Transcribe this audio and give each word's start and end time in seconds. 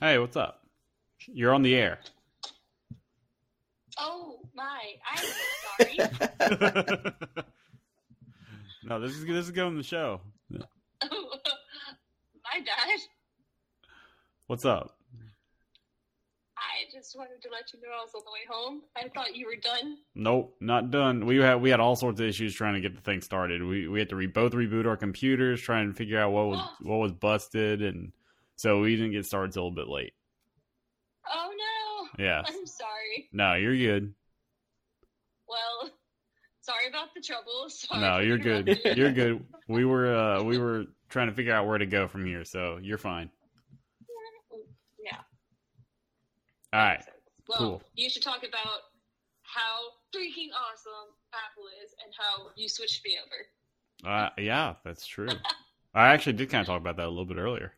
Hey, 0.00 0.18
what's 0.18 0.34
up? 0.34 0.62
You're 1.26 1.52
on 1.52 1.60
the 1.60 1.74
air. 1.74 1.98
Oh 3.98 4.38
my! 4.54 4.80
I'm 5.12 5.18
so 5.18 5.34
sorry. 5.78 5.98
no, 8.84 8.98
this 8.98 9.12
is 9.12 9.26
this 9.26 9.44
is 9.44 9.50
going 9.50 9.72
to 9.72 9.76
the 9.76 9.82
show. 9.82 10.22
my 10.50 10.58
bad. 12.54 12.98
What's 14.46 14.64
up? 14.64 14.96
I 16.56 16.90
just 16.90 17.14
wanted 17.14 17.42
to 17.42 17.50
let 17.50 17.70
you 17.74 17.80
know 17.82 17.88
I 17.88 18.02
was 18.02 18.14
on 18.14 18.22
the 18.24 18.32
way 18.32 18.46
home. 18.48 18.80
I 18.96 19.06
thought 19.10 19.36
you 19.36 19.44
were 19.44 19.60
done. 19.62 19.98
Nope, 20.14 20.56
not 20.60 20.90
done. 20.90 21.26
We 21.26 21.36
had 21.36 21.60
we 21.60 21.68
had 21.68 21.80
all 21.80 21.94
sorts 21.94 22.20
of 22.20 22.26
issues 22.26 22.54
trying 22.54 22.72
to 22.72 22.80
get 22.80 22.94
the 22.94 23.02
thing 23.02 23.20
started. 23.20 23.62
We 23.62 23.86
we 23.86 23.98
had 23.98 24.08
to 24.08 24.16
re- 24.16 24.28
both 24.28 24.52
reboot 24.52 24.86
our 24.86 24.96
computers, 24.96 25.60
trying 25.60 25.88
to 25.88 25.94
figure 25.94 26.18
out 26.18 26.32
what 26.32 26.46
was 26.46 26.68
what 26.80 26.96
was 26.96 27.12
busted, 27.12 27.82
and 27.82 28.12
so 28.60 28.78
we 28.80 28.94
didn't 28.94 29.12
get 29.12 29.24
started 29.24 29.54
till 29.54 29.62
a 29.62 29.64
little 29.64 29.74
bit 29.74 29.88
late. 29.88 30.12
Oh 31.26 31.50
no! 31.56 32.22
Yeah. 32.22 32.42
I'm 32.46 32.66
sorry. 32.66 33.30
No, 33.32 33.54
you're 33.54 33.74
good. 33.74 34.12
Well, 35.48 35.90
sorry 36.60 36.86
about 36.86 37.14
the 37.14 37.22
trouble. 37.22 37.68
Sorry 37.70 38.02
No, 38.02 38.18
you're 38.18 38.36
good. 38.36 38.78
You're 38.98 39.12
good. 39.12 39.42
We 39.66 39.86
were 39.86 40.14
uh 40.14 40.42
we 40.42 40.58
were 40.58 40.84
trying 41.08 41.28
to 41.28 41.34
figure 41.34 41.54
out 41.54 41.66
where 41.66 41.78
to 41.78 41.86
go 41.86 42.06
from 42.06 42.26
here, 42.26 42.44
so 42.44 42.78
you're 42.82 42.98
fine. 42.98 43.30
Yeah. 45.02 45.16
All 46.74 46.80
right. 46.80 47.02
Well, 47.48 47.58
cool. 47.58 47.82
you 47.94 48.10
should 48.10 48.22
talk 48.22 48.40
about 48.46 48.80
how 49.42 49.88
freaking 50.14 50.50
awesome 50.52 51.14
Apple 51.32 51.64
is 51.82 51.94
and 52.04 52.12
how 52.16 52.50
you 52.56 52.68
switched 52.68 53.02
me 53.06 53.16
over. 53.24 54.14
Uh, 54.14 54.28
yeah, 54.36 54.74
that's 54.84 55.06
true. 55.06 55.28
I 55.94 56.08
actually 56.08 56.34
did 56.34 56.50
kind 56.50 56.60
of 56.60 56.66
talk 56.66 56.78
about 56.78 56.98
that 56.98 57.06
a 57.06 57.08
little 57.08 57.24
bit 57.24 57.38
earlier. 57.38 57.72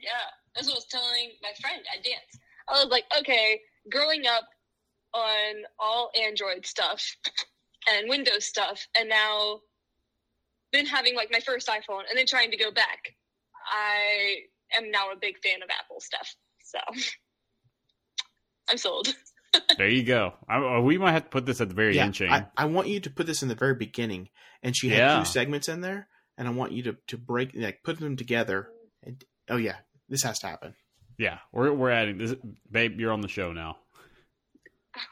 Yeah, 0.00 0.10
that's 0.54 0.66
what 0.66 0.74
I 0.74 0.76
was 0.76 0.86
telling 0.86 1.30
my 1.42 1.50
friend 1.60 1.82
at 1.94 2.02
dance. 2.02 2.38
I 2.68 2.82
was 2.82 2.90
like, 2.90 3.04
okay, 3.18 3.60
growing 3.90 4.26
up 4.26 4.44
on 5.12 5.64
all 5.78 6.10
Android 6.20 6.64
stuff 6.66 7.16
and 7.92 8.08
Windows 8.08 8.44
stuff, 8.44 8.86
and 8.98 9.08
now 9.08 9.60
then 10.72 10.86
having 10.86 11.14
like 11.16 11.30
my 11.32 11.40
first 11.40 11.68
iPhone, 11.68 12.02
and 12.08 12.16
then 12.16 12.26
trying 12.26 12.50
to 12.50 12.56
go 12.56 12.70
back. 12.70 13.14
I 13.72 14.36
am 14.76 14.90
now 14.90 15.10
a 15.12 15.16
big 15.20 15.36
fan 15.42 15.62
of 15.62 15.68
Apple 15.70 16.00
stuff, 16.00 16.34
so 16.64 16.78
I'm 18.68 18.78
sold. 18.78 19.08
There 19.76 19.88
you 19.88 20.04
go. 20.04 20.34
I, 20.48 20.76
uh, 20.76 20.80
we 20.80 20.96
might 20.96 21.10
have 21.10 21.24
to 21.24 21.28
put 21.28 21.44
this 21.44 21.60
at 21.60 21.68
the 21.68 21.74
very 21.74 21.96
yeah, 21.96 22.04
end, 22.04 22.14
Shane. 22.14 22.30
I, 22.30 22.46
I 22.56 22.66
want 22.66 22.86
you 22.86 23.00
to 23.00 23.10
put 23.10 23.26
this 23.26 23.42
in 23.42 23.48
the 23.48 23.56
very 23.56 23.74
beginning, 23.74 24.28
and 24.62 24.76
she 24.76 24.88
had 24.90 24.98
Yeah. 24.98 25.18
two 25.18 25.24
segments 25.24 25.68
in 25.68 25.80
there, 25.80 26.06
and 26.38 26.46
I 26.46 26.52
want 26.52 26.70
you 26.70 26.84
to 26.84 26.96
to 27.08 27.18
break 27.18 27.50
like 27.56 27.82
put 27.82 27.98
them 27.98 28.16
together. 28.16 28.68
And 29.02 29.24
oh 29.48 29.56
yeah, 29.56 29.76
this 30.10 30.22
has 30.24 30.38
to 30.40 30.48
happen. 30.48 30.74
yeah, 31.18 31.38
we're 31.52 31.72
we're 31.72 31.90
adding 31.90 32.18
this. 32.18 32.34
Babe, 32.70 33.00
you're 33.00 33.12
on 33.12 33.20
the 33.22 33.28
show 33.28 33.52
now. 33.52 33.76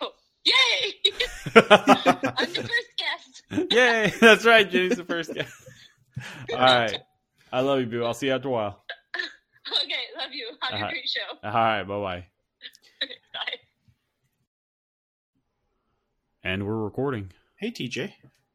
Oh, 0.02 0.10
yay! 0.44 0.94
I'm 1.54 2.52
the 2.52 2.68
first 2.68 2.92
guest. 2.98 3.72
Yay! 3.72 4.12
That's 4.20 4.44
right. 4.44 4.68
Jenny's 4.70 4.96
the 4.96 5.04
first 5.04 5.32
guest. 5.32 5.52
All 6.52 6.58
right. 6.58 6.98
I 7.52 7.60
love 7.60 7.80
you, 7.80 7.86
Boo. 7.86 8.04
I'll 8.04 8.12
see 8.12 8.26
you 8.26 8.32
after 8.34 8.48
a 8.48 8.50
while. 8.50 8.84
Okay, 9.70 9.94
love 10.18 10.32
you. 10.32 10.48
Have 10.62 10.74
Uh-huh. 10.74 10.86
a 10.86 10.90
great 10.90 11.08
show. 11.08 11.38
All 11.48 11.52
right. 11.54 11.82
Bye 11.84 11.94
bye. 12.00 12.26
Bye. 13.00 13.56
And 16.42 16.66
we're 16.66 16.76
recording. 16.82 17.32
Hey 17.56 17.70
TJ, 17.70 18.12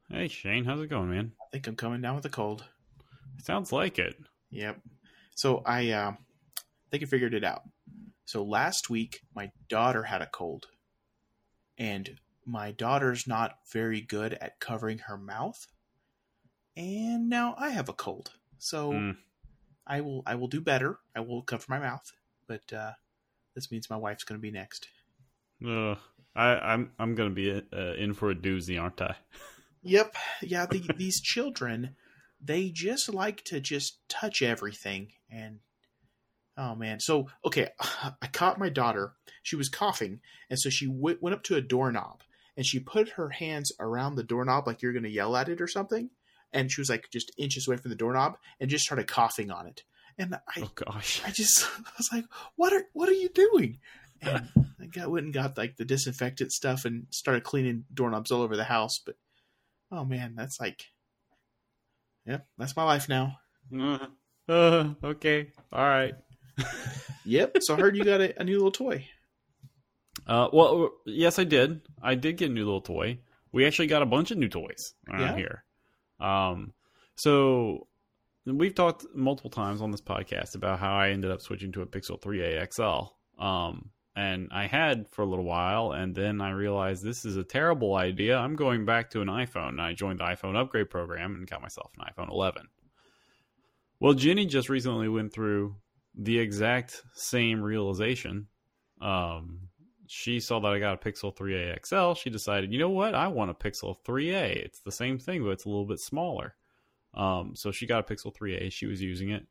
Hey, 0.09 0.27
Shane. 0.27 0.65
How's 0.65 0.81
it 0.81 0.89
going, 0.89 1.09
man? 1.09 1.31
I 1.41 1.45
think 1.51 1.67
I'm 1.67 1.75
coming 1.75 2.01
down 2.01 2.15
with 2.15 2.25
a 2.25 2.29
cold. 2.29 2.63
Sounds 3.43 3.71
like 3.71 3.99
it. 3.99 4.15
Yep. 4.51 4.79
So 5.35 5.61
I 5.65 5.89
uh, 5.91 6.13
think 6.93 7.03
I 7.03 7.07
figured 7.07 7.33
it 7.33 7.43
out. 7.43 7.63
So 8.25 8.43
last 8.43 8.87
week, 8.89 9.21
my 9.35 9.51
daughter 9.67 10.03
had 10.03 10.21
a 10.21 10.27
cold, 10.27 10.67
and 11.77 12.19
my 12.45 12.71
daughter's 12.71 13.25
not 13.27 13.57
very 13.71 13.99
good 13.99 14.33
at 14.35 14.59
covering 14.59 14.99
her 14.99 15.17
mouth, 15.17 15.65
and 16.77 17.29
now 17.29 17.55
I 17.57 17.69
have 17.71 17.89
a 17.89 17.93
cold. 17.93 18.31
So 18.59 18.91
Mm. 18.91 19.17
I 19.87 20.01
will 20.01 20.21
I 20.25 20.35
will 20.35 20.47
do 20.47 20.61
better. 20.61 20.99
I 21.15 21.21
will 21.21 21.41
cover 21.41 21.65
my 21.67 21.79
mouth, 21.79 22.11
but 22.47 22.71
uh, 22.71 22.93
this 23.55 23.71
means 23.71 23.89
my 23.89 23.97
wife's 23.97 24.23
going 24.23 24.39
to 24.39 24.41
be 24.41 24.51
next. 24.51 24.87
Ugh. 25.67 25.97
I, 26.35 26.55
I'm 26.55 26.91
I'm 26.99 27.15
gonna 27.15 27.31
be 27.31 27.51
uh, 27.51 27.93
in 27.95 28.13
for 28.13 28.29
a 28.31 28.35
doozy, 28.35 28.79
aren't 28.81 29.01
I? 29.01 29.15
Yep. 29.85 30.15
Yeah. 30.41 30.65
The, 30.65 30.81
these 30.95 31.19
children, 31.19 31.97
they 32.41 32.69
just 32.69 33.13
like 33.13 33.43
to 33.43 33.59
just 33.59 33.99
touch 34.07 34.41
everything. 34.41 35.11
And 35.29 35.59
oh 36.57 36.75
man. 36.75 36.99
So 36.99 37.29
okay, 37.45 37.69
I 37.79 38.27
caught 38.31 38.59
my 38.59 38.69
daughter. 38.69 39.13
She 39.41 39.55
was 39.55 39.69
coughing, 39.69 40.21
and 40.49 40.59
so 40.59 40.69
she 40.69 40.87
w- 40.87 41.17
went 41.21 41.35
up 41.35 41.43
to 41.43 41.55
a 41.55 41.61
doorknob 41.61 42.23
and 42.55 42.65
she 42.65 42.79
put 42.79 43.09
her 43.09 43.29
hands 43.29 43.71
around 43.79 44.15
the 44.15 44.23
doorknob 44.23 44.67
like 44.67 44.81
you're 44.81 44.93
going 44.93 45.03
to 45.03 45.09
yell 45.09 45.35
at 45.35 45.49
it 45.49 45.61
or 45.61 45.67
something. 45.67 46.09
And 46.51 46.71
she 46.71 46.81
was 46.81 46.89
like 46.89 47.09
just 47.11 47.31
inches 47.37 47.67
away 47.67 47.77
from 47.77 47.89
the 47.89 47.97
doorknob 47.97 48.37
and 48.59 48.69
just 48.69 48.85
started 48.85 49.07
coughing 49.07 49.49
on 49.49 49.65
it. 49.65 49.83
And 50.17 50.35
I, 50.35 50.61
Oh 50.61 50.71
gosh. 50.75 51.21
I 51.25 51.31
just 51.31 51.65
I 51.85 51.91
was 51.97 52.09
like, 52.13 52.25
"What 52.55 52.73
are 52.73 52.83
what 52.93 53.09
are 53.09 53.13
you 53.13 53.29
doing?" 53.29 53.79
And 54.21 54.47
I 54.81 54.85
got 54.85 55.09
went 55.09 55.25
and 55.25 55.33
got 55.33 55.57
like 55.57 55.77
the 55.77 55.85
disinfectant 55.85 56.51
stuff 56.51 56.85
and 56.85 57.07
started 57.09 57.43
cleaning 57.43 57.85
doorknobs 57.91 58.31
all 58.31 58.43
over 58.43 58.55
the 58.55 58.63
house. 58.63 58.99
But 59.03 59.15
oh 59.91 60.05
man, 60.05 60.35
that's 60.35 60.59
like, 60.59 60.85
yep, 62.27 62.45
that's 62.59 62.75
my 62.75 62.83
life 62.83 63.09
now. 63.09 63.39
Uh, 63.75 63.97
uh, 64.47 64.93
okay. 65.03 65.47
All 65.71 65.87
right. 65.87 66.13
Yep. 67.25 67.57
So 67.61 67.75
I 67.75 67.79
heard 67.79 67.95
you 67.95 68.03
got 68.03 68.21
a, 68.21 68.39
a 68.39 68.43
new 68.43 68.55
little 68.55 68.71
toy. 68.71 69.07
Uh, 70.27 70.47
well, 70.53 70.91
yes, 71.05 71.39
I 71.39 71.43
did. 71.43 71.81
I 72.01 72.15
did 72.15 72.37
get 72.37 72.49
a 72.49 72.53
new 72.53 72.65
little 72.65 72.81
toy. 72.81 73.19
We 73.51 73.65
actually 73.65 73.87
got 73.87 74.01
a 74.01 74.05
bunch 74.05 74.31
of 74.31 74.37
new 74.37 74.49
toys 74.49 74.93
around 75.09 75.21
Yeah? 75.21 75.35
here. 75.35 75.63
Um, 76.19 76.73
so 77.15 77.87
we've 78.45 78.75
talked 78.75 79.05
multiple 79.15 79.51
times 79.51 79.81
on 79.81 79.91
this 79.91 80.01
podcast 80.01 80.55
about 80.55 80.79
how 80.79 80.95
I 80.95 81.09
ended 81.09 81.31
up 81.31 81.41
switching 81.41 81.71
to 81.73 81.81
a 81.81 81.85
Pixel 81.85 82.19
3a 82.21 82.67
XL. 82.73 83.41
Um, 83.43 83.89
and 84.15 84.49
I 84.51 84.67
had 84.67 85.07
for 85.09 85.23
a 85.23 85.25
little 85.25 85.45
while, 85.45 85.91
and 85.91 86.13
then 86.13 86.39
I 86.39 86.51
realized 86.51 87.03
this 87.03 87.25
is 87.25 87.35
a 87.35 87.43
terrible 87.43 87.95
idea. 87.95 88.37
I'm 88.37 88.55
going 88.55 88.85
back 88.85 89.09
to 89.11 89.21
an 89.21 89.27
iPhone. 89.27 89.69
And 89.69 89.81
I 89.81 89.93
joined 89.93 90.19
the 90.19 90.25
iPhone 90.25 90.55
upgrade 90.55 90.89
program 90.89 91.35
and 91.35 91.49
got 91.49 91.61
myself 91.61 91.91
an 91.97 92.05
iPhone 92.05 92.29
11. 92.29 92.67
Well, 93.99 94.13
Jenny 94.13 94.45
just 94.45 94.69
recently 94.69 95.07
went 95.09 95.33
through 95.33 95.75
the 96.15 96.39
exact 96.39 97.01
same 97.13 97.61
realization. 97.61 98.47
Um, 99.01 99.69
she 100.07 100.39
saw 100.39 100.59
that 100.59 100.71
I 100.71 100.79
got 100.79 100.93
a 100.93 101.09
Pixel 101.09 101.35
3a 101.35 101.85
XL. 101.85 102.19
She 102.19 102.29
decided, 102.29 102.71
you 102.71 102.79
know 102.79 102.89
what? 102.89 103.15
I 103.15 103.27
want 103.27 103.51
a 103.51 103.53
Pixel 103.53 103.95
3a. 104.05 104.55
It's 104.57 104.79
the 104.81 104.91
same 104.91 105.17
thing, 105.17 105.43
but 105.43 105.49
it's 105.49 105.65
a 105.65 105.69
little 105.69 105.85
bit 105.85 105.99
smaller. 105.99 106.55
Um, 107.13 107.55
so 107.55 107.71
she 107.71 107.87
got 107.87 108.09
a 108.09 108.13
Pixel 108.13 108.35
3a. 108.35 108.71
She 108.71 108.85
was 108.85 109.01
using 109.01 109.29
it, 109.29 109.45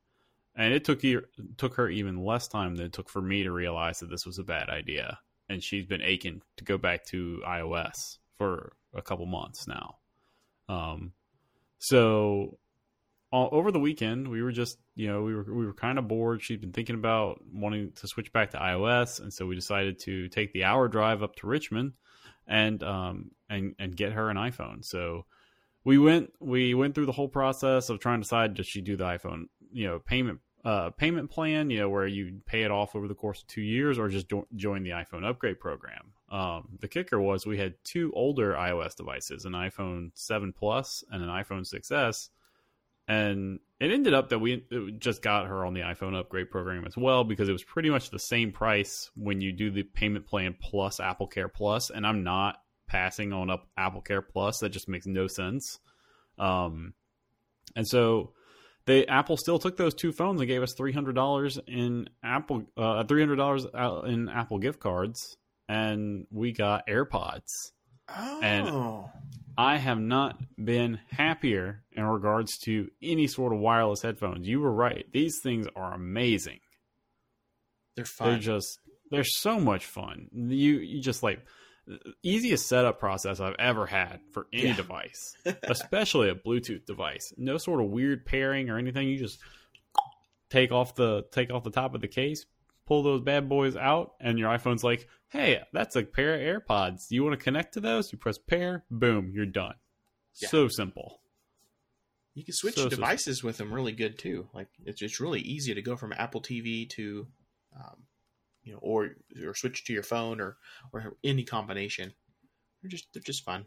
and 0.54 0.72
it 0.72 0.84
took 0.84 1.02
her, 1.02 1.24
took 1.56 1.74
her 1.74 1.88
even 1.88 2.24
less 2.24 2.48
time 2.48 2.76
than 2.76 2.86
it 2.86 2.92
took 2.92 3.08
for 3.08 3.22
me 3.22 3.42
to 3.42 3.50
realize 3.50 4.00
that 4.00 4.10
this 4.10 4.26
was 4.26 4.38
a 4.38 4.44
bad 4.44 4.68
idea. 4.68 5.18
And 5.48 5.62
she's 5.62 5.86
been 5.86 6.02
aching 6.02 6.42
to 6.56 6.64
go 6.64 6.78
back 6.78 7.04
to 7.06 7.42
iOS 7.46 8.18
for 8.38 8.72
a 8.94 9.02
couple 9.02 9.26
months 9.26 9.66
now. 9.66 9.96
Um, 10.68 11.12
so 11.78 12.58
all, 13.32 13.48
over 13.50 13.72
the 13.72 13.80
weekend 13.80 14.28
we 14.28 14.42
were 14.42 14.52
just 14.52 14.78
you 14.94 15.08
know 15.08 15.22
we 15.22 15.34
were 15.34 15.44
we 15.44 15.66
were 15.66 15.72
kind 15.72 15.98
of 15.98 16.06
bored. 16.06 16.42
She'd 16.42 16.60
been 16.60 16.72
thinking 16.72 16.94
about 16.94 17.40
wanting 17.52 17.92
to 17.92 18.06
switch 18.06 18.32
back 18.32 18.50
to 18.50 18.58
ios 18.58 19.20
and 19.20 19.32
so 19.32 19.46
we 19.46 19.54
decided 19.54 19.98
to 20.00 20.28
take 20.28 20.52
the 20.52 20.64
hour 20.64 20.86
drive 20.86 21.22
up 21.22 21.34
to 21.36 21.46
richmond 21.46 21.94
and 22.46 22.82
um 22.82 23.30
and 23.48 23.74
and 23.78 23.96
get 23.96 24.12
her 24.12 24.30
an 24.30 24.36
iphone. 24.36 24.84
So 24.84 25.24
we 25.84 25.98
went 25.98 26.32
we 26.40 26.74
went 26.74 26.94
through 26.94 27.06
the 27.06 27.12
whole 27.12 27.28
process 27.28 27.88
of 27.88 27.98
trying 27.98 28.20
to 28.20 28.24
decide 28.24 28.54
does 28.54 28.66
she 28.66 28.80
do 28.80 28.96
the 28.96 29.04
iphone 29.04 29.44
you 29.72 29.86
know 29.88 29.98
payment 29.98 30.38
uh 30.64 30.90
payment 30.90 31.28
plan 31.28 31.70
you 31.70 31.80
know 31.80 31.88
where 31.88 32.06
you 32.06 32.40
pay 32.46 32.62
it 32.62 32.70
off 32.70 32.94
over 32.94 33.08
the 33.08 33.14
course 33.14 33.40
of 33.40 33.48
two 33.48 33.62
years 33.62 33.98
or 33.98 34.08
just 34.08 34.28
jo- 34.28 34.46
join 34.54 34.82
the 34.82 34.90
iphone 34.90 35.24
upgrade 35.24 35.58
program. 35.58 36.12
Um 36.30 36.68
the 36.80 36.88
kicker 36.88 37.18
was 37.18 37.46
we 37.46 37.58
had 37.58 37.74
two 37.82 38.12
older 38.14 38.52
ios 38.52 38.94
devices 38.94 39.46
an 39.46 39.52
iphone 39.52 40.10
7 40.14 40.52
plus 40.52 41.02
and 41.10 41.22
an 41.22 41.30
iphone 41.30 41.62
6s 41.62 42.28
and 43.12 43.58
it 43.80 43.90
ended 43.90 44.14
up 44.14 44.28
that 44.30 44.38
we 44.38 44.64
just 44.98 45.22
got 45.22 45.46
her 45.46 45.64
on 45.64 45.74
the 45.74 45.80
iPhone 45.80 46.18
upgrade 46.18 46.50
program 46.50 46.84
as 46.86 46.96
well 46.96 47.24
because 47.24 47.48
it 47.48 47.52
was 47.52 47.64
pretty 47.64 47.90
much 47.90 48.10
the 48.10 48.18
same 48.18 48.52
price 48.52 49.10
when 49.16 49.40
you 49.40 49.52
do 49.52 49.70
the 49.70 49.82
payment 49.82 50.26
plan 50.26 50.54
plus 50.60 51.00
Apple 51.00 51.26
Care 51.26 51.48
Plus, 51.48 51.90
and 51.90 52.06
I'm 52.06 52.22
not 52.22 52.56
passing 52.86 53.32
on 53.32 53.50
up 53.50 53.66
Apple 53.76 54.00
Care 54.02 54.22
Plus. 54.22 54.58
That 54.60 54.68
just 54.70 54.88
makes 54.88 55.06
no 55.06 55.26
sense. 55.26 55.80
Um, 56.38 56.94
and 57.74 57.86
so 57.86 58.32
they 58.86 59.06
Apple 59.06 59.36
still 59.36 59.58
took 59.58 59.76
those 59.76 59.94
two 59.94 60.12
phones 60.12 60.40
and 60.40 60.48
gave 60.48 60.62
us 60.62 60.74
three 60.76 60.92
hundred 60.92 61.14
dollars 61.14 61.58
in 61.66 62.08
Apple 62.22 62.64
uh, 62.76 63.04
three 63.04 63.20
hundred 63.20 63.36
dollars 63.36 63.66
in 64.06 64.28
Apple 64.28 64.58
gift 64.58 64.80
cards, 64.80 65.36
and 65.68 66.26
we 66.30 66.52
got 66.52 66.86
AirPods. 66.86 67.72
Oh. 68.08 68.40
And- 68.42 68.68
I 69.56 69.76
have 69.78 69.98
not 70.00 70.38
been 70.62 70.98
happier 71.10 71.82
in 71.92 72.04
regards 72.04 72.58
to 72.64 72.90
any 73.02 73.26
sort 73.26 73.52
of 73.52 73.58
wireless 73.60 74.02
headphones. 74.02 74.46
You 74.48 74.60
were 74.60 74.72
right; 74.72 75.06
these 75.12 75.38
things 75.42 75.66
are 75.76 75.92
amazing. 75.94 76.60
They're 77.96 78.04
fun. 78.04 78.30
They're 78.30 78.38
just 78.38 78.78
they're 79.10 79.24
so 79.24 79.60
much 79.60 79.84
fun. 79.84 80.28
You 80.32 80.78
you 80.78 81.00
just 81.02 81.22
like 81.22 81.44
easiest 82.22 82.68
setup 82.68 82.98
process 83.00 83.40
I've 83.40 83.56
ever 83.58 83.86
had 83.86 84.20
for 84.32 84.46
any 84.52 84.68
Yeah. 84.68 84.76
device, 84.76 85.34
especially 85.64 86.28
a 86.30 86.34
Bluetooth 86.34 86.86
device. 86.86 87.32
No 87.36 87.58
sort 87.58 87.80
of 87.82 87.90
weird 87.90 88.24
pairing 88.24 88.70
or 88.70 88.78
anything. 88.78 89.08
You 89.08 89.18
just 89.18 89.38
take 90.48 90.72
off 90.72 90.94
the 90.94 91.24
take 91.32 91.50
off 91.52 91.64
the 91.64 91.70
top 91.70 91.94
of 91.94 92.00
the 92.00 92.08
case, 92.08 92.46
pull 92.86 93.02
those 93.02 93.20
bad 93.22 93.48
boys 93.48 93.76
out, 93.76 94.12
and 94.20 94.38
your 94.38 94.50
iPhone's 94.50 94.84
like, 94.84 95.08
"Hey, 95.28 95.60
that's 95.72 95.96
a 95.96 96.02
pair 96.02 96.34
of 96.34 96.40
AirPods. 96.62 97.08
Do 97.08 97.14
you 97.14 97.24
want 97.24 97.38
to 97.38 97.42
connect 97.44 97.74
to 97.74 97.80
those?" 97.80 98.12
You 98.12 98.18
press 98.18 98.38
pair, 98.38 98.84
boom, 98.90 99.30
you're 99.34 99.46
done. 99.46 99.74
Yeah. 100.40 100.48
So 100.48 100.68
simple. 100.68 101.20
You 102.34 102.44
can 102.44 102.54
switch 102.54 102.74
So- 102.76 102.84
so- 102.84 102.88
devices 102.88 103.42
with 103.44 103.58
them 103.58 103.72
really 103.72 103.92
good 103.92 104.18
too. 104.18 104.48
Like 104.54 104.68
it's 104.84 105.02
it's 105.02 105.20
really 105.20 105.40
easy 105.40 105.74
to 105.74 105.82
go 105.82 105.96
from 105.96 106.12
Apple 106.14 106.40
TV 106.40 106.88
to, 106.90 107.26
um, 107.76 108.06
you 108.62 108.72
know, 108.72 108.78
or 108.78 109.16
or 109.44 109.54
switch 109.54 109.84
to 109.84 109.92
your 109.92 110.02
phone 110.02 110.40
or 110.40 110.56
or 110.92 111.16
any 111.22 111.44
combination. 111.44 112.14
They're 112.80 112.88
just 112.90 113.12
they're 113.12 113.22
just 113.22 113.44
fun. 113.44 113.66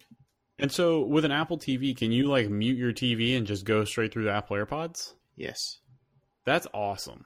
And 0.57 0.71
so 0.71 1.01
with 1.01 1.25
an 1.25 1.31
Apple 1.31 1.57
TV, 1.57 1.95
can 1.95 2.11
you 2.11 2.27
like 2.27 2.49
mute 2.49 2.77
your 2.77 2.93
TV 2.93 3.35
and 3.37 3.45
just 3.45 3.65
go 3.65 3.83
straight 3.85 4.11
through 4.13 4.23
the 4.23 4.31
Apple 4.31 4.55
AirPods? 4.57 5.13
Yes. 5.35 5.79
That's 6.45 6.65
awesome. 6.73 7.25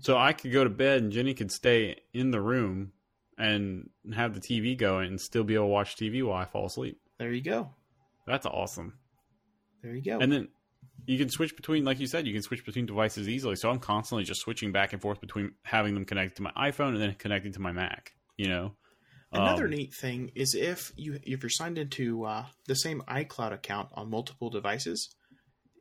So 0.00 0.16
I 0.16 0.32
could 0.32 0.52
go 0.52 0.64
to 0.64 0.70
bed 0.70 1.02
and 1.02 1.12
Jenny 1.12 1.34
could 1.34 1.50
stay 1.50 1.96
in 2.12 2.30
the 2.30 2.40
room 2.40 2.92
and 3.38 3.90
have 4.14 4.34
the 4.34 4.40
TV 4.40 4.78
going 4.78 5.08
and 5.08 5.20
still 5.20 5.42
be 5.44 5.54
able 5.54 5.64
to 5.64 5.68
watch 5.68 5.96
TV 5.96 6.22
while 6.24 6.36
I 6.36 6.44
fall 6.44 6.66
asleep. 6.66 7.00
there 7.18 7.32
you 7.32 7.42
go. 7.42 7.70
That's 8.26 8.46
awesome. 8.46 8.98
There 9.82 9.94
you 9.94 10.02
go. 10.02 10.20
And 10.20 10.30
then 10.30 10.48
you 11.06 11.18
can 11.18 11.28
switch 11.28 11.56
between, 11.56 11.84
like 11.84 11.98
you 11.98 12.06
said, 12.06 12.26
you 12.26 12.32
can 12.32 12.42
switch 12.42 12.64
between 12.64 12.86
devices 12.86 13.28
easily. 13.28 13.56
So 13.56 13.68
I'm 13.70 13.80
constantly 13.80 14.22
just 14.24 14.40
switching 14.42 14.70
back 14.70 14.92
and 14.92 15.02
forth 15.02 15.20
between 15.20 15.54
having 15.64 15.94
them 15.94 16.04
connected 16.04 16.36
to 16.36 16.42
my 16.42 16.52
iPhone 16.52 16.90
and 16.90 17.00
then 17.02 17.14
connecting 17.14 17.52
to 17.54 17.60
my 17.60 17.72
Mac. 17.72 18.12
You 18.36 18.48
know, 18.48 18.76
Another 19.32 19.64
Um, 19.64 19.70
neat 19.70 19.94
thing 19.94 20.30
is 20.34 20.54
if 20.54 20.92
you 20.94 21.18
if 21.22 21.42
you're 21.42 21.50
signed 21.50 21.78
into 21.78 22.24
uh, 22.24 22.46
the 22.66 22.74
same 22.74 23.02
iCloud 23.08 23.52
account 23.52 23.88
on 23.94 24.10
multiple 24.10 24.50
devices, 24.50 25.08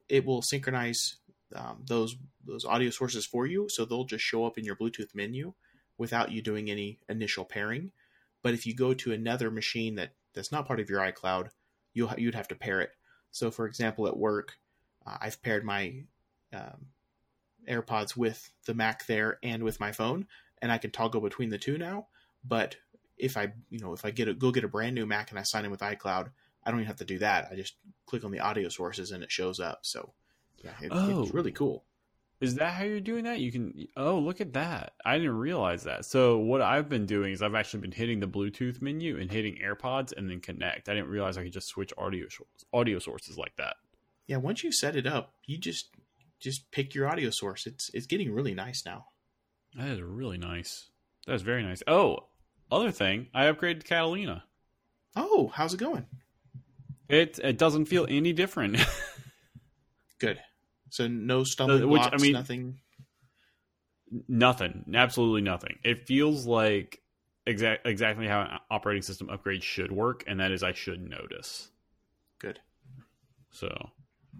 it 0.09 0.25
will 0.25 0.42
synchronize 0.42 1.18
um, 1.56 1.83
those 1.88 2.15
those 2.45 2.65
audio 2.65 2.89
sources 2.89 3.25
for 3.25 3.45
you, 3.45 3.69
so 3.69 3.86
they'll 3.86 4.03
just 4.06 4.24
show 4.24 4.45
up 4.45 4.57
in 4.57 4.65
your 4.65 4.75
Bluetooth 4.75 5.13
menu 5.13 5.53
without 5.98 6.31
you 6.31 6.42
doing 6.42 6.69
any 6.69 7.00
initial 7.09 7.45
pairing. 7.45 7.92
But 8.42 8.53
if 8.53 8.65
you 8.65 8.74
go 8.74 8.94
to 8.94 9.13
another 9.13 9.51
machine 9.51 9.95
that 9.95 10.13
that's 10.33 10.51
not 10.51 10.68
part 10.68 10.80
of 10.80 10.89
your 10.89 11.00
iCloud, 11.00 11.50
ha- 12.00 12.15
you'd 12.18 12.36
have 12.36 12.48
to 12.50 12.56
pair 12.56 12.81
it. 12.81 12.92
So, 13.31 13.51
for 13.51 13.65
example, 13.65 14.07
at 14.07 14.18
work, 14.18 14.57
uh, 15.06 15.18
I've 15.21 15.42
paired 15.42 15.63
my 15.63 16.03
um, 16.53 16.88
AirPods 17.68 18.15
with 18.18 18.51
the 18.65 18.74
Mac 18.74 19.06
there 19.06 19.39
and 19.44 19.63
with 19.63 19.80
my 19.80 19.92
phone, 19.92 20.27
and 20.62 20.71
I 20.71 20.77
can 20.77 20.92
toggle 20.92 21.21
between 21.21 21.50
the 21.50 21.57
two 21.57 21.77
now. 21.77 22.07
But 22.44 22.75
if 23.18 23.38
I, 23.38 23.53
you 23.69 23.80
know, 23.80 23.94
if 23.94 24.03
I 24.03 24.12
get 24.12 24.27
a 24.27 24.33
go 24.33 24.51
get 24.51 24.63
a 24.63 24.68
brand 24.68 24.95
new 24.95 25.06
Mac 25.06 25.30
and 25.30 25.39
I 25.39 25.44
sign 25.44 25.65
in 25.65 25.71
with 25.71 25.81
iCloud, 25.81 26.31
I 26.63 26.71
don't 26.71 26.80
even 26.80 26.88
have 26.88 26.98
to 26.98 27.06
do 27.06 27.19
that. 27.19 27.50
I 27.51 27.56
just 27.56 27.75
click 28.06 28.24
on 28.24 28.31
the 28.31 28.39
audio 28.39 28.69
sources 28.69 29.12
and 29.12 29.24
it 29.24 29.31
shows 29.31 29.59
up. 29.59 29.80
So, 29.83 30.13
yeah, 30.63 30.72
it, 30.81 30.90
Oh. 30.92 31.24
it's 31.24 31.34
really 31.34 31.52
cool. 31.52 31.86
Is 32.40 32.56
that 32.56 32.74
how 32.74 32.84
you're 32.86 33.00
doing 33.00 33.25
that? 33.25 33.40
You 33.40 33.52
can. 33.52 33.88
Oh, 33.96 34.18
look 34.18 34.42
at 34.42 34.54
that! 34.54 34.94
I 35.06 35.18
didn't 35.19 35.38
realize 35.38 35.84
that. 35.84 36.06
So 36.06 36.40
what 36.40 36.60
I've 36.62 36.90
been 36.90 37.06
doing 37.06 37.34
is 37.34 37.44
I've 37.44 37.54
actually 37.54 37.81
been 37.81 37.92
hitting 37.92 38.19
the 38.19 38.28
Bluetooth 38.28 38.81
menu 38.81 39.19
and 39.19 39.31
hitting 39.31 39.60
AirPods 39.63 40.12
and 40.18 40.28
then 40.28 40.40
connect. 40.40 40.90
I 40.90 40.96
didn't 40.96 41.10
realize 41.10 41.38
I 41.38 41.44
could 41.44 41.54
just 41.54 41.68
switch 41.68 41.94
audio 42.00 42.25
audio 42.74 42.98
sources 42.98 43.38
like 43.38 43.56
that. 43.58 43.75
Yeah, 44.25 44.38
once 44.38 44.63
you 44.63 44.72
set 44.72 44.96
it 44.96 45.06
up, 45.06 45.36
you 45.46 45.60
just 45.60 45.90
just 46.40 46.72
pick 46.72 46.96
your 46.96 47.08
audio 47.08 47.30
source. 47.30 47.68
It's 47.68 47.92
it's 47.94 48.08
getting 48.08 48.34
really 48.34 48.56
nice 48.56 48.86
now. 48.88 49.06
That 49.75 49.90
is 49.90 50.02
really 50.02 50.40
nice. 50.40 50.90
That's 51.28 51.44
very 51.44 51.62
nice. 51.62 51.84
Oh, 51.86 52.28
other 52.72 52.90
thing, 52.92 53.28
I 53.36 53.46
upgraded 53.46 53.81
to 53.81 53.86
Catalina. 53.88 54.46
Oh, 55.16 55.52
how's 55.54 55.75
it 55.75 55.80
going? 55.80 56.08
It 57.08 57.40
it 57.44 57.60
doesn't 57.60 57.86
feel 57.86 58.08
any 58.10 58.34
different. 58.34 58.78
Good. 60.18 60.40
So 60.92 61.08
no 61.08 61.44
stumbling 61.44 61.84
Uh, 61.84 61.88
which, 61.88 62.02
I 62.04 62.10
blocks, 62.10 62.22
mean- 62.22 62.34
nothing. 62.34 62.80
nothing, 64.28 64.86
absolutely 64.94 65.42
nothing. 65.42 65.80
It 65.84 66.06
feels 66.08 66.46
like 66.46 67.02
exact 67.48 67.88
exactly 67.88 68.28
how 68.28 68.42
an 68.42 68.60
operating 68.70 69.02
system 69.02 69.30
upgrade 69.30 69.64
should 69.64 69.92
work, 69.92 70.24
and 70.28 70.40
that 70.40 70.52
is 70.52 70.64
I 70.64 70.74
should 70.74 71.02
notice. 71.02 71.72
Good. 72.40 72.60
So, 73.52 73.92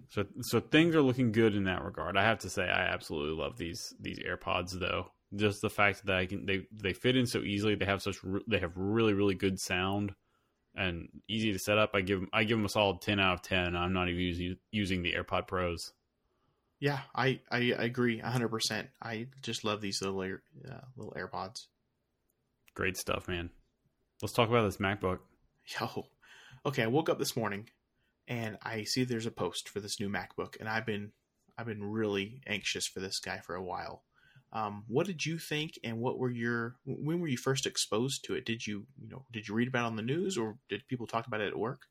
so 0.08 0.24
so 0.40 0.60
things 0.60 0.94
are 0.94 1.02
looking 1.02 1.32
good 1.32 1.54
in 1.54 1.64
that 1.64 1.82
regard. 1.84 2.16
I 2.16 2.22
have 2.24 2.38
to 2.40 2.50
say, 2.50 2.64
I 2.64 2.86
absolutely 2.86 3.36
love 3.42 3.56
these 3.56 3.94
these 4.00 4.18
AirPods, 4.18 4.78
though. 4.78 5.10
Just 5.34 5.62
the 5.62 5.70
fact 5.70 6.04
that 6.06 6.16
I 6.16 6.26
can 6.26 6.44
they 6.46 6.66
they 6.70 6.92
fit 6.92 7.16
in 7.16 7.26
so 7.26 7.40
easily. 7.40 7.74
They 7.74 7.86
have 7.86 8.02
such 8.02 8.22
re- 8.22 8.44
they 8.46 8.58
have 8.58 8.76
really 8.76 9.14
really 9.14 9.34
good 9.34 9.58
sound 9.58 10.14
and 10.74 11.08
easy 11.28 11.52
to 11.52 11.58
set 11.58 11.78
up. 11.78 11.90
I 11.94 12.00
give 12.02 12.20
'em- 12.20 12.28
I 12.32 12.44
give 12.44 12.58
them 12.58 12.64
a 12.66 12.68
solid 12.68 13.00
ten 13.00 13.18
out 13.20 13.34
of 13.34 13.42
ten. 13.42 13.74
I'm 13.74 13.92
not 13.94 14.08
even 14.08 14.20
using 14.20 14.56
using 14.70 15.02
the 15.02 15.14
AirPod 15.14 15.46
Pros. 15.46 15.92
Yeah, 16.82 16.98
I 17.14 17.38
I 17.48 17.58
agree 17.78 18.18
hundred 18.18 18.48
percent. 18.48 18.88
I 19.00 19.28
just 19.40 19.62
love 19.62 19.80
these 19.80 20.02
little 20.02 20.20
air, 20.20 20.42
uh, 20.68 20.80
little 20.96 21.14
AirPods. 21.16 21.66
Great 22.74 22.96
stuff, 22.96 23.28
man. 23.28 23.50
Let's 24.20 24.34
talk 24.34 24.48
about 24.48 24.64
this 24.64 24.78
MacBook. 24.78 25.20
Yo, 25.80 26.08
okay. 26.66 26.82
I 26.82 26.88
woke 26.88 27.08
up 27.08 27.20
this 27.20 27.36
morning 27.36 27.68
and 28.26 28.58
I 28.64 28.82
see 28.82 29.04
there's 29.04 29.26
a 29.26 29.30
post 29.30 29.68
for 29.68 29.78
this 29.78 30.00
new 30.00 30.08
MacBook, 30.08 30.58
and 30.58 30.68
I've 30.68 30.84
been 30.84 31.12
I've 31.56 31.66
been 31.66 31.84
really 31.84 32.42
anxious 32.48 32.88
for 32.88 32.98
this 32.98 33.20
guy 33.20 33.38
for 33.38 33.54
a 33.54 33.62
while. 33.62 34.02
Um, 34.52 34.82
what 34.88 35.06
did 35.06 35.24
you 35.24 35.38
think, 35.38 35.78
and 35.84 36.00
what 36.00 36.18
were 36.18 36.32
your 36.32 36.74
when 36.84 37.20
were 37.20 37.28
you 37.28 37.38
first 37.38 37.64
exposed 37.64 38.24
to 38.24 38.34
it? 38.34 38.44
Did 38.44 38.66
you 38.66 38.88
you 39.00 39.08
know 39.08 39.24
did 39.30 39.46
you 39.46 39.54
read 39.54 39.68
about 39.68 39.84
it 39.84 39.92
on 39.92 39.96
the 39.96 40.02
news, 40.02 40.36
or 40.36 40.56
did 40.68 40.88
people 40.88 41.06
talk 41.06 41.28
about 41.28 41.42
it 41.42 41.46
at 41.46 41.56
work? 41.56 41.82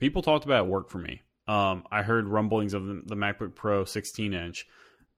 people 0.00 0.22
talked 0.22 0.44
about 0.44 0.56
it 0.56 0.64
at 0.64 0.66
work 0.66 0.90
for 0.90 0.98
me. 0.98 1.22
Um, 1.50 1.82
I 1.90 2.02
heard 2.02 2.28
rumblings 2.28 2.74
of 2.74 2.86
the, 2.86 3.02
the 3.06 3.16
MacBook 3.16 3.56
Pro 3.56 3.84
16 3.84 4.34
inch, 4.34 4.68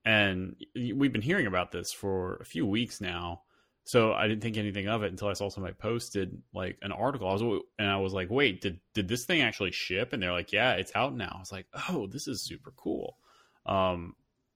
and 0.03 0.57
we've 0.75 1.13
been 1.13 1.21
hearing 1.21 1.47
about 1.47 1.73
this 1.73 1.93
for 1.93 2.37
a 2.37 2.45
few 2.47 2.65
weeks 2.65 3.03
now. 3.03 3.43
So 3.85 4.15
I 4.15 4.29
didn't 4.29 4.41
think 4.41 4.57
anything 4.57 4.89
of 4.89 5.03
it 5.03 5.11
until 5.11 5.29
I 5.29 5.35
saw 5.35 5.51
somebody 5.51 5.75
posted 5.75 6.41
like 6.55 6.79
an 6.81 6.91
article. 6.91 7.29
I 7.29 7.33
was 7.35 7.43
and 7.79 7.87
I 7.87 7.99
was 7.99 8.15
like, 8.15 8.31
"Wait, 8.31 8.63
did 8.63 8.81
did 8.95 9.09
this 9.09 9.27
thing 9.27 9.43
actually 9.43 9.73
ship?" 9.73 10.15
And 10.15 10.23
they're 10.23 10.33
like, 10.33 10.53
"Yeah, 10.53 10.73
it's 10.73 10.93
out 10.95 11.15
now." 11.15 11.35
I 11.37 11.39
was 11.39 11.53
like, 11.53 11.67
"Oh, 11.91 12.07
this 12.07 12.27
is 12.27 12.41
super 12.41 12.73
cool." 12.77 13.19
Um, 13.67 14.15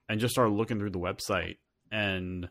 and 0.09 0.19
just 0.19 0.33
started 0.33 0.55
looking 0.55 0.79
through 0.79 0.91
the 0.91 0.99
website, 0.99 1.59
and 1.93 2.49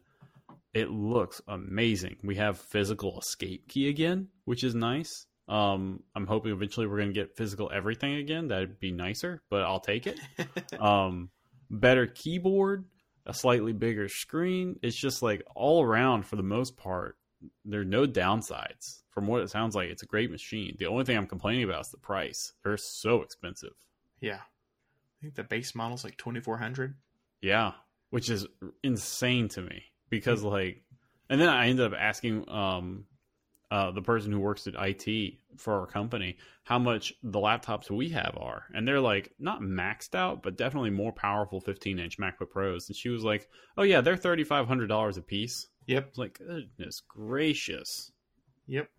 it 0.76 0.92
looks 0.92 1.42
amazing. 1.48 2.18
We 2.24 2.36
have 2.36 2.60
physical 2.60 3.18
escape 3.18 3.70
key 3.70 3.90
again, 3.90 4.28
which 4.44 4.64
is 4.64 4.76
nice. 4.76 5.26
Um, 5.48 6.02
I'm 6.16 6.26
hoping 6.26 6.52
eventually 6.52 6.88
we're 6.88 6.98
going 6.98 7.14
to 7.14 7.14
get 7.14 7.38
physical 7.38 7.72
everything 7.74 8.16
again. 8.16 8.48
That'd 8.48 8.80
be 8.80 8.92
nicer, 8.92 9.44
but 9.50 9.62
I'll 9.62 9.80
take 9.80 10.08
it. 10.08 10.20
um, 10.80 11.30
better 11.70 12.08
keyboard, 12.08 12.86
a 13.26 13.34
slightly 13.34 13.74
bigger 13.74 14.10
screen. 14.10 14.80
It's 14.82 14.96
just 14.96 15.22
like 15.22 15.44
all 15.56 15.84
around 15.84 16.26
for 16.26 16.36
the 16.36 16.44
most 16.44 16.78
part. 16.78 17.18
There 17.64 17.82
are 17.82 17.86
no 17.86 18.06
downsides. 18.08 19.04
From 19.12 19.28
what 19.28 19.42
it 19.42 19.50
sounds 19.50 19.76
like, 19.76 19.90
it's 19.90 20.04
a 20.04 20.08
great 20.08 20.32
machine. 20.32 20.76
The 20.78 20.88
only 20.88 21.06
thing 21.06 21.16
I'm 21.16 21.28
complaining 21.28 21.64
about 21.64 21.82
is 21.82 21.90
the 21.90 21.98
price. 21.98 22.54
They're 22.64 22.76
so 22.78 23.22
expensive. 23.22 23.74
yeah, 24.20 24.40
I 24.40 25.22
think 25.22 25.36
the 25.36 25.44
base 25.44 25.74
model's 25.74 26.04
like 26.04 26.18
twenty 26.18 26.42
four 26.42 26.58
hundred. 26.58 26.96
Yeah, 27.42 27.74
which 28.10 28.30
is 28.30 28.46
insane 28.84 29.48
to 29.50 29.62
me 29.62 29.84
because 30.10 30.44
like, 30.44 30.84
and 31.30 31.40
then 31.40 31.50
I 31.50 31.68
ended 31.68 31.94
up 31.94 31.98
asking 31.98 32.50
um, 32.50 33.06
uh, 33.76 33.92
the 33.92 34.02
person 34.02 34.32
who 34.32 34.40
works 34.40 34.68
at 34.68 34.76
IT 34.78 35.34
for 35.58 35.82
our 35.82 35.86
company 35.86 36.38
how 36.64 36.80
much 36.80 37.14
the 37.22 37.40
laptops 37.40 37.92
we 37.92 38.08
have 38.08 38.38
are, 38.40 38.64
and 38.74 38.88
they're 38.88 39.02
like 39.02 39.34
not 39.38 39.60
maxed 39.60 40.16
out, 40.16 40.42
but 40.42 40.56
definitely 40.56 40.92
more 40.92 41.12
powerful 41.12 41.60
15 41.60 42.00
inch 42.00 42.18
MacBook 42.18 42.52
Pros. 42.52 42.88
And 42.88 42.96
she 42.96 43.10
was 43.10 43.26
like, 43.26 43.50
"Oh 43.78 43.84
yeah, 43.84 44.00
they're 44.00 44.16
thirty 44.16 44.46
five 44.46 44.66
hundred 44.66 44.88
dollars 44.88 45.18
a 45.18 45.22
piece." 45.22 45.68
Yep, 45.88 46.14
like, 46.16 46.38
"Goodness 46.38 47.02
gracious!" 47.06 48.14
yep. 48.66 48.90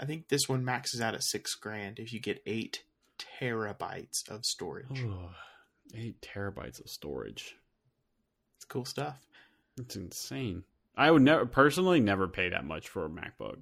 I 0.00 0.04
think 0.04 0.28
this 0.28 0.48
one 0.48 0.64
maxes 0.64 1.00
out 1.00 1.14
at 1.14 1.22
six 1.22 1.54
grand 1.54 2.00
if 2.00 2.12
you 2.12 2.18
get 2.18 2.42
eight 2.44 2.82
terabytes 3.40 4.28
of 4.28 4.44
storage. 4.44 5.04
Eight 5.94 6.20
terabytes 6.20 6.80
of 6.80 6.90
storage. 6.90 7.56
It's 8.56 8.64
cool 8.64 8.84
stuff. 8.84 9.24
It's 9.78 9.94
insane. 9.94 10.64
I 10.96 11.12
would 11.12 11.22
never 11.22 11.46
personally 11.46 12.00
never 12.00 12.26
pay 12.26 12.48
that 12.48 12.64
much 12.64 12.88
for 12.88 13.04
a 13.04 13.08
MacBook. 13.08 13.58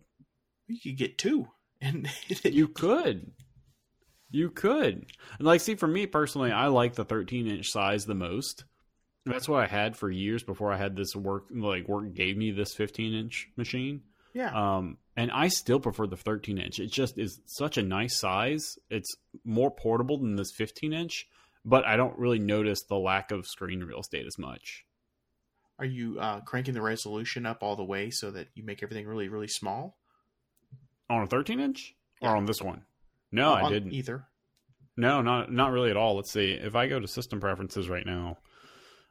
You 0.68 0.78
could 0.82 0.96
get 0.96 1.18
two, 1.18 1.48
and 1.80 2.08
You 2.42 2.68
could. 2.68 3.32
You 4.30 4.50
could. 4.50 5.06
And 5.38 5.46
like, 5.46 5.60
see, 5.60 5.76
for 5.76 5.86
me 5.86 6.06
personally, 6.06 6.50
I 6.50 6.66
like 6.66 6.94
the 6.94 7.04
13 7.04 7.46
inch 7.46 7.70
size 7.70 8.06
the 8.06 8.14
most. 8.14 8.64
That's 9.24 9.48
what 9.48 9.62
I 9.62 9.66
had 9.66 9.96
for 9.96 10.08
years 10.08 10.44
before 10.44 10.72
I 10.72 10.76
had 10.76 10.94
this 10.94 11.16
work. 11.16 11.46
Like, 11.50 11.88
work 11.88 12.14
gave 12.14 12.36
me 12.36 12.52
this 12.52 12.74
15 12.74 13.12
inch 13.12 13.48
machine. 13.56 14.02
yeah, 14.34 14.52
Um, 14.52 14.98
and 15.16 15.32
I 15.32 15.48
still 15.48 15.80
prefer 15.80 16.06
the 16.06 16.16
13 16.16 16.58
inch. 16.58 16.78
It 16.78 16.92
just 16.92 17.18
is 17.18 17.40
such 17.46 17.76
a 17.76 17.82
nice 17.82 18.20
size. 18.20 18.78
It's 18.88 19.16
more 19.44 19.70
portable 19.70 20.18
than 20.18 20.36
this 20.36 20.52
15 20.52 20.92
inch, 20.92 21.26
but 21.64 21.84
I 21.84 21.96
don't 21.96 22.16
really 22.18 22.38
notice 22.38 22.84
the 22.84 22.98
lack 22.98 23.32
of 23.32 23.46
screen 23.46 23.82
real 23.82 24.00
estate 24.00 24.26
as 24.26 24.38
much. 24.38 24.84
Are 25.78 25.84
you 25.84 26.18
uh, 26.20 26.40
cranking 26.40 26.74
the 26.74 26.82
resolution 26.82 27.46
up 27.46 27.62
all 27.62 27.76
the 27.76 27.84
way 27.84 28.10
so 28.10 28.30
that 28.30 28.48
you 28.54 28.64
make 28.64 28.82
everything 28.82 29.06
really, 29.06 29.28
really 29.28 29.48
small? 29.48 29.98
On 31.08 31.22
a 31.22 31.26
13 31.26 31.60
inch 31.60 31.94
or 32.20 32.30
Yeah. 32.30 32.36
on 32.36 32.46
this 32.46 32.60
one? 32.60 32.84
No, 33.32 33.52
I 33.52 33.68
didn't. 33.68 33.92
either. 33.92 34.26
No, 34.96 35.20
not 35.20 35.52
not 35.52 35.72
really 35.72 35.90
at 35.90 35.96
all. 35.96 36.16
Let's 36.16 36.32
see. 36.32 36.52
If 36.52 36.74
I 36.74 36.88
go 36.88 36.98
to 36.98 37.06
system 37.06 37.38
preferences 37.40 37.88
right 37.88 38.06
now, 38.06 38.38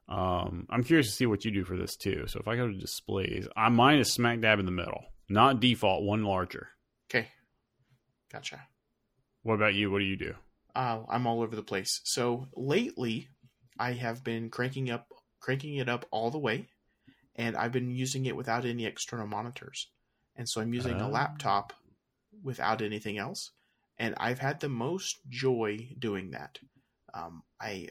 um, 0.08 0.66
I'm 0.70 0.84
curious 0.84 1.08
to 1.08 1.14
see 1.14 1.26
what 1.26 1.46
you 1.46 1.52
do 1.52 1.64
for 1.64 1.78
this 1.78 1.96
too. 1.96 2.26
So 2.28 2.40
if 2.40 2.48
I 2.48 2.56
go 2.56 2.68
to 2.68 2.74
displays, 2.78 3.48
I 3.56 3.70
mine 3.70 4.00
is 4.00 4.12
smack 4.14 4.40
dab 4.42 4.60
in 4.60 4.66
the 4.66 4.72
middle, 4.72 5.06
not 5.30 5.60
default, 5.60 6.04
one 6.04 6.24
larger. 6.24 6.70
Okay, 7.10 7.28
gotcha. 8.32 8.68
What 9.44 9.54
about 9.56 9.76
you? 9.76 9.92
What 9.92 10.00
do 10.00 10.06
you 10.06 10.18
do? 10.18 10.36
uh, 10.76 11.04
I'm 11.08 11.26
all 11.26 11.42
over 11.42 11.56
the 11.56 11.64
place. 11.64 12.02
So 12.04 12.48
lately, 12.56 13.30
I 13.80 13.94
have 13.94 14.24
been 14.26 14.50
cranking 14.50 14.90
up, 14.90 15.08
cranking 15.40 15.76
it 15.76 15.88
up 15.88 16.06
all 16.12 16.32
the 16.32 16.40
way, 16.40 16.68
and 17.36 17.56
I've 17.56 17.72
been 17.72 17.92
using 17.92 18.26
it 18.26 18.36
without 18.36 18.66
any 18.66 18.86
external 18.86 19.26
monitors. 19.28 19.88
And 20.36 20.50
so 20.50 20.60
I'm 20.62 20.74
using 20.74 21.00
Oh. 21.02 21.08
a 21.08 21.10
laptop 21.10 21.72
without 22.44 22.82
anything 22.82 23.18
else, 23.18 23.52
and 23.98 24.16
I've 24.18 24.40
had 24.40 24.60
the 24.60 24.70
most 24.70 25.20
joy 25.30 25.90
doing 25.98 26.32
that. 26.32 26.60
Um, 27.14 27.44
I, 27.62 27.88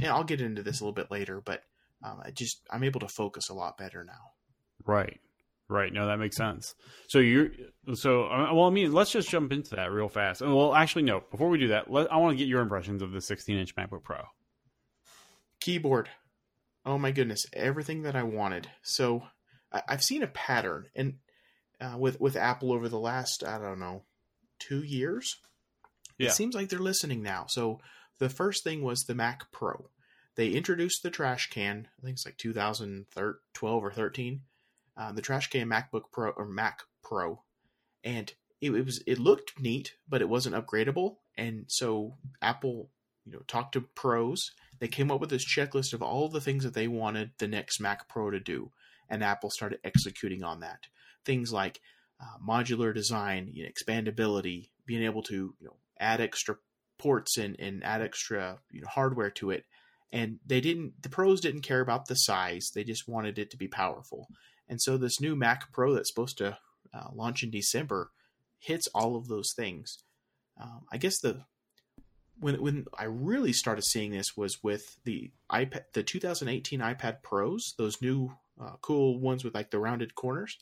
and 0.00 0.10
I'll 0.10 0.24
get 0.24 0.40
into 0.40 0.62
this 0.62 0.80
a 0.80 0.84
little 0.84 0.92
bit 0.94 1.10
later, 1.10 1.40
but 1.40 1.62
um, 2.04 2.20
I 2.24 2.30
just 2.30 2.60
I'm 2.70 2.84
able 2.84 3.00
to 3.00 3.08
focus 3.08 3.48
a 3.48 3.54
lot 3.54 3.78
better 3.78 4.04
now. 4.04 4.32
Right. 4.84 5.20
Right. 5.68 5.92
No, 5.92 6.06
that 6.06 6.18
makes 6.18 6.36
sense. 6.36 6.74
So 7.08 7.18
you're 7.18 7.48
so 7.94 8.24
uh, 8.26 8.54
well. 8.54 8.66
I 8.66 8.70
mean, 8.70 8.92
let's 8.92 9.10
just 9.10 9.28
jump 9.28 9.52
into 9.52 9.74
that 9.76 9.90
real 9.90 10.08
fast. 10.08 10.40
Well, 10.40 10.74
actually, 10.74 11.02
no. 11.02 11.22
Before 11.30 11.48
we 11.48 11.58
do 11.58 11.68
that, 11.68 11.90
let, 11.90 12.12
I 12.12 12.18
want 12.18 12.32
to 12.32 12.38
get 12.38 12.48
your 12.48 12.60
impressions 12.60 13.02
of 13.02 13.10
the 13.10 13.18
16-inch 13.18 13.74
MacBook 13.74 14.04
Pro. 14.04 14.22
keyboard 15.60 16.08
oh 16.84 16.98
my 16.98 17.10
goodness 17.10 17.46
everything 17.52 18.02
that 18.02 18.14
i 18.14 18.22
wanted 18.22 18.68
so 18.82 19.22
I, 19.72 19.82
i've 19.88 20.04
seen 20.04 20.22
a 20.22 20.28
pattern 20.28 20.86
and 20.94 21.14
uh, 21.80 21.96
with 21.98 22.20
with 22.20 22.36
apple 22.36 22.72
over 22.72 22.88
the 22.88 22.98
last 22.98 23.44
i 23.44 23.58
don't 23.58 23.80
know 23.80 24.02
two 24.58 24.82
years? 24.82 25.36
Yeah. 26.18 26.28
it 26.28 26.32
seems 26.32 26.54
like 26.54 26.70
they're 26.70 26.78
listening 26.78 27.22
now. 27.22 27.44
So 27.46 27.80
the 28.18 28.30
first 28.30 28.64
thing 28.64 28.82
was 28.82 29.02
the 29.02 29.14
mac 29.14 29.52
pro. 29.52 29.90
They 30.34 30.48
introduced 30.48 31.02
the 31.02 31.10
trash 31.10 31.48
can 31.50 31.88
i 31.98 32.02
think 32.02 32.14
it's 32.14 32.26
like 32.26 32.36
2012 32.36 33.84
or 33.84 33.90
13 33.90 34.40
uh, 34.96 35.12
the 35.12 35.22
trash 35.22 35.48
can 35.50 35.68
macbook 35.68 36.04
pro 36.12 36.30
or 36.30 36.46
mac 36.46 36.82
pro. 37.02 37.42
And 38.02 38.32
it, 38.60 38.70
it 38.70 38.84
was 38.84 39.02
it 39.06 39.18
looked 39.18 39.60
neat 39.60 39.94
but 40.08 40.22
it 40.22 40.28
wasn't 40.28 40.54
upgradable. 40.54 41.16
And 41.36 41.64
so 41.68 42.14
apple 42.40 42.90
you 43.26 43.32
know 43.32 43.42
talked 43.46 43.72
to 43.72 43.82
pros. 43.82 44.52
They 44.78 44.88
came 44.88 45.10
up 45.10 45.20
with 45.20 45.30
this 45.30 45.44
checklist 45.44 45.92
of 45.92 46.02
all 46.02 46.28
the 46.28 46.40
things 46.40 46.64
that 46.64 46.74
they 46.74 46.88
wanted 46.88 47.32
the 47.38 47.48
next 47.48 47.80
Mac 47.80 48.08
Pro 48.08 48.30
to 48.30 48.38
do, 48.38 48.70
and 49.08 49.24
Apple 49.24 49.50
started 49.50 49.80
executing 49.84 50.44
on 50.44 50.60
that. 50.60 50.86
Things 51.26 51.52
like 51.52 51.80
uh, 52.20 52.38
modular 52.46 52.94
design, 52.94 53.50
you 53.52 53.64
know, 53.64 53.70
expandability, 53.70 54.70
being 54.86 55.02
able 55.02 55.22
to 55.24 55.54
you 55.60 55.66
know 55.66 55.76
add 56.00 56.20
extra 56.20 56.56
ports 56.98 57.36
and, 57.36 57.56
and 57.58 57.84
add 57.84 58.00
extra 58.00 58.58
you 58.70 58.80
know 58.80 58.88
hardware 58.88 59.30
to 59.30 59.50
it. 59.50 59.64
And 60.12 60.38
they 60.46 60.60
didn't. 60.60 61.02
The 61.02 61.08
pros 61.08 61.40
didn't 61.40 61.62
care 61.62 61.80
about 61.80 62.06
the 62.06 62.14
size; 62.14 62.70
they 62.74 62.84
just 62.84 63.08
wanted 63.08 63.38
it 63.38 63.50
to 63.50 63.56
be 63.56 63.68
powerful. 63.68 64.28
And 64.68 64.80
so 64.80 64.96
this 64.96 65.20
new 65.20 65.36
Mac 65.36 65.72
Pro 65.72 65.94
that's 65.94 66.08
supposed 66.08 66.38
to 66.38 66.58
uh, 66.94 67.08
launch 67.12 67.42
in 67.42 67.50
December 67.50 68.10
hits 68.58 68.88
all 68.94 69.16
of 69.16 69.28
those 69.28 69.52
things. 69.54 69.98
Um, 70.60 70.86
I 70.90 70.96
guess 70.96 71.18
the 71.18 71.44
when 72.38 72.60
when 72.62 72.86
I 72.98 73.04
really 73.04 73.52
started 73.52 73.84
seeing 73.84 74.12
this 74.12 74.36
was 74.36 74.62
with 74.62 74.96
the 75.04 75.30
iPad, 75.50 75.84
the 75.92 76.02
2018 76.02 76.80
iPad 76.80 77.22
Pros, 77.22 77.74
those 77.78 78.00
new 78.00 78.32
uh, 78.60 78.76
cool 78.80 79.18
ones 79.18 79.44
with 79.44 79.54
like 79.54 79.70
the 79.70 79.78
rounded 79.78 80.14
corners. 80.14 80.58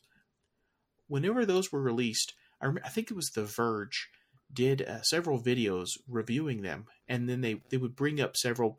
Whenever 1.06 1.44
those 1.44 1.70
were 1.70 1.82
released, 1.82 2.34
I, 2.60 2.66
rem- 2.66 2.80
I 2.84 2.88
think 2.88 3.10
it 3.10 3.16
was 3.16 3.30
The 3.30 3.44
Verge 3.44 4.08
did 4.52 4.82
uh, 4.82 5.02
several 5.02 5.42
videos 5.42 5.88
reviewing 6.08 6.62
them, 6.62 6.86
and 7.08 7.28
then 7.28 7.40
they 7.40 7.60
they 7.70 7.76
would 7.76 7.96
bring 7.96 8.20
up 8.20 8.36
several 8.36 8.78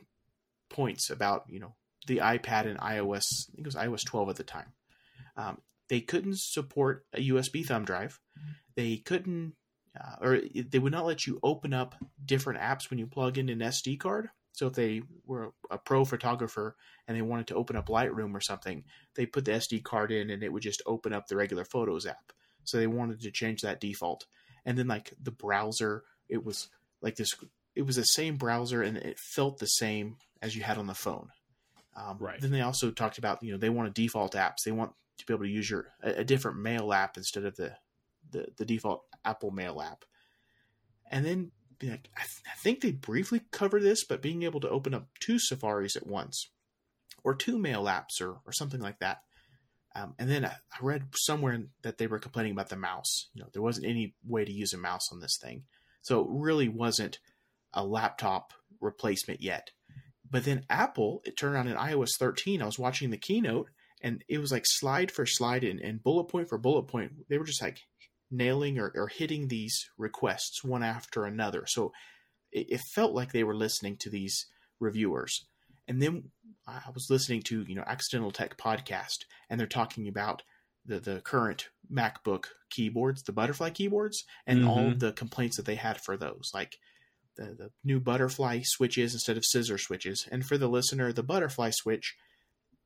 points 0.70 1.10
about 1.10 1.44
you 1.50 1.60
know 1.60 1.75
the 2.08 2.17
iPad 2.17 2.67
and 2.67 2.79
iOS. 2.79 3.24
I 3.50 3.55
think 3.55 3.60
it 3.60 3.65
was 3.65 3.75
iOS 3.75 4.05
12 4.05 4.29
at 4.29 4.36
the 4.36 4.44
time. 4.44 4.74
Um, 5.38 5.62
they 5.89 6.01
couldn't 6.01 6.39
support 6.39 7.05
a 7.13 7.29
USB 7.29 7.65
thumb 7.65 7.86
drive. 7.86 8.20
They 8.75 8.98
couldn't 8.98 9.53
uh, 10.00 10.15
or 10.22 10.41
they 10.53 10.79
would 10.79 10.91
not 10.91 11.05
let 11.05 11.25
you 11.25 11.39
open 11.44 11.74
up 11.74 11.96
different 12.24 12.60
apps 12.60 12.89
when 12.89 13.00
you 13.00 13.08
plug 13.08 13.38
in 13.38 13.50
an 13.50 13.60
SD 13.60 14.00
card. 14.00 14.29
So 14.55 14.67
if 14.67 14.74
they 14.74 15.01
were 15.25 15.51
a 15.69 15.77
pro 15.77 16.05
photographer 16.05 16.75
and 17.07 17.15
they 17.15 17.21
wanted 17.21 17.47
to 17.47 17.55
open 17.55 17.75
up 17.75 17.88
Lightroom 17.88 18.33
or 18.33 18.41
something, 18.41 18.85
they 19.15 19.25
put 19.25 19.45
the 19.45 19.51
SD 19.51 19.83
card 19.83 20.12
in 20.12 20.29
and 20.29 20.41
it 20.43 20.51
would 20.51 20.63
just 20.63 20.81
open 20.85 21.13
up 21.13 21.27
the 21.27 21.35
regular 21.35 21.65
Photos 21.65 22.05
app. 22.05 22.31
So 22.63 22.77
they 22.77 22.88
wanted 22.88 23.21
to 23.21 23.31
change 23.31 23.62
that 23.62 23.81
default. 23.81 24.25
And 24.65 24.77
then 24.77 24.88
like 24.88 25.13
the 25.21 25.31
browser, 25.31 26.03
it 26.29 26.43
was 26.43 26.69
like 27.01 27.17
this. 27.17 27.35
It 27.75 27.85
was 27.85 27.97
the 27.97 28.03
same 28.03 28.38
browser 28.38 28.81
and 28.81 28.97
it 28.97 29.19
felt 29.19 29.59
the 29.59 29.65
same 29.65 30.15
as 30.41 30.55
you 30.55 30.63
had 30.63 30.77
on 30.77 30.88
the 30.88 30.95
phone. 30.95 31.29
Um, 31.95 32.17
Right. 32.19 32.39
Then 32.39 32.51
they 32.51 32.62
also 32.62 32.91
talked 32.91 33.17
about 33.17 33.43
you 33.43 33.51
know 33.51 33.57
they 33.57 33.69
want 33.69 33.89
a 33.89 33.91
default 33.91 34.33
apps. 34.33 34.63
They 34.65 34.71
want 34.71 34.93
to 35.17 35.25
be 35.25 35.33
able 35.33 35.43
to 35.43 35.50
use 35.50 35.69
your 35.69 35.88
a, 36.01 36.21
a 36.21 36.24
different 36.24 36.59
mail 36.59 36.93
app 36.93 37.17
instead 37.17 37.45
of 37.45 37.55
the 37.57 37.75
the, 38.31 38.47
the 38.57 38.65
default 38.65 39.03
Apple 39.24 39.51
Mail 39.51 39.81
app. 39.81 40.05
And 41.12 41.25
then 41.25 41.51
like, 41.84 42.10
I, 42.15 42.22
th- 42.22 42.44
I 42.48 42.55
think 42.58 42.82
they 42.82 42.91
briefly 42.91 43.41
cover 43.51 43.79
this, 43.79 44.03
but 44.03 44.22
being 44.22 44.44
able 44.44 44.60
to 44.62 44.70
open 44.70 44.94
up 44.94 45.08
two 45.20 45.39
Safaris 45.39 45.96
at 45.96 46.08
once, 46.08 46.50
or 47.24 47.36
two 47.36 47.58
Mail 47.58 47.86
apps, 47.86 48.22
or 48.22 48.38
or 48.46 48.51
something 48.51 48.82
like 48.82 49.00
that. 49.00 49.20
Um, 49.96 50.13
and 50.20 50.29
then 50.29 50.46
I, 50.46 50.50
I 50.50 50.77
read 50.82 51.03
somewhere 51.15 51.58
that 51.84 51.98
they 51.98 52.08
were 52.08 52.20
complaining 52.20 52.51
about 52.51 52.70
the 52.70 52.75
mouse. 52.75 53.29
You 53.34 53.44
know, 53.44 53.50
there 53.53 53.62
wasn't 53.62 53.88
any 53.88 54.15
way 54.27 54.44
to 54.44 54.51
use 54.51 54.74
a 54.74 54.77
mouse 54.77 55.10
on 55.12 55.20
this 55.20 55.38
thing, 55.41 55.63
so 56.01 56.22
it 56.22 56.27
really 56.29 56.67
wasn't 56.67 57.20
a 57.74 57.86
laptop 57.86 58.53
replacement 58.79 59.41
yet. 59.41 59.72
But 60.29 60.44
then 60.44 60.65
Apple, 60.70 61.22
it 61.25 61.38
turned 61.38 61.58
on 61.58 61.67
in 61.67 61.75
iOS 61.75 62.17
13. 62.17 62.62
I 62.62 62.65
was 62.65 62.79
watching 62.79 63.10
the 63.10 63.17
keynote, 63.17 63.70
and 64.01 64.24
it 64.27 64.39
was 64.39 64.51
like 64.51 64.63
slide 64.65 65.12
for 65.12 65.25
slide 65.25 65.63
and, 65.63 65.79
and 65.79 66.03
bullet 66.03 66.25
point 66.25 66.50
for 66.50 66.58
bullet 66.58 66.84
point. 66.84 67.12
They 67.29 67.38
were 67.38 67.46
just 67.46 67.62
like 67.62 67.79
nailing 68.32 68.79
or, 68.79 68.91
or 68.96 69.08
hitting 69.08 69.48
these 69.48 69.89
requests 69.98 70.63
one 70.63 70.84
after 70.84 71.25
another. 71.25 71.65
So 71.67 71.91
it, 72.51 72.67
it 72.72 72.82
felt 72.94 73.13
like 73.13 73.32
they 73.32 73.44
were 73.44 73.55
listening 73.55 73.98
to 73.98 74.10
these 74.10 74.46
reviewers. 74.79 75.48
And 75.88 76.01
then 76.01 76.32
I 76.67 76.82
was 76.94 77.08
listening 77.10 77.44
to, 77.44 77.63
you 77.67 77.75
know, 77.75 77.84
Accidental 77.86 78.32
Tech 78.32 78.58
podcast, 78.58 79.25
and 79.50 79.60
they're 79.60 79.67
talking 79.67 80.08
about 80.08 80.41
the, 80.86 81.00
the 81.00 81.22
current 81.22 81.70
MacBook 81.91 82.46
keyboards, 82.72 83.24
the 83.24 83.32
butterfly 83.34 83.70
keyboards, 83.70 84.24
and 84.48 84.65
all 84.65 84.89
Mhm. 84.89 84.94
of 84.94 85.00
the 85.00 85.13
complaints 85.13 85.58
that 85.58 85.65
they 85.65 85.75
had 85.75 86.01
for 86.01 86.17
those. 86.17 86.50
Like 86.53 86.77
the, 87.38 87.53
the 87.55 87.72
new 87.84 88.00
butterfly 88.00 88.62
switches 88.63 89.13
instead 89.13 89.38
of 89.38 89.46
scissor 89.46 89.77
switches. 89.77 90.27
And 90.32 90.46
for 90.46 90.58
the 90.58 90.70
listener, 90.70 91.13
the 91.13 91.24
butterfly 91.24 91.72
switch, 91.72 92.15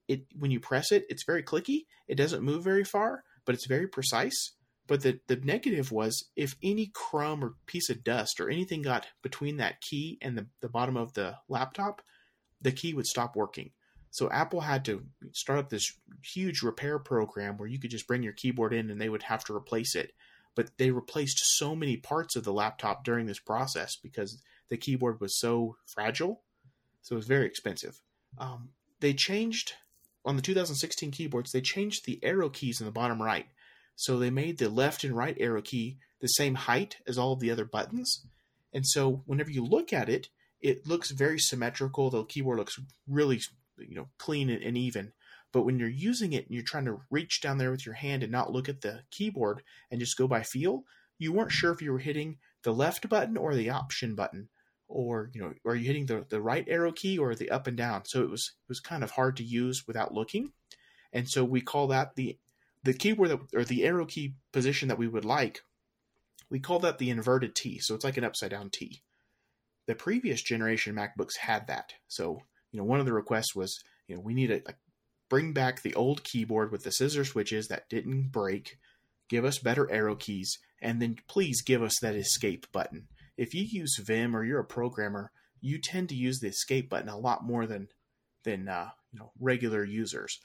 it 0.07 0.25
when 0.37 0.51
you 0.51 0.59
press 0.59 0.91
it, 0.91 1.05
it's 1.09 1.23
very 1.25 1.43
clicky. 1.43 1.85
It 2.07 2.15
doesn't 2.15 2.43
move 2.43 2.63
very 2.63 2.83
far, 2.83 3.23
but 3.45 3.55
it's 3.55 3.67
very 3.67 3.87
precise. 3.87 4.53
But 4.89 5.03
the, 5.03 5.19
the 5.27 5.35
negative 5.35 5.91
was 5.91 6.31
if 6.35 6.55
any 6.63 6.89
crumb 6.91 7.43
or 7.43 7.53
piece 7.67 7.91
of 7.91 8.03
dust 8.03 8.39
or 8.41 8.49
anything 8.49 8.81
got 8.81 9.05
between 9.21 9.57
that 9.57 9.81
key 9.81 10.17
and 10.19 10.35
the, 10.35 10.47
the 10.61 10.67
bottom 10.67 10.97
of 10.97 11.13
the 11.13 11.35
laptop, 11.47 12.01
the 12.59 12.71
key 12.71 12.95
would 12.95 13.05
stop 13.05 13.35
working. 13.35 13.69
So 14.09 14.31
Apple 14.31 14.61
had 14.61 14.83
to 14.85 15.03
start 15.31 15.59
up 15.59 15.69
this 15.69 15.93
huge 16.23 16.63
repair 16.63 16.97
program 16.97 17.57
where 17.57 17.69
you 17.69 17.77
could 17.77 17.91
just 17.91 18.07
bring 18.07 18.23
your 18.23 18.33
keyboard 18.33 18.73
in 18.73 18.89
and 18.89 18.99
they 18.99 19.09
would 19.09 19.21
have 19.21 19.43
to 19.45 19.55
replace 19.55 19.93
it. 19.93 20.13
But 20.55 20.71
they 20.79 20.89
replaced 20.89 21.37
so 21.57 21.75
many 21.75 21.95
parts 21.95 22.35
of 22.35 22.43
the 22.43 22.51
laptop 22.51 23.03
during 23.05 23.27
this 23.27 23.39
process 23.39 23.95
because 23.95 24.41
the 24.69 24.77
keyboard 24.77 25.21
was 25.21 25.39
so 25.39 25.75
fragile. 25.85 26.41
So 27.03 27.13
it 27.13 27.17
was 27.17 27.27
very 27.27 27.45
expensive. 27.45 28.01
Um, 28.39 28.69
they 29.01 29.13
changed 29.13 29.73
on 30.25 30.35
the 30.35 30.41
2016 30.41 31.11
keyboards, 31.11 31.51
they 31.51 31.61
changed 31.61 32.05
the 32.05 32.19
arrow 32.23 32.49
keys 32.49 32.79
in 32.81 32.87
the 32.87 32.91
bottom 32.91 33.21
right. 33.21 33.45
So 33.99 34.17
they 34.17 34.29
made 34.29 34.59
the 34.59 34.69
left 34.69 35.03
and 35.03 35.13
right 35.13 35.35
arrow 35.37 35.61
key 35.61 35.97
the 36.21 36.27
same 36.27 36.55
height 36.55 36.95
as 37.05 37.17
all 37.17 37.33
of 37.33 37.41
the 37.41 37.51
other 37.51 37.65
buttons. 37.65 38.25
And 38.73 38.87
so 38.87 39.23
whenever 39.25 39.51
you 39.51 39.61
look 39.61 39.91
at 39.91 40.07
it, 40.07 40.29
it 40.61 40.87
looks 40.87 41.11
very 41.11 41.37
symmetrical. 41.37 42.09
The 42.09 42.23
keyboard 42.23 42.59
looks 42.59 42.79
really, 43.09 43.41
you 43.77 43.95
know, 43.95 44.07
clean 44.17 44.49
and, 44.49 44.63
and 44.63 44.77
even. 44.77 45.11
But 45.51 45.63
when 45.63 45.79
you're 45.79 45.89
using 45.89 46.31
it 46.31 46.45
and 46.45 46.55
you're 46.55 46.63
trying 46.63 46.85
to 46.85 47.01
reach 47.11 47.41
down 47.41 47.57
there 47.57 47.71
with 47.71 47.85
your 47.85 47.95
hand 47.95 48.23
and 48.23 48.31
not 48.31 48.53
look 48.53 48.69
at 48.69 48.79
the 48.79 49.01
keyboard 49.11 49.63
and 49.91 49.99
just 49.99 50.17
go 50.17 50.29
by 50.29 50.43
feel, 50.43 50.85
you 51.17 51.33
weren't 51.33 51.51
sure 51.51 51.73
if 51.73 51.81
you 51.81 51.91
were 51.91 51.99
hitting 51.99 52.37
the 52.63 52.73
left 52.73 53.09
button 53.09 53.35
or 53.35 53.53
the 53.53 53.69
option 53.69 54.15
button, 54.15 54.47
or 54.87 55.29
you 55.33 55.41
know, 55.41 55.53
are 55.65 55.75
you 55.75 55.85
hitting 55.85 56.05
the, 56.05 56.25
the 56.29 56.39
right 56.39 56.65
arrow 56.69 56.93
key 56.93 57.17
or 57.17 57.35
the 57.35 57.49
up 57.49 57.67
and 57.67 57.75
down? 57.75 58.05
So 58.05 58.21
it 58.21 58.29
was 58.29 58.53
it 58.63 58.69
was 58.69 58.79
kind 58.79 59.03
of 59.03 59.11
hard 59.11 59.35
to 59.37 59.43
use 59.43 59.85
without 59.85 60.13
looking, 60.13 60.53
and 61.11 61.27
so 61.27 61.43
we 61.43 61.59
call 61.59 61.87
that 61.87 62.15
the 62.15 62.37
the 62.83 62.93
keyboard 62.93 63.29
that, 63.29 63.39
or 63.53 63.63
the 63.63 63.83
arrow 63.83 64.05
key 64.05 64.35
position 64.51 64.87
that 64.87 64.97
we 64.97 65.07
would 65.07 65.25
like. 65.25 65.61
We 66.49 66.59
call 66.59 66.79
that 66.79 66.97
the 66.97 67.09
inverted 67.09 67.55
T. 67.55 67.79
So 67.79 67.93
it's 67.95 68.03
like 68.03 68.17
an 68.17 68.23
upside 68.23 68.51
down 68.51 68.69
T. 68.69 69.03
The 69.87 69.95
previous 69.95 70.41
generation 70.41 70.95
MacBooks 70.95 71.37
had 71.37 71.67
that. 71.67 71.93
So 72.07 72.41
you 72.71 72.79
know, 72.79 72.85
one 72.85 72.99
of 72.99 73.05
the 73.05 73.13
requests 73.13 73.55
was 73.55 73.83
you 74.07 74.15
know 74.15 74.21
we 74.21 74.33
need 74.33 74.47
to 74.47 74.61
bring 75.29 75.53
back 75.53 75.81
the 75.81 75.93
old 75.95 76.23
keyboard 76.23 76.71
with 76.71 76.83
the 76.83 76.91
scissor 76.91 77.25
switches 77.25 77.67
that 77.67 77.89
didn't 77.89 78.31
break, 78.31 78.77
give 79.29 79.45
us 79.45 79.59
better 79.59 79.89
arrow 79.91 80.15
keys, 80.15 80.57
and 80.81 81.01
then 81.01 81.17
please 81.27 81.61
give 81.61 81.83
us 81.83 81.99
that 82.01 82.15
escape 82.15 82.65
button. 82.71 83.07
If 83.37 83.53
you 83.53 83.63
use 83.63 83.97
Vim 83.97 84.35
or 84.35 84.43
you're 84.43 84.59
a 84.59 84.65
programmer, 84.65 85.31
you 85.61 85.79
tend 85.79 86.09
to 86.09 86.15
use 86.15 86.39
the 86.39 86.47
escape 86.47 86.89
button 86.89 87.09
a 87.09 87.17
lot 87.17 87.43
more 87.43 87.65
than 87.65 87.87
than 88.43 88.67
uh, 88.67 88.89
you 89.11 89.19
know 89.19 89.31
regular 89.39 89.83
users. 89.83 90.39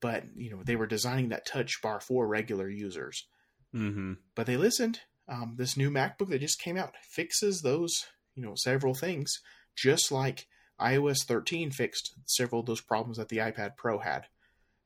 But 0.00 0.24
you 0.36 0.50
know 0.50 0.62
they 0.62 0.76
were 0.76 0.86
designing 0.86 1.30
that 1.30 1.46
touch 1.46 1.80
bar 1.82 2.00
for 2.00 2.26
regular 2.26 2.68
users. 2.68 3.26
Mm-hmm. 3.74 4.14
But 4.34 4.46
they 4.46 4.56
listened. 4.56 5.00
Um, 5.28 5.56
this 5.58 5.76
new 5.76 5.90
MacBook 5.90 6.28
that 6.30 6.40
just 6.40 6.60
came 6.60 6.76
out 6.76 6.94
fixes 7.02 7.60
those 7.60 8.06
you 8.34 8.42
know 8.42 8.54
several 8.56 8.94
things, 8.94 9.40
just 9.76 10.12
like 10.12 10.46
iOS 10.80 11.24
13 11.26 11.70
fixed 11.70 12.14
several 12.24 12.60
of 12.60 12.66
those 12.66 12.80
problems 12.80 13.18
that 13.18 13.28
the 13.28 13.38
iPad 13.38 13.76
Pro 13.76 13.98
had. 13.98 14.26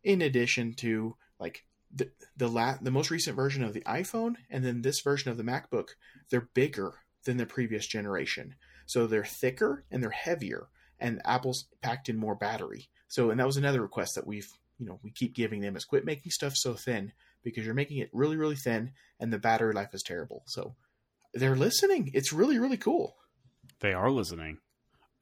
In 0.02 0.22
addition 0.22 0.74
to 0.74 1.16
like 1.38 1.64
the 1.94 2.10
the 2.36 2.48
la- 2.48 2.78
the 2.80 2.90
most 2.90 3.10
recent 3.10 3.36
version 3.36 3.62
of 3.62 3.74
the 3.74 3.82
iPhone 3.82 4.36
and 4.50 4.64
then 4.64 4.82
this 4.82 5.00
version 5.00 5.30
of 5.30 5.36
the 5.36 5.44
MacBook, 5.44 5.90
they're 6.30 6.48
bigger 6.54 6.94
than 7.24 7.36
the 7.36 7.46
previous 7.46 7.86
generation. 7.86 8.54
So 8.86 9.06
they're 9.06 9.24
thicker 9.24 9.84
and 9.90 10.02
they're 10.02 10.10
heavier 10.10 10.68
and 10.98 11.20
Apple's 11.24 11.66
packed 11.82 12.08
in 12.08 12.16
more 12.16 12.34
battery. 12.34 12.88
So 13.08 13.30
and 13.30 13.38
that 13.38 13.46
was 13.46 13.56
another 13.56 13.82
request 13.82 14.14
that 14.14 14.26
we've, 14.26 14.50
you 14.82 14.88
know, 14.88 14.98
we 15.02 15.12
keep 15.12 15.34
giving 15.34 15.60
them 15.60 15.76
is 15.76 15.84
quit 15.84 16.04
making 16.04 16.32
stuff 16.32 16.56
so 16.56 16.74
thin 16.74 17.12
because 17.44 17.64
you're 17.64 17.74
making 17.74 17.98
it 17.98 18.10
really 18.12 18.36
really 18.36 18.56
thin 18.56 18.90
and 19.20 19.32
the 19.32 19.38
battery 19.38 19.72
life 19.72 19.94
is 19.94 20.02
terrible. 20.02 20.42
So 20.46 20.74
they're 21.34 21.56
listening. 21.56 22.10
It's 22.14 22.32
really 22.32 22.58
really 22.58 22.76
cool. 22.76 23.14
They 23.80 23.92
are 23.92 24.10
listening. 24.10 24.58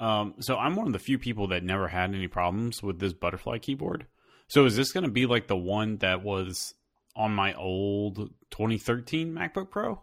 Um, 0.00 0.36
so 0.40 0.56
I'm 0.56 0.76
one 0.76 0.86
of 0.86 0.94
the 0.94 0.98
few 0.98 1.18
people 1.18 1.48
that 1.48 1.62
never 1.62 1.88
had 1.88 2.14
any 2.14 2.26
problems 2.26 2.82
with 2.82 3.00
this 3.00 3.12
butterfly 3.12 3.58
keyboard. 3.58 4.06
So 4.48 4.64
is 4.64 4.76
this 4.76 4.92
going 4.92 5.04
to 5.04 5.10
be 5.10 5.26
like 5.26 5.46
the 5.46 5.58
one 5.58 5.98
that 5.98 6.22
was 6.22 6.74
on 7.14 7.34
my 7.34 7.52
old 7.52 8.30
2013 8.50 9.32
MacBook 9.32 9.70
Pro? 9.70 10.00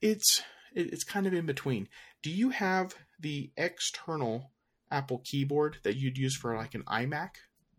It's 0.00 0.42
it's 0.74 1.04
kind 1.04 1.26
of 1.26 1.34
in 1.34 1.44
between. 1.44 1.88
Do 2.22 2.30
you 2.30 2.50
have 2.50 2.94
the 3.18 3.50
external 3.56 4.52
Apple 4.92 5.22
keyboard 5.24 5.78
that 5.82 5.96
you'd 5.96 6.18
use 6.18 6.36
for 6.36 6.56
like 6.56 6.76
an 6.76 6.84
iMac? 6.84 7.30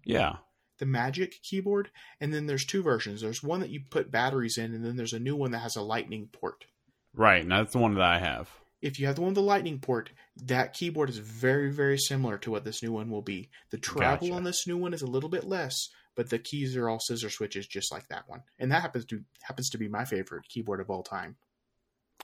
Yeah. 0.06 0.38
The 0.80 0.86
Magic 0.86 1.42
keyboard, 1.44 1.92
and 2.20 2.34
then 2.34 2.48
there's 2.48 2.66
two 2.66 2.82
versions. 2.82 3.22
There's 3.22 3.44
one 3.44 3.60
that 3.60 3.70
you 3.70 3.82
put 3.90 4.12
batteries 4.12 4.58
in, 4.58 4.74
and 4.74 4.84
then 4.84 4.96
there's 4.96 5.14
a 5.14 5.20
new 5.20 5.36
one 5.36 5.52
that 5.52 5.60
has 5.60 5.76
a 5.76 5.82
Lightning 5.82 6.30
port. 6.32 6.66
Right, 7.14 7.44
and 7.44 7.52
that's 7.52 7.74
the 7.74 7.80
one 7.80 7.94
that 7.94 8.04
I 8.04 8.20
have. 8.20 8.50
If 8.82 9.00
you 9.00 9.06
have 9.06 9.16
the 9.16 9.22
one 9.22 9.30
with 9.30 9.36
the 9.36 9.42
Lightning 9.42 9.80
port, 9.80 10.10
that 10.46 10.74
keyboard 10.74 11.10
is 11.10 11.20
very, 11.20 11.72
very 11.72 11.98
similar 11.98 12.38
to 12.40 12.52
what 12.52 12.66
this 12.66 12.84
new 12.84 12.92
one 12.92 13.10
will 13.10 13.22
be. 13.22 13.50
The 13.70 13.78
travel 13.78 14.28
Gotcha. 14.28 14.34
on 14.34 14.44
this 14.44 14.68
new 14.68 14.78
one 14.78 14.94
is 14.94 15.02
a 15.02 15.08
little 15.08 15.30
bit 15.30 15.46
less, 15.46 15.88
but 16.16 16.30
the 16.30 16.40
keys 16.40 16.76
are 16.76 16.90
all 16.90 17.00
scissor 17.00 17.30
switches, 17.30 17.68
just 17.68 17.92
like 17.92 18.08
that 18.10 18.28
one. 18.28 18.44
And 18.60 18.72
that 18.72 18.82
happens 18.82 19.06
to 19.06 19.24
happens 19.42 19.70
to 19.70 19.78
be 19.78 19.88
my 19.88 20.06
favorite 20.06 20.50
keyboard 20.50 20.82
of 20.82 20.90
all 20.90 21.04
time. 21.04 21.38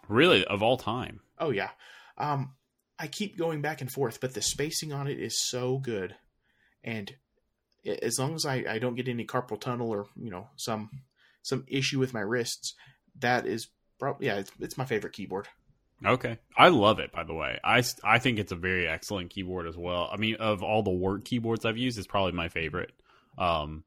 Really, 0.08 0.44
of 0.46 0.62
all 0.64 0.78
time. 0.78 1.22
Oh 1.38 1.52
yeah. 1.52 1.70
Um, 2.18 2.56
I 2.98 3.08
keep 3.08 3.38
going 3.38 3.62
back 3.62 3.80
and 3.80 3.92
forth, 3.92 4.20
but 4.20 4.34
the 4.34 4.42
spacing 4.42 4.92
on 4.92 5.08
it 5.08 5.20
is 5.20 5.42
so 5.42 5.78
good, 5.78 6.16
and 6.84 7.14
as 7.86 8.20
long 8.20 8.36
as 8.36 8.46
I, 8.46 8.64
I 8.70 8.80
don't 8.80 8.96
get 8.96 9.08
any 9.08 9.26
carpal 9.26 9.60
tunnel 9.60 9.90
or 9.90 10.08
you 10.16 10.30
know 10.30 10.48
some 10.56 10.90
some 11.42 11.66
issue 11.68 12.00
with 12.00 12.14
my 12.14 12.22
wrists, 12.22 12.76
that 13.20 13.46
is 13.46 13.68
probably 14.00 14.28
yeah, 14.28 14.36
it's, 14.36 14.52
it's 14.60 14.78
my 14.78 14.86
favorite 14.86 15.14
keyboard. 15.14 15.48
Okay. 16.06 16.38
I 16.58 16.70
love 16.70 17.00
it, 17.00 17.12
by 17.12 17.24
the 17.24 17.34
way. 17.34 17.60
I 17.64 17.84
I 18.04 18.20
think 18.20 18.40
it's 18.40 18.52
a 18.52 18.58
very 18.58 18.88
excellent 18.88 19.32
keyboard 19.32 19.68
as 19.68 19.78
well. 19.78 20.10
I 20.12 20.18
mean, 20.18 20.36
of 20.36 20.64
all 20.64 20.84
the 20.84 20.92
work 20.92 21.26
keyboards 21.26 21.66
I've 21.66 21.78
used, 21.78 21.98
it's 21.98 22.08
probably 22.08 22.32
my 22.32 22.48
favorite. 22.48 22.94
Um, 23.38 23.84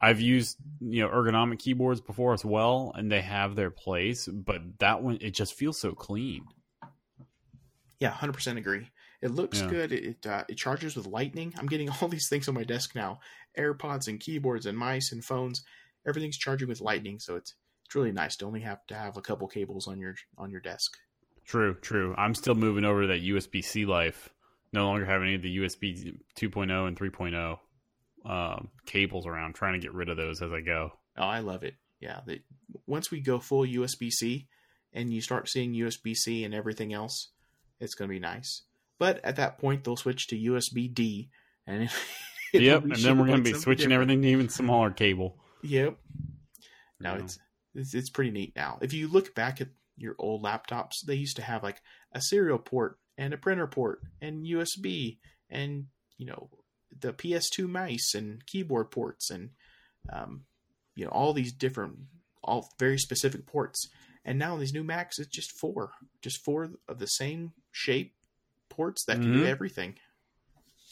I've 0.00 0.20
used, 0.20 0.58
you 0.80 1.02
know, 1.02 1.08
ergonomic 1.08 1.58
keyboards 1.58 2.00
before 2.00 2.34
as 2.34 2.44
well, 2.44 2.92
and 2.94 3.10
they 3.10 3.22
have 3.22 3.54
their 3.54 3.70
place, 3.70 4.26
but 4.26 4.60
that 4.78 5.02
one, 5.02 5.18
it 5.20 5.30
just 5.30 5.54
feels 5.54 5.78
so 5.78 5.92
clean. 5.92 6.44
Yeah, 8.00 8.10
hundred 8.10 8.34
percent 8.34 8.58
agree. 8.58 8.90
It 9.24 9.30
looks 9.32 9.62
Yeah. 9.62 9.68
good. 9.68 9.90
It 9.92 10.04
it, 10.04 10.26
uh, 10.26 10.44
it 10.48 10.56
charges 10.58 10.94
with 10.94 11.06
lightning. 11.06 11.54
I'm 11.56 11.66
getting 11.66 11.88
all 12.02 12.08
these 12.08 12.28
things 12.28 12.46
on 12.46 12.54
my 12.54 12.62
desk 12.64 12.94
now: 12.94 13.20
AirPods 13.58 14.06
and 14.06 14.20
keyboards 14.20 14.66
and 14.66 14.76
mice 14.76 15.10
and 15.12 15.24
phones. 15.24 15.64
Everything's 16.06 16.36
charging 16.36 16.68
with 16.68 16.82
lightning, 16.82 17.18
so 17.18 17.36
it's 17.36 17.54
it's 17.86 17.94
really 17.94 18.12
nice 18.12 18.36
to 18.36 18.44
only 18.44 18.60
have 18.60 18.86
to 18.88 18.94
have 18.94 19.16
a 19.16 19.22
couple 19.22 19.48
cables 19.48 19.88
on 19.88 19.98
your 19.98 20.14
on 20.36 20.50
your 20.50 20.60
desk. 20.60 20.98
True, 21.46 21.74
true. 21.80 22.14
I'm 22.18 22.34
still 22.34 22.54
moving 22.54 22.84
over 22.84 23.02
to 23.02 23.06
that 23.08 23.22
USB 23.22 23.64
C 23.64 23.86
life. 23.86 24.28
No 24.72 24.86
longer 24.86 25.06
have 25.06 25.22
any 25.22 25.34
of 25.36 25.42
the 25.42 25.56
USB 25.58 26.18
2.0 26.36 26.88
and 26.88 26.98
3.0 26.98 27.58
um, 28.26 28.68
cables 28.86 29.26
around. 29.26 29.54
Trying 29.54 29.74
to 29.74 29.78
get 29.78 29.94
rid 29.94 30.10
of 30.10 30.18
those 30.18 30.42
as 30.42 30.52
I 30.52 30.60
go. 30.60 30.92
Oh, 31.16 31.22
I 31.22 31.38
love 31.38 31.62
it. 31.62 31.76
Yeah, 32.00 32.20
the, 32.26 32.42
once 32.86 33.10
we 33.10 33.20
go 33.20 33.38
full 33.38 33.64
USB 33.64 34.10
C 34.10 34.48
and 34.92 35.12
you 35.12 35.22
start 35.22 35.48
seeing 35.48 35.72
USB 35.72 36.14
C 36.14 36.44
and 36.44 36.54
everything 36.54 36.92
else, 36.92 37.30
it's 37.80 37.94
going 37.94 38.08
to 38.08 38.12
be 38.14 38.18
nice. 38.20 38.62
But 38.98 39.24
at 39.24 39.36
that 39.36 39.58
point, 39.58 39.84
they'll 39.84 39.96
switch 39.96 40.28
to 40.28 40.36
USB 40.36 40.92
D, 40.92 41.30
and 41.66 41.90
yep, 42.52 42.84
and 42.84 42.94
then 42.96 43.18
we're 43.18 43.26
going 43.26 43.42
to 43.42 43.52
be 43.52 43.58
switching 43.58 43.84
something 43.84 43.92
everything 43.92 44.22
to 44.22 44.28
even 44.28 44.48
smaller 44.48 44.90
cable. 44.90 45.36
Yep. 45.62 45.96
No, 47.00 47.14
it's, 47.14 47.38
it's 47.74 47.94
it's 47.94 48.10
pretty 48.10 48.30
neat 48.30 48.54
now. 48.54 48.78
If 48.80 48.92
you 48.92 49.08
look 49.08 49.34
back 49.34 49.60
at 49.60 49.68
your 49.96 50.14
old 50.18 50.44
laptops, 50.44 50.92
they 51.06 51.14
used 51.14 51.36
to 51.36 51.42
have 51.42 51.62
like 51.62 51.80
a 52.12 52.20
serial 52.20 52.58
port 52.58 52.98
and 53.18 53.34
a 53.34 53.38
printer 53.38 53.66
port 53.66 54.00
and 54.20 54.46
USB 54.46 55.18
and 55.50 55.86
you 56.18 56.26
know 56.26 56.48
the 57.00 57.12
PS2 57.12 57.68
mice 57.68 58.14
and 58.14 58.44
keyboard 58.46 58.90
ports 58.90 59.30
and 59.30 59.50
um, 60.12 60.44
you 60.94 61.04
know 61.04 61.10
all 61.10 61.32
these 61.32 61.52
different, 61.52 61.96
all 62.42 62.68
very 62.78 62.98
specific 62.98 63.46
ports. 63.46 63.88
And 64.24 64.38
now 64.38 64.54
in 64.54 64.60
these 64.60 64.72
new 64.72 64.84
Macs, 64.84 65.18
it's 65.18 65.28
just 65.28 65.52
four, 65.52 65.90
just 66.22 66.42
four 66.44 66.70
of 66.88 66.98
the 66.98 67.06
same 67.06 67.52
shape 67.72 68.13
ports 68.74 69.04
that 69.06 69.14
can 69.20 69.32
do 69.32 69.42
Mhm. 69.44 69.48
everything. 69.48 69.98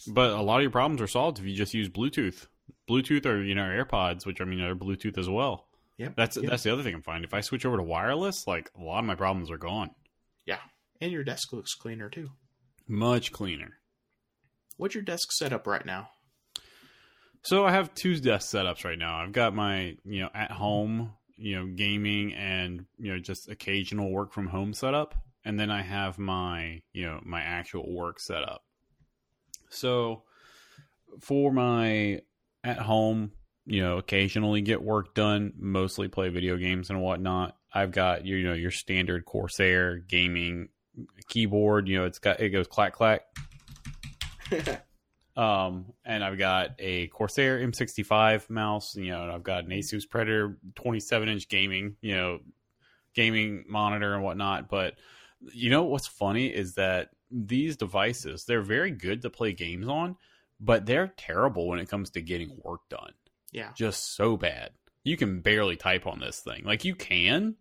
But 0.09 0.31
a 0.33 0.43
lot 0.43 0.57
of 0.57 0.63
your 0.63 0.71
problems 0.71 1.01
are 1.01 1.07
solved 1.07 1.39
if 1.39 1.45
you 1.45 1.55
just 1.55 1.75
use 1.75 1.89
Bluetooth. 1.89 2.47
Bluetooth 2.89 3.25
or 3.27 3.43
you 3.43 3.55
know 3.55 3.63
AirPods, 3.63 4.27
which 4.27 4.41
I 4.41 4.45
mean 4.45 4.61
are 4.61 4.75
Bluetooth 4.75 5.17
as 5.19 5.29
well. 5.29 5.69
Yep. 5.99 6.17
That's 6.17 6.37
yep. 6.37 6.51
that's 6.51 6.63
the 6.65 6.73
other 6.73 6.83
thing 6.83 6.95
I'm 6.95 7.03
finding. 7.03 7.25
If 7.25 7.35
I 7.35 7.41
switch 7.41 7.65
over 7.65 7.77
to 7.77 7.83
wireless, 7.83 8.47
like 8.47 8.71
a 8.79 8.83
lot 8.83 8.99
of 9.01 9.05
my 9.05 9.15
problems 9.15 9.51
are 9.51 9.59
gone. 9.59 9.91
yeah. 10.47 10.59
And 11.01 11.11
your 11.11 11.25
desk 11.25 11.53
looks 11.53 11.75
cleaner 11.75 12.09
too. 12.09 12.31
Much 12.89 13.33
cleaner. 13.33 13.79
What's 14.77 14.95
your 14.95 15.03
desk 15.05 15.33
set 15.33 15.53
up 15.53 15.67
right 15.67 15.85
now? 15.85 16.11
So 17.43 17.65
I 17.65 17.73
have 17.73 17.93
two 17.95 18.19
desk 18.21 18.55
setups 18.55 18.85
right 18.85 18.99
now. 18.99 19.17
I've 19.17 19.33
got 19.33 19.55
my 19.55 19.97
you 20.05 20.23
know 20.23 20.31
at 20.35 20.51
home 20.53 21.13
you 21.37 21.57
know 21.57 21.67
gaming 21.67 22.35
and 22.35 22.87
you 22.99 23.13
know 23.13 23.19
just 23.19 23.49
occasional 23.49 24.11
work 24.13 24.33
from 24.33 24.47
home 24.49 24.73
setup, 24.75 25.15
and 25.45 25.59
then 25.59 25.71
I 25.71 25.83
have 25.83 26.19
my 26.19 26.83
you 26.93 27.07
know 27.07 27.21
my 27.25 27.41
actual 27.41 27.91
work 27.93 28.21
setup. 28.21 28.65
So 29.69 30.23
for 31.21 31.53
my 31.53 32.21
at 32.65 32.79
home, 32.79 33.33
you 33.67 33.83
know, 33.83 33.99
occasionally 33.99 34.61
get 34.63 34.83
work 34.83 35.15
done, 35.15 35.53
mostly 35.57 36.09
play 36.09 36.29
video 36.29 36.57
games 36.57 36.91
and 36.91 37.01
whatnot. 37.01 37.57
I've 37.73 37.91
got 37.91 38.27
you 38.27 38.43
know 38.45 38.55
your 38.55 38.71
standard 38.71 39.25
Corsair 39.25 39.97
gaming 39.97 40.69
keyboard. 41.29 41.89
You 41.89 41.99
know, 41.99 42.05
it's 42.05 42.19
got 42.19 42.41
it 42.41 42.51
goes 42.51 42.67
clack 42.67 42.95
clack. 42.95 43.23
Um, 45.37 45.87
and 46.05 46.23
I've 46.23 46.39
got 46.39 46.73
a 46.79 47.07
Corsair 47.09 47.59
M65 47.61 48.51
mouse, 48.51 48.95
you 48.97 49.11
know, 49.13 49.23
and 49.23 49.33
I've 49.33 49.43
got 49.43 49.65
an 49.65 49.71
Asus 49.71 50.09
Predator 50.09 50.59
27 50.75 51.29
inch 51.29 51.49
gaming, 51.49 51.97
you 52.03 52.15
know, 52.15 52.41
gaming 53.15 53.65
monitor 53.67 54.15
and 54.15 54.23
whatnot. 54.23 54.69
But 54.69 54.97
you 55.53 55.71
know 55.71 55.85
what's 55.85 56.07
funny 56.07 56.47
is 56.47 56.75
that 56.75 57.11
these 57.31 57.77
devices, 57.77 58.45
they're 58.45 58.63
very 58.63 58.91
good 58.91 59.23
to 59.23 59.31
play 59.31 59.53
games 59.53 59.89
on, 59.89 60.17
but 60.61 60.87
they're 60.87 61.13
terrible 61.17 61.69
when 61.69 61.79
it 61.79 61.89
comes 61.89 62.11
to 62.11 62.23
getting 62.23 62.61
work 62.63 62.81
done. 62.89 63.13
yeah. 63.51 63.71
Just 63.75 64.15
so 64.15 64.37
bad. 64.37 64.71
You 65.05 65.17
can 65.17 65.41
barely 65.41 65.77
type 65.77 66.07
on 66.07 66.21
this 66.21 66.41
thing. 66.41 66.65
Like 66.65 66.85
you 66.85 66.95
can, 66.95 67.57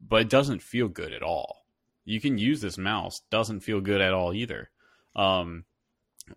but 0.00 0.22
it 0.22 0.30
doesn't 0.30 0.62
feel 0.62 0.88
good 0.88 1.12
at 1.12 1.22
all. 1.22 1.66
You 2.04 2.20
can 2.20 2.38
use 2.38 2.60
this 2.62 2.78
mouse, 2.78 3.20
doesn't 3.30 3.60
feel 3.60 3.80
good 3.82 4.00
at 4.00 4.14
all 4.14 4.32
either. 4.32 4.70
Um, 5.14 5.64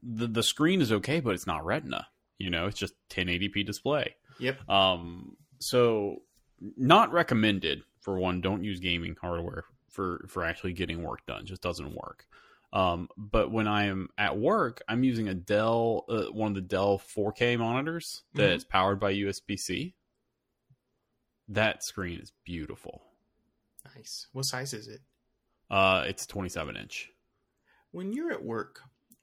the 0.04 0.28
the 0.28 0.44
screen 0.44 0.82
is 0.82 0.92
okay, 0.92 1.22
but 1.22 1.34
it's 1.34 1.48
not 1.48 1.66
Retina. 1.66 2.08
You 2.38 2.50
know, 2.50 2.66
it's 2.66 2.80
just 2.80 2.94
1080p 3.12 3.66
display. 3.66 4.16
Yep. 4.40 4.70
Um, 4.70 5.38
so 5.60 6.24
not 6.76 7.14
recommended 7.14 7.84
for 8.02 8.18
one. 8.18 8.42
Don't 8.42 8.64
use 8.64 8.80
gaming 8.80 9.16
hardware 9.22 9.64
for 9.92 10.26
for 10.28 10.44
actually 10.44 10.74
getting 10.74 11.04
work 11.04 11.26
done. 11.28 11.46
Just 11.46 11.62
doesn't 11.62 11.94
work. 11.94 12.26
Um, 12.74 13.10
but 13.18 13.52
when 13.52 13.68
I 13.68 13.86
am 13.86 14.08
at 14.18 14.38
work, 14.38 14.82
I'm 14.88 15.04
using 15.04 15.28
a 15.28 15.34
Dell, 15.34 16.06
uh, 16.08 16.26
one 16.32 16.52
of 16.52 16.56
the 16.56 16.62
Dell 16.62 16.98
4K 16.98 17.58
monitors 17.58 18.24
that 18.36 18.50
Mhm. 18.50 18.56
is 18.56 18.64
powered 18.64 18.98
by 19.00 19.12
USB 19.14 19.58
C. 19.58 19.96
That 21.50 21.84
screen 21.84 22.20
is 22.20 22.32
beautiful. 22.46 23.04
Nice. 23.96 24.28
What 24.32 24.46
size 24.46 24.74
is 24.74 24.88
it? 24.88 25.02
Uh, 25.70 26.06
it's 26.08 26.26
27 26.26 26.78
inch. 26.78 27.12
When 27.92 28.14
you're 28.14 28.32
at 28.32 28.44
work 28.44 28.82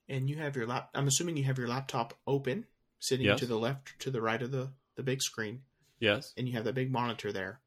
and 0.09 0.29
you 0.29 0.37
have 0.37 0.55
your 0.57 0.67
lap, 0.67 0.91
I'm 0.95 1.07
assuming 1.07 1.37
you 1.39 1.45
have 1.45 1.59
your 1.59 1.69
laptop 1.69 2.19
open 2.27 2.67
sitting 2.99 3.27
Yes. 3.27 3.39
to 3.41 3.47
the 3.47 3.59
left 3.59 3.99
to 4.01 4.11
the 4.11 4.21
right 4.21 4.43
of 4.43 4.51
the 4.51 4.73
the 4.97 5.03
big 5.05 5.23
screen, 5.23 5.63
Yes. 6.01 6.35
and 6.37 6.49
you 6.49 6.55
have 6.55 6.65
that 6.65 6.75
big 6.75 6.91
monitor 6.91 7.33
there. 7.33 7.63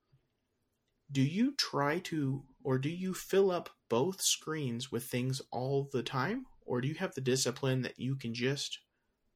Do 1.09 1.21
you 1.21 1.55
try 1.55 1.99
to, 1.99 2.45
or 2.63 2.77
do 2.77 2.89
you 2.89 3.13
fill 3.13 3.51
up 3.51 3.69
both 3.89 4.21
screens 4.21 4.91
with 4.91 5.03
things 5.03 5.41
all 5.51 5.89
the 5.91 6.03
time, 6.03 6.45
or 6.65 6.81
do 6.81 6.87
you 6.87 6.95
have 6.95 7.13
the 7.13 7.21
discipline 7.21 7.81
that 7.81 7.99
you 7.99 8.15
can 8.15 8.33
just 8.33 8.79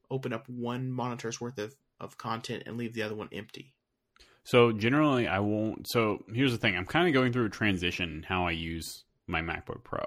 open 0.10 0.34
up 0.34 0.48
one 0.48 0.92
monitor's 0.92 1.42
worth 1.42 1.58
of, 1.58 1.76
of 2.00 2.18
content 2.18 2.64
and 2.66 2.78
leave 2.78 2.94
the 2.94 3.02
other 3.02 3.16
one 3.16 3.30
empty? 3.32 3.74
So 4.44 4.72
generally, 4.72 5.28
I 5.28 5.40
won't. 5.40 5.88
So 5.88 6.24
here's 6.34 6.52
the 6.52 6.58
thing: 6.58 6.78
I'm 6.78 6.86
kind 6.86 7.08
of 7.08 7.14
going 7.14 7.34
through 7.34 7.46
a 7.46 7.50
transition 7.50 8.24
how 8.28 8.48
I 8.48 8.52
use 8.52 9.04
my 9.28 9.42
MacBook 9.42 9.84
Pro. 9.84 10.04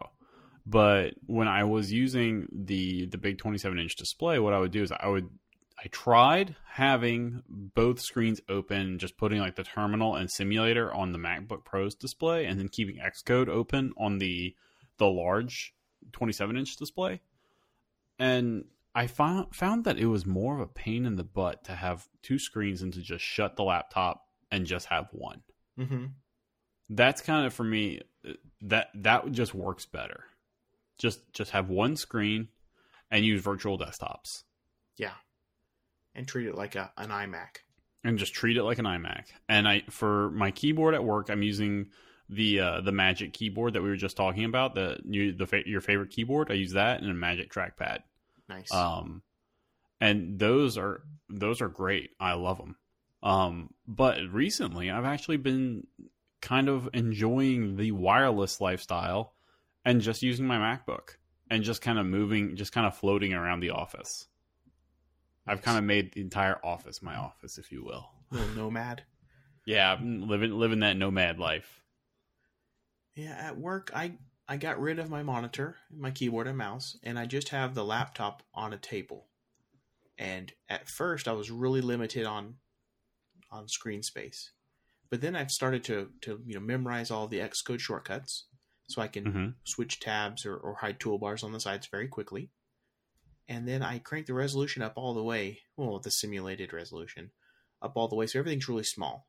But 0.64 1.14
when 1.26 1.48
I 1.48 1.64
was 1.64 1.92
using 1.92 2.46
the 2.52 3.06
the 3.06 3.18
big 3.18 3.38
27 3.38 3.78
inch 3.78 3.96
display, 3.96 4.38
what 4.38 4.52
I 4.52 4.58
would 4.58 4.70
do 4.70 4.82
is 4.82 4.92
I 4.92 5.08
would 5.08 5.28
I 5.82 5.88
tried 5.88 6.56
having 6.66 7.42
both 7.48 8.00
screens 8.00 8.40
open, 8.48 8.98
just 8.98 9.16
putting 9.16 9.40
like 9.40 9.54
the 9.54 9.64
terminal 9.64 10.16
and 10.16 10.30
simulator 10.30 10.92
on 10.92 11.12
the 11.12 11.18
MacBook 11.18 11.64
Pro's 11.64 11.94
display, 11.94 12.46
and 12.46 12.58
then 12.58 12.68
keeping 12.68 12.96
Xcode 12.96 13.48
open 13.48 13.92
on 13.96 14.18
the 14.18 14.54
the 14.98 15.06
large 15.06 15.74
27 16.12 16.56
inch 16.56 16.76
display. 16.76 17.20
And 18.18 18.64
I 18.94 19.06
found 19.06 19.54
found 19.54 19.84
that 19.84 19.98
it 19.98 20.06
was 20.06 20.26
more 20.26 20.54
of 20.54 20.60
a 20.60 20.66
pain 20.66 21.06
in 21.06 21.16
the 21.16 21.24
butt 21.24 21.64
to 21.64 21.72
have 21.72 22.08
two 22.22 22.38
screens 22.38 22.82
and 22.82 22.92
to 22.94 23.00
just 23.00 23.24
shut 23.24 23.56
the 23.56 23.62
laptop 23.62 24.24
and 24.50 24.66
just 24.66 24.86
have 24.86 25.08
one. 25.12 25.42
Mm-hmm. 25.78 26.06
That's 26.90 27.20
kind 27.20 27.46
of 27.46 27.54
for 27.54 27.64
me 27.64 28.00
that 28.62 28.88
that 28.94 29.30
just 29.30 29.54
works 29.54 29.86
better. 29.86 30.24
Just 30.98 31.32
just 31.32 31.52
have 31.52 31.68
one 31.68 31.94
screen 31.96 32.48
and 33.10 33.24
use 33.24 33.40
virtual 33.40 33.78
desktops 33.78 34.42
Yeah, 34.96 35.12
and 36.14 36.26
treat 36.26 36.46
it 36.46 36.54
like 36.54 36.74
a 36.74 36.90
an 36.96 37.10
iMac. 37.10 37.58
and 38.04 38.18
just 38.18 38.34
treat 38.34 38.56
it 38.56 38.62
like 38.62 38.78
an 38.78 38.84
iMac. 38.84 39.26
And 39.48 39.68
I 39.68 39.82
for 39.90 40.30
my 40.30 40.50
keyboard 40.50 40.94
at 40.94 41.04
work, 41.04 41.30
I'm 41.30 41.42
using 41.42 41.90
the 42.28 42.60
uh, 42.60 42.80
the 42.80 42.92
Magic 42.92 43.32
keyboard 43.32 43.72
that 43.74 43.82
we 43.82 43.88
were 43.88 43.96
just 43.96 44.16
talking 44.16 44.44
about. 44.44 44.74
The 44.74 44.98
you 45.04 45.32
the 45.32 45.46
fa- 45.46 45.66
your 45.68 45.80
favorite 45.80 46.10
keyboard. 46.10 46.50
I 46.50 46.54
use 46.54 46.72
that 46.72 47.00
and 47.00 47.10
a 47.10 47.14
Magic 47.14 47.52
trackpad. 47.52 48.00
Nice. 48.48 48.72
Um, 48.72 49.22
and 50.00 50.38
those 50.38 50.78
are 50.78 51.02
those 51.28 51.60
are 51.60 51.68
great. 51.68 52.10
I 52.20 52.34
love 52.34 52.58
them. 52.58 52.76
Um, 53.22 53.70
but 53.86 54.18
recently, 54.30 54.90
I've 54.90 55.04
actually 55.04 55.38
been 55.38 55.86
kind 56.40 56.68
of 56.68 56.88
enjoying 56.94 57.76
the 57.76 57.90
wireless 57.90 58.60
lifestyle 58.60 59.34
and 59.84 60.00
just 60.00 60.22
using 60.22 60.46
my 60.46 60.56
MacBook 60.56 61.16
and 61.50 61.64
just 61.64 61.82
kind 61.82 61.98
of 61.98 62.06
moving, 62.06 62.54
just 62.54 62.72
kind 62.72 62.86
of 62.86 62.96
floating 62.96 63.32
around 63.32 63.60
the 63.60 63.70
office. 63.70 64.28
I've 65.48 65.62
kind 65.62 65.78
of 65.78 65.84
made 65.84 66.12
the 66.12 66.20
entire 66.20 66.64
office 66.64 67.02
my 67.02 67.16
office, 67.16 67.58
if 67.58 67.72
you 67.72 67.84
will. 67.84 68.10
little 68.30 68.48
nomad. 68.48 69.04
Yeah, 69.66 69.92
I'm 69.92 70.26
living 70.26 70.52
living 70.58 70.80
that 70.80 70.96
nomad 70.96 71.38
life. 71.38 71.82
Yeah, 73.14 73.34
at 73.36 73.58
work, 73.58 73.90
I 73.94 74.18
I 74.46 74.56
got 74.56 74.80
rid 74.80 74.98
of 74.98 75.10
my 75.10 75.22
monitor, 75.22 75.76
my 75.90 76.10
keyboard 76.10 76.46
and 76.46 76.56
mouse, 76.56 76.96
and 77.02 77.18
I 77.18 77.26
just 77.26 77.50
have 77.50 77.74
the 77.74 77.84
laptop 77.84 78.42
on 78.54 78.72
a 78.72 78.78
table. 78.78 79.28
And 80.18 80.54
at 80.68 80.88
first, 80.88 81.28
I 81.28 81.32
was 81.32 81.50
really 81.50 81.80
limited 81.82 82.26
on 82.26 82.58
on 83.50 83.68
screen 83.68 84.02
space, 84.02 84.52
but 85.10 85.20
then 85.22 85.36
I've 85.36 85.52
started 85.52 85.84
to 85.86 86.12
to 86.22 86.42
you 86.46 86.54
know 86.54 86.60
memorize 86.60 87.10
all 87.10 87.28
the 87.28 87.40
Xcode 87.40 87.80
shortcuts, 87.80 88.48
so 88.88 89.02
I 89.02 89.08
can 89.08 89.32
Mhm. 89.32 89.54
switch 89.64 90.00
tabs 90.00 90.46
or, 90.46 90.56
or 90.56 90.76
hide 90.76 91.00
toolbars 91.00 91.44
on 91.44 91.52
the 91.52 91.60
sides 91.60 91.86
very 91.88 92.08
quickly. 92.08 92.50
And 93.48 93.66
then 93.66 93.82
I 93.82 93.98
crank 93.98 94.26
the 94.26 94.34
resolution 94.34 94.82
up 94.82 94.92
all 94.96 95.14
the 95.14 95.22
way, 95.22 95.60
well, 95.76 95.98
the 95.98 96.10
simulated 96.10 96.72
resolution, 96.72 97.30
up 97.82 97.92
all 97.96 98.08
the 98.08 98.16
way, 98.16 98.26
so 98.26 98.38
everything's 98.38 98.68
really 98.68 98.84
small. 98.84 99.26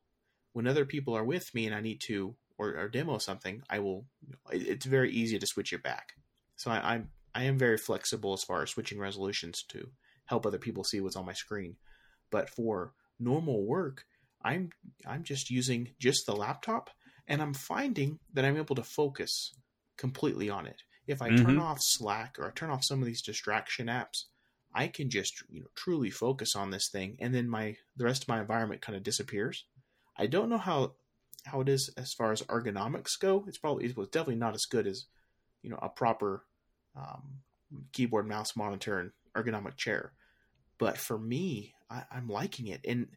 When 0.53 0.67
other 0.67 0.85
people 0.85 1.15
are 1.15 1.23
with 1.23 1.53
me 1.55 1.65
and 1.65 1.75
I 1.75 1.81
need 1.81 2.01
to 2.01 2.35
or, 2.57 2.75
or 2.77 2.89
demo 2.89 3.17
something, 3.19 3.63
I 3.69 3.79
will. 3.79 4.05
it- 4.51 4.67
It's 4.67 4.85
very 4.85 5.11
easy 5.11 5.39
to 5.39 5.47
switch 5.47 5.71
it 5.73 5.83
back. 5.83 6.13
So 6.57 6.71
I, 6.71 6.93
I'm 6.93 7.11
I 7.33 7.43
am 7.43 7.57
very 7.57 7.77
flexible 7.77 8.33
as 8.33 8.43
far 8.43 8.63
as 8.63 8.71
switching 8.71 8.99
resolutions 8.99 9.63
to 9.69 9.91
help 10.25 10.45
other 10.45 10.57
people 10.59 10.83
see 10.83 10.99
what's 10.99 11.15
on 11.15 11.25
my 11.25 11.33
screen. 11.33 11.77
But 12.31 12.49
for 12.49 12.93
normal 13.19 13.65
work, 13.65 14.05
I'm 14.43 14.71
I'm 15.05 15.23
just 15.23 15.49
using 15.49 15.95
just 15.99 16.25
the 16.25 16.35
laptop, 16.35 16.89
and 17.27 17.41
I'm 17.41 17.53
finding 17.53 18.19
that 18.33 18.45
I'm 18.45 18.57
able 18.57 18.75
to 18.75 18.83
focus 18.83 19.53
completely 19.97 20.49
on 20.49 20.67
it. 20.67 20.83
If 21.09 21.21
I 21.23 21.29
turn 21.29 21.57
Mhm. 21.57 21.61
off 21.61 21.79
Slack 21.81 22.37
or 22.37 22.47
I 22.47 22.51
turn 22.51 22.69
off 22.69 22.85
some 22.85 23.01
of 23.01 23.07
these 23.07 23.23
distraction 23.23 23.87
apps, 23.87 24.25
I 24.73 24.87
can 24.87 25.09
just 25.09 25.43
you 25.49 25.61
know 25.61 25.67
truly 25.75 26.11
focus 26.11 26.55
on 26.55 26.69
this 26.69 26.87
thing, 26.89 27.17
and 27.19 27.33
then 27.33 27.49
my 27.49 27.77
the 27.97 28.05
rest 28.05 28.23
of 28.23 28.27
my 28.29 28.39
environment 28.39 28.81
kind 28.81 28.95
of 28.95 29.03
disappears. 29.03 29.65
I 30.15 30.27
don't 30.27 30.49
know 30.49 30.59
how 30.59 30.93
how 31.45 31.61
it 31.61 31.69
is 31.69 31.89
as 31.97 32.13
far 32.13 32.31
as 32.31 32.43
ergonomics 32.43 33.19
go. 33.19 33.43
It's 33.47 33.57
probably 33.57 33.85
it 33.85 33.97
was 33.97 34.09
definitely 34.09 34.35
not 34.35 34.53
as 34.53 34.65
good 34.65 34.85
as 34.85 35.07
you 35.63 35.69
know 35.71 35.79
a 35.81 35.89
proper 35.89 36.45
um, 36.95 37.41
keyboard, 37.91 38.27
mouse, 38.27 38.55
monitor, 38.55 38.99
and 38.99 39.11
ergonomic 39.35 39.77
chair. 39.77 40.13
But 40.77 40.97
for 40.97 41.17
me, 41.17 41.73
I, 41.89 42.03
I'm 42.11 42.27
liking 42.27 42.67
it, 42.67 42.81
and 42.85 43.07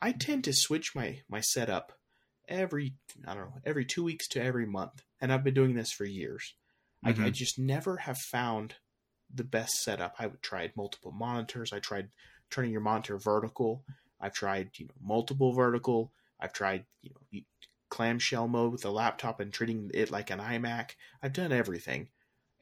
I 0.00 0.12
tend 0.12 0.44
to 0.44 0.52
switch 0.54 0.94
my 0.94 1.20
my 1.28 1.40
setup 1.40 1.92
every 2.48 2.94
I 3.26 3.34
don't 3.34 3.44
know 3.50 3.60
every 3.66 3.84
two 3.84 4.04
weeks 4.04 4.26
to 4.28 4.42
every 4.42 4.66
month, 4.66 5.02
and 5.20 5.30
I've 5.30 5.44
been 5.44 5.54
doing 5.54 5.74
this 5.74 5.92
for 5.92 6.06
years. 6.06 6.54
I, 7.04 7.10
I 7.20 7.30
Mhm. 7.30 7.32
just 7.32 7.58
never 7.58 7.98
have 7.98 8.18
found 8.18 8.76
the 9.32 9.44
best 9.44 9.82
setup. 9.82 10.16
I've 10.18 10.40
tried 10.40 10.76
multiple 10.76 11.12
monitors. 11.12 11.72
I 11.72 11.80
tried 11.80 12.10
turning 12.50 12.72
your 12.72 12.80
monitor 12.80 13.18
vertical. 13.18 13.84
I've 14.20 14.34
tried 14.34 14.78
you 14.78 14.86
know 14.86 14.94
multiple 15.00 15.52
vertical. 15.52 16.12
I've 16.40 16.52
tried 16.52 16.86
you 17.02 17.10
know 17.14 17.40
clamshell 17.90 18.48
mode 18.48 18.72
with 18.72 18.82
the 18.82 18.92
laptop 18.92 19.40
and 19.40 19.52
treating 19.52 19.90
it 19.94 20.10
like 20.10 20.30
an 20.30 20.38
iMac. 20.40 20.92
I've 21.22 21.32
done 21.32 21.52
everything, 21.52 22.10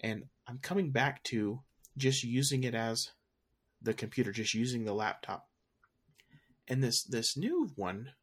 and 0.00 0.29
I'm 0.46 0.59
coming 0.59 0.90
back 0.92 1.22
to 1.24 1.62
just 1.96 2.24
using 2.24 2.64
it 2.64 2.74
as 2.74 3.12
the 3.83 3.94
computer, 3.94 4.33
just 4.33 4.55
using 4.55 4.85
the 4.85 4.94
laptop. 4.94 5.50
And 6.68 6.83
this 6.83 7.03
this 7.05 7.37
new 7.37 7.66
one 7.76 8.14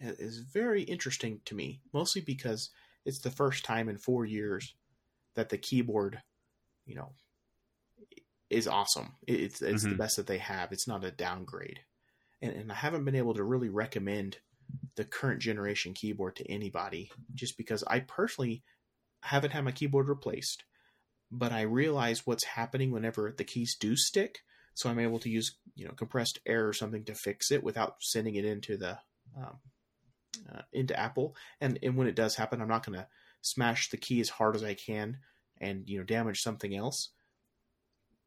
is 0.00 0.38
very 0.40 0.82
interesting 0.82 1.40
to 1.46 1.54
me, 1.56 1.82
mostly 1.92 2.20
because 2.22 2.70
it's 3.04 3.18
the 3.20 3.30
first 3.32 3.64
time 3.64 3.88
in 3.88 3.98
four 3.98 4.24
years 4.24 4.76
that 5.34 5.48
the 5.48 5.58
keyboard, 5.58 6.22
you 6.86 6.94
know, 6.94 7.12
is 8.50 8.68
awesome. 8.68 9.14
It's 9.26 9.62
it's 9.62 9.86
the 9.86 9.94
Mhm. 9.94 9.98
best 9.98 10.16
that 10.16 10.26
they 10.26 10.38
have. 10.38 10.72
It's 10.72 10.86
not 10.86 11.04
a 11.04 11.10
downgrade, 11.10 11.80
and 12.42 12.52
and 12.52 12.72
I 12.72 12.76
haven't 12.76 13.04
been 13.04 13.14
able 13.16 13.34
to 13.34 13.44
really 13.44 13.68
recommend 13.68 14.38
the 14.96 15.04
current 15.04 15.40
generation 15.42 15.94
keyboard 15.94 16.36
to 16.36 16.50
anybody, 16.50 17.10
just 17.34 17.56
because 17.56 17.84
I 17.86 18.00
personally 18.00 18.64
haven't 19.22 19.52
had 19.52 19.64
my 19.64 19.72
keyboard 19.72 20.08
replaced, 20.08 20.64
but 21.30 21.52
I 21.52 21.62
realize 21.62 22.26
what's 22.26 22.44
happening 22.44 22.90
whenever 22.92 23.32
the 23.32 23.44
keys 23.44 23.76
do 23.76 23.96
stick. 23.96 24.40
So 24.74 24.90
I'm 24.90 24.98
able 24.98 25.20
to 25.20 25.30
use 25.30 25.56
you 25.76 25.86
know 25.86 25.94
compressed 25.94 26.40
air 26.46 26.68
or 26.68 26.72
something 26.72 27.04
to 27.06 27.14
fix 27.14 27.50
it 27.50 27.64
without 27.64 27.96
sending 28.02 28.36
it 28.36 28.44
into 28.44 28.76
the 28.76 28.98
um, 29.36 29.60
uh, 30.52 30.62
into 30.72 30.98
Apple. 30.98 31.36
And 31.60 31.78
and 31.82 31.96
when 31.96 32.06
it 32.08 32.16
does 32.16 32.36
happen, 32.36 32.60
I'm 32.60 32.68
not 32.68 32.84
going 32.86 32.98
to 32.98 33.08
smash 33.44 33.90
the 33.90 33.96
key 33.96 34.20
as 34.20 34.28
hard 34.28 34.56
as 34.56 34.64
I 34.64 34.74
can 34.74 35.18
and 35.60 35.88
you 35.88 35.98
know 35.98 36.04
damage 36.04 36.40
something 36.40 36.74
else. 36.74 37.10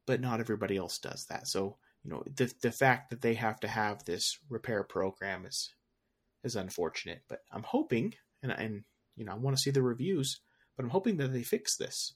But 0.06 0.20
not 0.20 0.40
everybody 0.40 0.76
else 0.76 0.98
does 0.98 1.26
that. 1.26 1.48
So 1.48 1.76
you 2.02 2.10
know 2.10 2.22
the 2.34 2.52
the 2.62 2.72
fact 2.72 3.10
that 3.10 3.20
they 3.20 3.34
have 3.34 3.60
to 3.60 3.68
have 3.68 4.04
this 4.04 4.38
repair 4.48 4.82
program 4.82 5.44
is 5.46 5.74
is 6.44 6.56
unfortunate. 6.56 7.22
But 7.28 7.40
I'm 7.52 7.64
hoping, 7.64 8.14
and 8.42 8.52
and 8.52 8.84
you 9.16 9.24
know 9.24 9.32
I 9.32 9.36
want 9.36 9.56
to 9.56 9.62
see 9.62 9.70
the 9.70 9.82
reviews, 9.82 10.40
but 10.76 10.84
I'm 10.84 10.90
hoping 10.90 11.18
that 11.18 11.32
they 11.32 11.42
fix 11.42 11.76
this. 11.76 12.14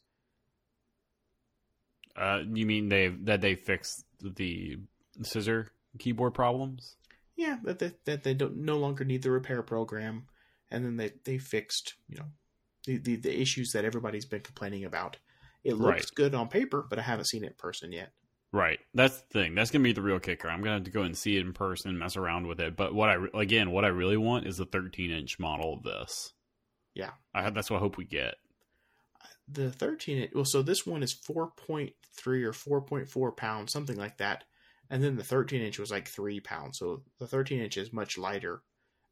Uh, 2.16 2.40
you 2.52 2.66
mean 2.66 2.88
they 2.88 3.08
that 3.08 3.40
they 3.40 3.54
fixed 3.54 4.04
the 4.20 4.78
scissor 5.22 5.72
keyboard 5.98 6.34
problems? 6.34 6.96
yeah, 7.36 7.56
that 7.64 7.78
they, 7.78 7.92
that 8.04 8.22
they 8.22 8.34
don't 8.34 8.58
no 8.58 8.78
longer 8.78 9.04
need 9.04 9.22
the 9.22 9.30
repair 9.30 9.62
program, 9.62 10.26
and 10.70 10.84
then 10.84 10.96
they 10.96 11.12
they 11.24 11.38
fixed 11.38 11.94
you 12.08 12.16
know 12.16 12.26
the 12.86 12.98
the, 12.98 13.16
the 13.16 13.40
issues 13.40 13.72
that 13.72 13.84
everybody's 13.84 14.26
been 14.26 14.40
complaining 14.42 14.84
about. 14.84 15.18
It 15.64 15.74
looks 15.74 16.06
Right. 16.06 16.14
good 16.14 16.34
on 16.34 16.48
paper, 16.48 16.84
but 16.88 16.98
I 16.98 17.02
haven't 17.02 17.26
seen 17.26 17.44
it 17.44 17.48
in 17.48 17.54
person 17.54 17.92
yet. 17.92 18.12
Right. 18.52 18.80
That's 18.94 19.20
the 19.22 19.26
thing. 19.28 19.54
That's 19.54 19.70
gonna 19.70 19.84
be 19.84 19.92
the 19.92 20.02
real 20.02 20.18
kicker. 20.20 20.48
I'm 20.48 20.60
gonna 20.60 20.76
have 20.76 20.84
to 20.84 20.90
go 20.90 21.02
and 21.02 21.16
see 21.16 21.36
it 21.36 21.46
in 21.46 21.52
person, 21.52 21.98
mess 21.98 22.16
around 22.16 22.46
with 22.46 22.60
it. 22.60 22.76
But 22.76 22.94
what 22.94 23.08
I 23.08 23.16
again, 23.34 23.70
what 23.70 23.84
I 23.84 23.88
really 23.88 24.16
want 24.16 24.46
is 24.46 24.58
the 24.58 24.66
13 24.66 25.10
inch 25.10 25.38
model 25.38 25.74
of 25.74 25.82
this. 25.84 26.32
Yeah. 26.94 27.12
I 27.34 27.48
that's 27.50 27.70
what 27.70 27.78
I 27.78 27.80
hope 27.80 27.96
we 27.96 28.04
get. 28.04 28.34
The 29.48 29.70
13 29.70 30.18
inch, 30.18 30.32
well, 30.34 30.44
so 30.44 30.62
this 30.62 30.86
one 30.86 31.02
is 31.02 31.12
4.3 31.14 31.92
or 32.44 32.52
4.4 32.52 33.36
pounds, 33.36 33.72
something 33.72 33.96
like 33.96 34.18
that, 34.18 34.44
and 34.90 35.02
then 35.02 35.16
the 35.16 35.24
13 35.24 35.60
inch 35.62 35.78
was 35.78 35.90
like 35.90 36.08
three 36.08 36.40
pounds. 36.40 36.78
So 36.78 37.02
the 37.18 37.26
13 37.26 37.60
inch 37.60 37.76
is 37.76 37.92
much 37.92 38.16
lighter, 38.18 38.62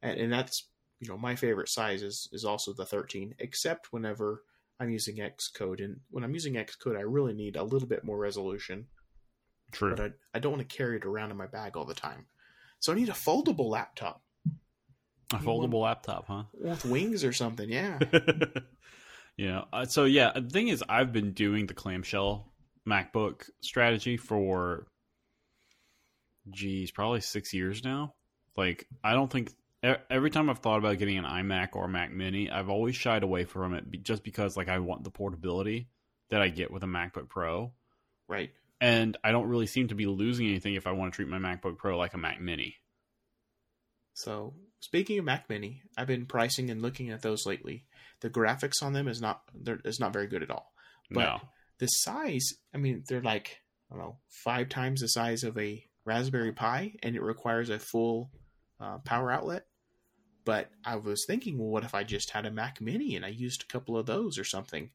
and, 0.03 0.19
and 0.21 0.33
that's 0.33 0.69
you 1.01 1.09
know 1.09 1.19
my 1.19 1.35
favorite 1.35 1.69
size 1.69 2.03
is 2.03 2.29
is 2.33 2.45
also 2.45 2.73
the 2.73 2.85
13, 2.85 3.35
except 3.39 3.93
whenever 3.93 4.45
I'm 4.79 4.91
using 4.91 5.17
Xcode, 5.17 5.85
and 5.85 6.01
when 6.11 6.25
I'm 6.25 6.35
using 6.35 6.55
Xcode, 6.55 6.97
I 6.97 7.03
really 7.03 7.35
need 7.35 7.57
a 7.57 7.65
little 7.65 7.89
bit 7.89 8.05
more 8.05 8.19
resolution. 8.19 8.87
True. 9.73 9.95
but 9.95 10.05
I, 10.05 10.11
I 10.35 10.39
don't 10.41 10.53
want 10.53 10.69
to 10.69 10.77
carry 10.77 10.97
it 10.97 11.05
around 11.05 11.31
in 11.31 11.37
my 11.37 11.47
bag 11.47 11.77
all 11.77 11.85
the 11.85 11.95
time. 11.95 12.27
So 12.81 12.93
I 12.93 12.97
need 12.97 13.09
a 13.09 13.13
foldable 13.13 13.69
laptop 13.69 14.23
A 15.33 15.37
foldable 15.37 15.83
laptop, 15.83 16.27
huh? 16.27 16.45
with 16.55 16.85
wings 16.85 17.25
or 17.25 17.33
something. 17.33 17.69
Yeah. 17.69 17.99
yeah. 19.37 19.63
Uh, 19.73 19.85
so 19.85 20.05
yeah, 20.05 20.33
the 20.35 20.51
thing 20.51 20.69
is, 20.69 20.83
I've 20.89 21.13
been 21.13 21.33
doing 21.33 21.67
the 21.67 21.75
clamshell 21.75 22.53
MacBook 22.89 23.49
strategy 23.61 24.17
for, 24.17 24.87
geez, 26.51 26.91
probably 26.91 27.21
six 27.21 27.55
years 27.55 27.85
now. 27.85 28.15
Like, 28.57 28.89
I 29.05 29.13
don't 29.13 29.31
think 29.31 29.53
every 29.83 30.31
time 30.31 30.51
I've 30.51 30.59
thought 30.59 30.79
about 30.79 30.99
getting 30.99 31.19
an 31.19 31.25
iMac 31.25 31.71
or 31.75 31.89
Mac 31.89 32.13
Mini, 32.13 32.51
I've 32.51 32.69
always 32.69 32.97
shied 32.97 33.23
away 33.23 33.45
from 33.45 33.75
it 33.75 33.85
just 34.03 34.23
because, 34.23 34.57
like, 34.57 34.69
I 34.69 34.79
want 34.79 35.05
the 35.05 35.11
portability 35.11 35.89
that 36.31 36.43
I 36.43 36.49
get 36.49 36.71
with 36.71 36.83
a 36.83 36.87
MacBook 36.87 37.29
Pro, 37.29 37.73
right. 38.29 38.51
and 38.81 39.17
I 39.25 39.33
don't 39.33 39.49
really 39.49 39.67
seem 39.67 39.89
to 39.89 39.95
be 39.95 40.07
losing 40.07 40.47
anything 40.47 40.75
if 40.75 40.87
I 40.87 40.93
want 40.93 41.13
to 41.13 41.17
treat 41.17 41.29
my 41.29 41.39
MacBook 41.39 41.79
Pro 41.79 41.99
like 41.99 42.15
a 42.15 42.19
Mac 42.19 42.41
Mini. 42.41 42.77
So 44.15 44.55
speaking 44.81 45.19
of 45.19 45.25
Mac 45.25 45.49
Mini, 45.49 45.83
I've 45.97 46.07
been 46.07 46.27
pricing 46.27 46.71
and 46.71 46.83
looking 46.83 47.11
at 47.11 47.23
those 47.23 47.47
lately. 47.47 47.87
The 48.21 48.31
graphics 48.31 48.83
on 48.83 48.93
them 48.93 49.09
is 49.09 49.21
not 49.21 49.43
they're 49.55 49.81
is 49.85 49.99
not 49.99 50.13
very 50.13 50.27
good 50.27 50.43
at 50.43 50.51
all. 50.51 50.73
But 51.11 51.21
no. 51.21 51.41
the 51.79 51.87
size, 51.87 52.47
I 52.75 52.79
mean, 52.79 53.03
they're 53.09 53.23
like 53.23 53.61
I 53.91 53.95
don't 53.95 54.05
know 54.05 54.19
five 54.45 54.69
times 54.69 55.01
the 55.01 55.09
size 55.09 55.43
of 55.43 55.57
a 55.57 55.83
Raspberry 56.05 56.53
Pi, 56.53 56.95
and 57.03 57.17
it 57.17 57.23
requires 57.23 57.71
a 57.71 57.79
full 57.79 58.31
uh, 58.79 58.99
power 58.99 59.33
outlet. 59.33 59.65
But 60.45 60.71
I 60.85 60.97
was 60.97 61.25
thinking, 61.27 61.59
well, 61.59 61.69
what 61.69 61.85
if 61.85 61.95
I 61.95 62.03
just 62.03 62.31
had 62.31 62.47
a 62.47 62.51
Mac 62.51 62.81
Mini 62.81 63.15
and 63.17 63.25
I 63.25 63.29
used 63.29 63.63
a 63.63 63.73
couple 63.73 63.97
of 63.97 64.07
those 64.07 64.39
or 64.39 64.45
something? 64.45 64.91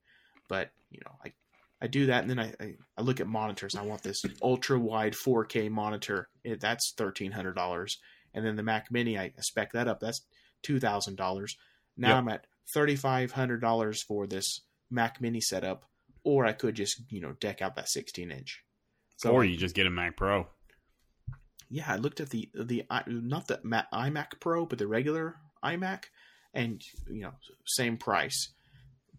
But 0.47 0.71
you 0.89 0.99
know, 1.05 1.11
I 1.23 1.33
I 1.81 1.87
do 1.87 2.07
that, 2.07 2.21
and 2.21 2.29
then 2.29 2.39
I 2.39 2.53
I, 2.59 2.75
I 2.97 3.01
look 3.01 3.19
at 3.19 3.27
monitors. 3.27 3.75
I 3.75 3.83
want 3.83 4.01
this 4.01 4.23
ultra 4.41 4.79
wide 4.79 5.13
4K 5.13 5.69
monitor. 5.69 6.29
It, 6.43 6.59
that's 6.59 6.93
thirteen 6.95 7.31
hundred 7.31 7.55
dollars, 7.55 7.99
and 8.33 8.45
then 8.45 8.55
the 8.55 8.63
Mac 8.63 8.91
Mini, 8.91 9.17
I 9.17 9.33
spec 9.39 9.73
that 9.73 9.87
up. 9.87 9.99
That's 9.99 10.21
two 10.63 10.79
thousand 10.79 11.15
dollars. 11.15 11.57
Now 11.97 12.09
Yep. 12.09 12.17
I'm 12.17 12.29
at 12.29 12.47
thirty 12.73 12.95
five 12.95 13.31
hundred 13.31 13.61
dollars 13.61 14.01
for 14.03 14.25
this 14.27 14.61
Mac 14.89 15.21
Mini 15.21 15.41
setup, 15.41 15.85
or 16.23 16.45
I 16.45 16.53
could 16.53 16.75
just 16.75 17.01
you 17.09 17.21
know 17.21 17.33
deck 17.33 17.61
out 17.61 17.75
that 17.75 17.89
sixteen 17.89 18.31
inch. 18.31 18.63
So 19.17 19.31
or 19.31 19.45
you 19.45 19.57
just 19.57 19.75
get 19.75 19.87
a 19.87 19.91
Mac 19.91 20.17
Pro. 20.17 20.47
Yeah, 21.75 21.91
I 21.91 21.97
looked 21.97 22.21
at 22.21 22.29
the 22.29 22.49
the 22.53 22.85
not 23.05 23.49
the 23.49 23.59
Ma- 23.61 23.83
iMac 23.91 24.39
Pro, 24.39 24.65
but 24.65 24.79
the 24.79 24.87
regular 24.87 25.35
iMac, 25.61 26.05
and 26.53 26.81
you 27.09 27.23
know 27.23 27.33
same 27.65 27.97
price, 27.97 28.53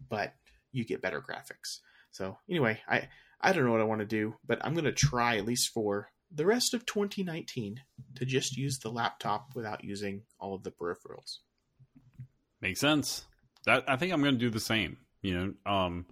but 0.09 0.33
you 0.71 0.83
get 0.83 1.03
better 1.03 1.21
graphics. 1.21 1.81
So 2.09 2.39
anyway, 2.49 2.79
I 2.89 3.09
I 3.39 3.53
don't 3.53 3.63
know 3.63 3.71
what 3.71 3.81
I 3.81 3.83
want 3.83 4.01
to 4.01 4.07
do, 4.07 4.33
but 4.43 4.57
I'm 4.65 4.73
gonna 4.73 4.91
try 4.91 5.37
at 5.37 5.45
least 5.45 5.69
for 5.71 6.09
the 6.33 6.47
rest 6.47 6.73
of 6.73 6.87
2019 6.87 7.79
to 8.15 8.25
just 8.25 8.57
use 8.57 8.79
the 8.79 8.89
laptop 8.89 9.49
without 9.53 9.83
using 9.83 10.23
all 10.39 10.55
of 10.55 10.63
the 10.63 10.71
peripherals. 10.71 11.37
Makes 12.59 12.79
sense. 12.79 13.23
That 13.67 13.83
I 13.87 13.97
think 13.97 14.13
I'm 14.13 14.23
to 14.23 14.31
do 14.31 14.49
the 14.49 14.59
same. 14.59 14.97
You 15.21 15.37
know, 15.37 15.71
um, 15.71 16.07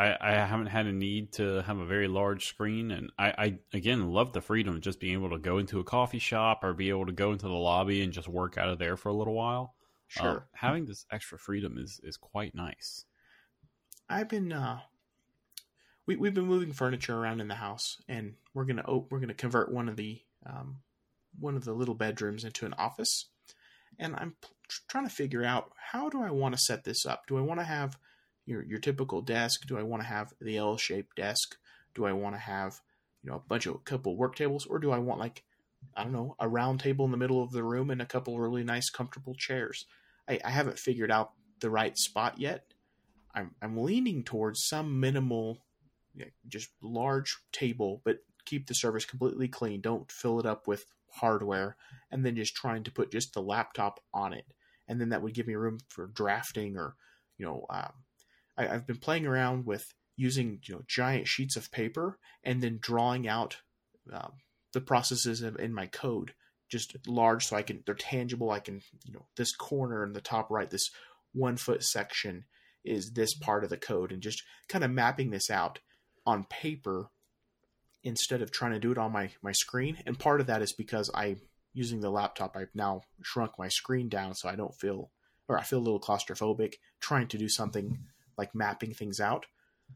I, 0.00 0.16
I 0.18 0.30
haven't 0.32 0.68
had 0.68 0.86
a 0.86 0.92
need 0.92 1.32
to 1.32 1.60
have 1.62 1.76
a 1.76 1.84
very 1.84 2.08
large 2.08 2.46
screen, 2.46 2.90
and 2.90 3.12
I, 3.18 3.34
I 3.36 3.58
again 3.74 4.10
love 4.10 4.32
the 4.32 4.40
freedom 4.40 4.74
of 4.74 4.80
just 4.80 4.98
being 4.98 5.12
able 5.12 5.28
to 5.30 5.38
go 5.38 5.58
into 5.58 5.78
a 5.78 5.84
coffee 5.84 6.18
shop 6.18 6.64
or 6.64 6.72
be 6.72 6.88
able 6.88 7.04
to 7.04 7.12
go 7.12 7.32
into 7.32 7.46
the 7.46 7.52
lobby 7.52 8.02
and 8.02 8.10
just 8.10 8.26
work 8.26 8.56
out 8.56 8.70
of 8.70 8.78
there 8.78 8.96
for 8.96 9.10
a 9.10 9.14
little 9.14 9.34
while. 9.34 9.74
Uh, 10.16 10.22
Sure, 10.22 10.46
having 10.54 10.86
this 10.86 11.04
extra 11.12 11.38
freedom 11.38 11.76
is 11.76 12.00
is 12.02 12.16
quite 12.16 12.54
nice. 12.54 13.04
I've 14.08 14.28
been 14.28 14.50
uh, 14.52 14.80
we 16.06 16.16
we've 16.16 16.34
been 16.34 16.46
moving 16.46 16.72
furniture 16.72 17.16
around 17.16 17.42
in 17.42 17.48
the 17.48 17.54
house, 17.56 17.98
and 18.08 18.36
we're 18.54 18.64
gonna 18.64 18.84
oh, 18.88 19.06
we're 19.10 19.20
gonna 19.20 19.34
convert 19.34 19.70
one 19.70 19.90
of 19.90 19.96
the 19.96 20.22
um, 20.46 20.78
one 21.38 21.56
of 21.56 21.64
the 21.66 21.74
little 21.74 21.94
bedrooms 21.94 22.44
into 22.44 22.64
an 22.64 22.72
office, 22.78 23.26
and 23.98 24.16
I'm 24.16 24.34
trying 24.88 25.06
to 25.06 25.14
figure 25.14 25.44
out 25.44 25.72
how 25.92 26.08
do 26.08 26.22
I 26.22 26.30
want 26.30 26.54
to 26.54 26.60
set 26.60 26.84
this 26.84 27.04
up. 27.04 27.26
Do 27.26 27.36
I 27.36 27.42
want 27.42 27.60
to 27.60 27.64
have 27.66 27.98
your 28.50 28.62
your 28.64 28.78
typical 28.78 29.22
desk? 29.22 29.66
Do 29.66 29.78
I 29.78 29.82
want 29.82 30.02
to 30.02 30.08
have 30.08 30.32
the 30.40 30.58
L 30.58 30.76
shaped 30.76 31.16
desk? 31.16 31.56
Do 31.94 32.04
I 32.04 32.12
want 32.12 32.34
to 32.34 32.40
have 32.40 32.80
you 33.22 33.30
know 33.30 33.36
a 33.36 33.48
bunch 33.48 33.66
of 33.66 33.76
a 33.76 33.78
couple 33.78 34.16
work 34.16 34.36
tables, 34.36 34.66
or 34.66 34.78
do 34.78 34.90
I 34.90 34.98
want 34.98 35.20
like 35.20 35.42
I 35.96 36.04
don't 36.04 36.12
know 36.12 36.36
a 36.38 36.48
round 36.48 36.80
table 36.80 37.04
in 37.04 37.10
the 37.10 37.16
middle 37.16 37.42
of 37.42 37.52
the 37.52 37.64
room 37.64 37.90
and 37.90 38.02
a 38.02 38.06
couple 38.06 38.38
really 38.38 38.64
nice 38.64 38.90
comfortable 38.90 39.34
chairs? 39.34 39.86
I, 40.28 40.38
I 40.44 40.50
haven't 40.50 40.78
figured 40.78 41.10
out 41.10 41.32
the 41.60 41.70
right 41.70 41.96
spot 41.96 42.38
yet. 42.38 42.64
I'm 43.34 43.52
I'm 43.62 43.78
leaning 43.78 44.24
towards 44.24 44.66
some 44.66 45.00
minimal, 45.00 45.58
just 46.48 46.70
large 46.82 47.36
table, 47.52 48.02
but 48.04 48.18
keep 48.44 48.66
the 48.66 48.74
surface 48.74 49.04
completely 49.04 49.48
clean. 49.48 49.80
Don't 49.80 50.10
fill 50.10 50.40
it 50.40 50.46
up 50.46 50.66
with 50.66 50.84
hardware, 51.12 51.76
and 52.10 52.24
then 52.24 52.36
just 52.36 52.54
trying 52.54 52.84
to 52.84 52.92
put 52.92 53.12
just 53.12 53.34
the 53.34 53.42
laptop 53.42 54.00
on 54.12 54.32
it, 54.32 54.46
and 54.88 55.00
then 55.00 55.10
that 55.10 55.22
would 55.22 55.34
give 55.34 55.46
me 55.46 55.54
room 55.54 55.78
for 55.88 56.06
drafting 56.08 56.76
or, 56.76 56.96
you 57.38 57.46
know, 57.46 57.66
um, 57.70 57.92
I, 58.60 58.74
I've 58.74 58.86
been 58.86 58.98
playing 58.98 59.26
around 59.26 59.66
with 59.66 59.94
using 60.16 60.60
you 60.64 60.74
know 60.74 60.82
giant 60.86 61.26
sheets 61.26 61.56
of 61.56 61.72
paper 61.72 62.18
and 62.44 62.62
then 62.62 62.78
drawing 62.80 63.26
out 63.26 63.56
um, 64.12 64.32
the 64.72 64.80
processes 64.80 65.42
of, 65.42 65.58
in 65.58 65.72
my 65.72 65.86
code 65.86 66.34
just 66.70 66.96
large 67.06 67.46
so 67.46 67.56
I 67.56 67.62
can 67.62 67.82
they're 67.84 67.94
tangible. 67.94 68.50
I 68.50 68.60
can 68.60 68.80
you 69.04 69.12
know 69.12 69.26
this 69.36 69.54
corner 69.54 70.04
in 70.04 70.12
the 70.12 70.20
top 70.20 70.50
right, 70.50 70.70
this 70.70 70.90
one 71.32 71.56
foot 71.56 71.82
section 71.82 72.44
is 72.84 73.12
this 73.12 73.34
part 73.34 73.64
of 73.64 73.70
the 73.70 73.76
code 73.76 74.12
and 74.12 74.22
just 74.22 74.42
kind 74.68 74.84
of 74.84 74.90
mapping 74.90 75.30
this 75.30 75.50
out 75.50 75.80
on 76.26 76.44
paper 76.44 77.10
instead 78.02 78.40
of 78.40 78.50
trying 78.50 78.72
to 78.72 78.78
do 78.78 78.92
it 78.92 78.98
on 78.98 79.12
my 79.12 79.30
my 79.42 79.52
screen 79.52 79.98
and 80.06 80.18
part 80.18 80.40
of 80.40 80.46
that 80.46 80.62
is 80.62 80.72
because 80.72 81.10
i 81.14 81.36
using 81.74 82.00
the 82.00 82.10
laptop 82.10 82.56
i've 82.56 82.74
now 82.74 83.02
shrunk 83.22 83.52
my 83.58 83.68
screen 83.68 84.08
down 84.08 84.34
so 84.34 84.48
i 84.48 84.56
don't 84.56 84.74
feel 84.74 85.10
or 85.46 85.58
i 85.58 85.62
feel 85.62 85.78
a 85.78 85.80
little 85.80 86.00
claustrophobic 86.00 86.74
trying 87.00 87.28
to 87.28 87.36
do 87.36 87.48
something 87.48 87.98
like 88.40 88.54
mapping 88.54 88.92
things 88.94 89.20
out. 89.20 89.44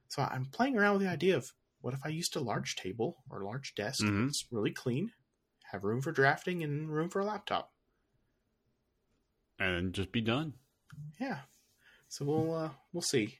So 0.09 0.23
i'm 0.23 0.45
playing 0.57 0.77
around 0.77 0.95
with 0.95 1.03
the 1.03 1.11
idea 1.19 1.37
of 1.37 1.53
what 1.81 1.95
if 1.95 2.01
i 2.05 2.09
used 2.09 2.37
a 2.37 2.41
large 2.41 2.77
table 2.77 3.17
or 3.31 3.43
large 3.45 3.75
desk 3.75 4.05
Mhm. 4.05 4.29
it's 4.29 4.47
really 4.51 4.73
clean 4.73 5.13
have 5.73 5.85
room 5.85 6.01
for 6.03 6.13
drafting 6.13 6.63
and 6.63 6.89
room 6.97 7.09
for 7.11 7.21
a 7.21 7.25
laptop. 7.25 7.73
And 9.59 9.93
just 9.93 10.13
be 10.13 10.21
done. 10.21 10.55
yeah. 11.21 11.39
So 12.09 12.25
we'll 12.25 12.55
uh 12.55 12.71
we'll 12.93 13.03
see. 13.03 13.39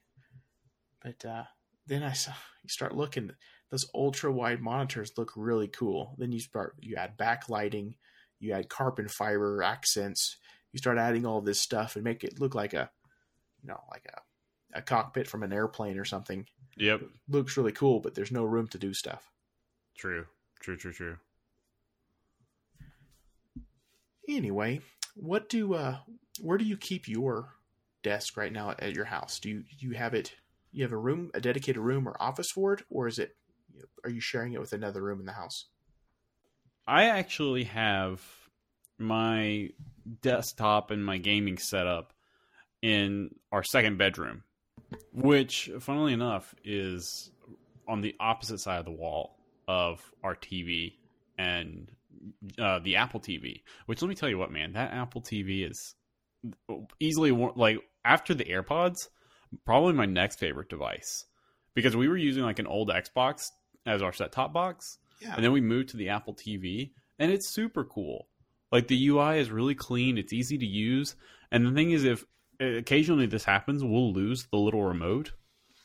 But 1.03 1.25
uh 1.25 1.45
then 1.87 2.03
i 2.03 2.13
saw 2.13 2.33
you 2.63 2.69
start 2.69 2.97
looking 2.97 3.31
those 3.71 3.87
ultra 3.95 4.33
wide 4.33 4.61
monitors 4.63 5.13
look 5.19 5.33
really 5.37 5.69
cool. 5.69 6.15
Then 6.19 6.33
you 6.33 6.41
start 6.41 6.77
you 6.81 6.97
add 6.97 7.17
backlighting 7.19 7.97
you 8.41 8.53
add 8.53 8.69
carbon 8.69 9.09
fiber 9.09 9.63
accents 9.63 10.37
you 10.73 10.79
start 10.79 10.99
adding 10.99 11.25
all 11.27 11.41
this 11.41 11.61
stuff 11.61 11.95
and 11.95 12.05
make 12.05 12.25
it 12.25 12.41
look 12.41 12.55
like 12.55 12.75
a 12.75 12.91
you 13.63 13.69
know 13.69 13.81
like 13.91 14.07
a, 14.07 14.21
a 14.75 14.83
cockpit 14.83 15.29
from 15.29 15.43
an 15.43 15.53
airplane 15.53 15.99
or 15.99 16.05
something 16.05 16.47
Yep. 16.77 17.03
looks 17.29 17.57
really 17.57 17.73
cool 17.73 18.01
but 18.01 18.15
there's 18.15 18.33
no 18.33 18.45
room 18.45 18.67
to 18.69 18.79
do 18.79 18.93
stuff 18.93 19.31
True. 19.97 20.27
True. 20.61 20.77
True. 20.77 20.93
True. 20.93 21.17
anyway 24.29 24.81
what 25.15 25.49
do 25.49 25.75
uh 25.75 25.99
where 26.41 26.59
do 26.59 26.65
you 26.65 26.77
keep 26.77 27.07
your 27.09 27.55
desk 28.03 28.37
right 28.37 28.53
now 28.53 28.75
at 28.79 28.95
your 28.95 29.05
house 29.05 29.39
do 29.39 29.49
you 29.49 29.61
do 29.79 29.87
you 29.87 29.93
have 29.93 30.15
it 30.15 30.35
you 30.73 30.83
have 30.83 30.93
a 30.93 30.97
room 30.97 31.31
a 31.35 31.41
dedicated 31.41 31.81
room 31.81 32.09
or 32.09 32.17
office 32.21 32.51
for 32.51 32.73
it 32.73 32.83
or 32.91 33.07
is 33.07 33.19
it 33.19 33.37
are 34.03 34.11
you 34.11 34.21
sharing 34.21 34.53
it 34.53 34.61
with 34.61 34.73
another 34.73 35.03
room 35.03 35.21
in 35.21 35.27
the 35.27 35.33
house 35.33 35.67
I 36.87 37.05
actually 37.05 37.65
have 37.65 38.21
my 38.99 39.71
desktop 40.21 40.91
and 40.91 41.05
my 41.05 41.17
gaming 41.17 41.57
setup 41.57 42.13
in 42.83 43.31
our 43.51 43.63
second 43.65 43.97
bedroom, 43.97 44.43
which, 45.13 45.71
funnily 45.81 46.13
enough, 46.13 46.55
is 46.65 47.31
on 47.87 48.01
the 48.01 48.15
opposite 48.21 48.59
side 48.59 48.79
of 48.79 48.85
the 48.85 48.91
wall 48.91 49.39
of 49.69 50.01
our 50.23 50.35
TV 50.35 50.95
and 51.39 51.91
uh, 52.59 52.79
the 52.81 52.97
Apple 52.97 53.21
TV. 53.21 53.63
Which, 53.87 54.03
let 54.03 54.09
me 54.09 54.15
tell 54.15 54.29
you 54.29 54.39
what, 54.39 54.51
man, 54.51 54.73
that 54.73 54.93
Apple 54.93 55.23
TV 55.23 55.69
is 55.69 55.95
easily 57.01 57.31
like 57.57 57.79
after 58.05 58.35
the 58.35 58.45
AirPods, 58.45 59.09
probably 59.65 59.93
my 59.93 60.07
next 60.07 60.39
favorite 60.39 60.69
device 60.69 61.25
because 61.75 61.97
we 61.97 62.09
were 62.09 62.17
using 62.17 62.43
like 62.43 62.59
an 62.59 62.67
old 62.67 62.91
Xbox 62.91 63.51
as 63.87 64.03
our 64.03 64.13
set 64.13 64.33
top 64.33 64.53
box 64.53 64.99
yeah 65.21 65.35
and 65.35 65.45
then 65.45 65.53
we 65.53 65.61
moved 65.61 65.91
to 65.91 65.97
the 65.97 66.09
Apple 66.11 66.35
TV, 66.35 66.91
and 67.19 67.31
it's 67.31 67.53
super 67.53 67.85
cool. 67.85 68.29
Like 68.73 68.89
the 68.89 69.09
UI 69.09 69.39
is 69.39 69.51
really 69.51 69.75
clean, 69.75 70.19
it's 70.19 70.33
easy 70.33 70.59
to 70.59 70.67
use, 70.67 71.15
and 71.51 71.67
the 71.67 71.73
thing 71.73 71.93
is, 71.93 72.05
if 72.05 72.25
occasionally 72.61 73.27
this 73.27 73.45
happens, 73.45 73.83
we'll 73.85 74.13
lose 74.13 74.47
the 74.51 74.57
little 74.59 74.83
remote. 74.85 75.33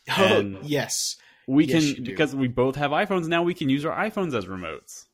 oh 0.17 0.57
yes 0.63 1.17
We 1.47 1.65
Yes, 1.65 1.93
can 1.93 2.03
because 2.03 2.35
we 2.35 2.47
both 2.47 2.75
have 2.77 2.91
iPhones 2.91 3.27
now. 3.27 3.43
We 3.43 3.53
can 3.53 3.69
use 3.69 3.85
our 3.85 3.95
iPhones 3.95 4.33
as 4.33 4.45
remotes. 4.45 5.05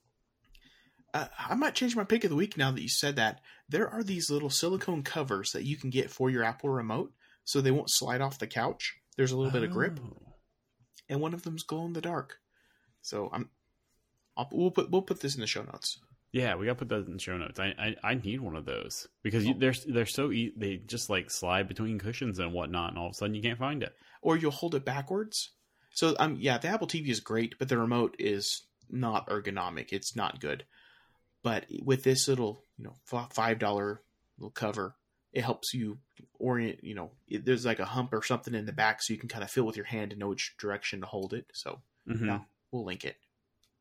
uh, 1.14 1.28
i 1.38 1.56
might 1.56 1.76
change 1.76 1.96
my 1.96 2.04
pick 2.04 2.24
of 2.24 2.30
the 2.30 2.36
week 2.36 2.56
now 2.58 2.72
that 2.72 2.82
you 2.82 2.88
said 2.90 3.16
that 3.18 3.42
there 3.68 3.90
are 3.90 4.04
these 4.04 4.30
little 4.30 4.50
silicone 4.50 5.04
covers 5.04 5.52
that 5.52 5.64
you 5.64 5.76
can 5.76 5.90
get 5.90 6.10
for 6.12 6.30
your 6.30 6.44
apple 6.44 6.70
remote 6.70 7.12
so 7.44 7.60
they 7.62 7.72
won't 7.72 7.90
slide 7.90 8.22
off 8.22 8.40
the 8.40 8.48
couch 8.48 8.96
there's 9.18 9.32
a 9.32 9.38
little 9.38 9.52
bit 9.52 9.64
of 9.64 9.72
grip 9.72 10.00
Oh. 10.02 10.34
and 11.10 11.20
one 11.22 11.34
of 11.34 11.44
them's 11.44 11.64
glow 11.64 11.86
in 11.86 11.94
the 11.94 12.02
dark 12.02 12.38
so 13.02 13.30
i'm 13.34 13.50
I'll, 14.38 14.50
we'll 14.52 14.72
put 14.72 14.92
we'll 14.92 15.02
put 15.02 15.22
this 15.22 15.36
in 15.36 15.42
the 15.42 15.48
show 15.48 15.64
notes. 15.64 16.00
Yeah, 16.36 16.56
we 16.56 16.66
got 16.66 16.74
to 16.74 16.80
put 16.80 16.90
that 16.90 17.06
in 17.08 17.14
the 17.14 17.20
show 17.20 17.38
notes. 17.38 17.60
I 17.62 17.74
I, 17.80 17.96
I 18.04 18.14
need 18.16 18.42
one 18.42 18.58
of 18.58 18.66
those 18.66 19.08
because 19.24 19.46
you, 19.46 19.54
Oh. 19.56 19.58
they're 19.58 19.74
they're 19.88 20.06
so 20.06 20.32
e- 20.34 20.54
they 20.58 20.76
just 20.78 21.10
like 21.10 21.32
slide 21.32 21.68
between 21.70 21.98
cushions 21.98 22.40
and 22.40 22.52
whatnot, 22.52 22.90
and 22.90 22.98
all 23.00 23.08
of 23.08 23.12
a 23.12 23.14
sudden 23.16 23.36
you 23.36 23.42
can't 23.42 23.58
find 23.58 23.82
it. 23.84 23.94
Or 24.22 24.36
you'll 24.36 24.52
hold 24.52 24.76
it 24.76 24.84
backwards. 24.84 25.52
So 25.94 26.14
um 26.20 26.36
yeah, 26.40 26.58
the 26.58 26.68
Apple 26.68 26.88
TV 26.88 27.08
is 27.08 27.22
great, 27.22 27.56
but 27.58 27.70
the 27.70 27.78
remote 27.78 28.16
is 28.20 28.64
not 28.90 29.30
ergonomic. 29.30 29.94
It's 29.94 30.14
not 30.16 30.42
good. 30.42 30.66
But 31.42 31.68
with 31.84 32.04
this 32.04 32.28
little 32.28 32.64
you 32.78 32.84
know 32.84 32.96
five 33.30 33.58
dollar 33.60 34.02
little 34.38 34.52
cover, 34.52 34.96
it 35.32 35.44
helps 35.46 35.74
you 35.74 36.00
orient. 36.38 36.84
You 36.84 36.96
know, 36.96 37.12
it, 37.30 37.46
there's 37.46 37.66
like 37.66 37.80
a 37.80 37.86
hump 37.86 38.12
or 38.14 38.22
something 38.24 38.54
in 38.54 38.66
the 38.66 38.74
back, 38.74 39.02
so 39.02 39.14
you 39.14 39.20
can 39.20 39.30
kind 39.30 39.44
of 39.44 39.50
feel 39.50 39.64
with 39.66 39.78
your 39.78 39.86
hand 39.86 40.12
and 40.12 40.20
know 40.20 40.28
which 40.30 40.56
direction 40.60 41.00
to 41.00 41.08
hold 41.08 41.34
it. 41.34 41.46
So 41.54 41.82
Mm-hmm. 42.10 42.26
Yeah. 42.28 42.40
we'll 42.72 42.84
link 42.86 43.06
it. 43.06 43.16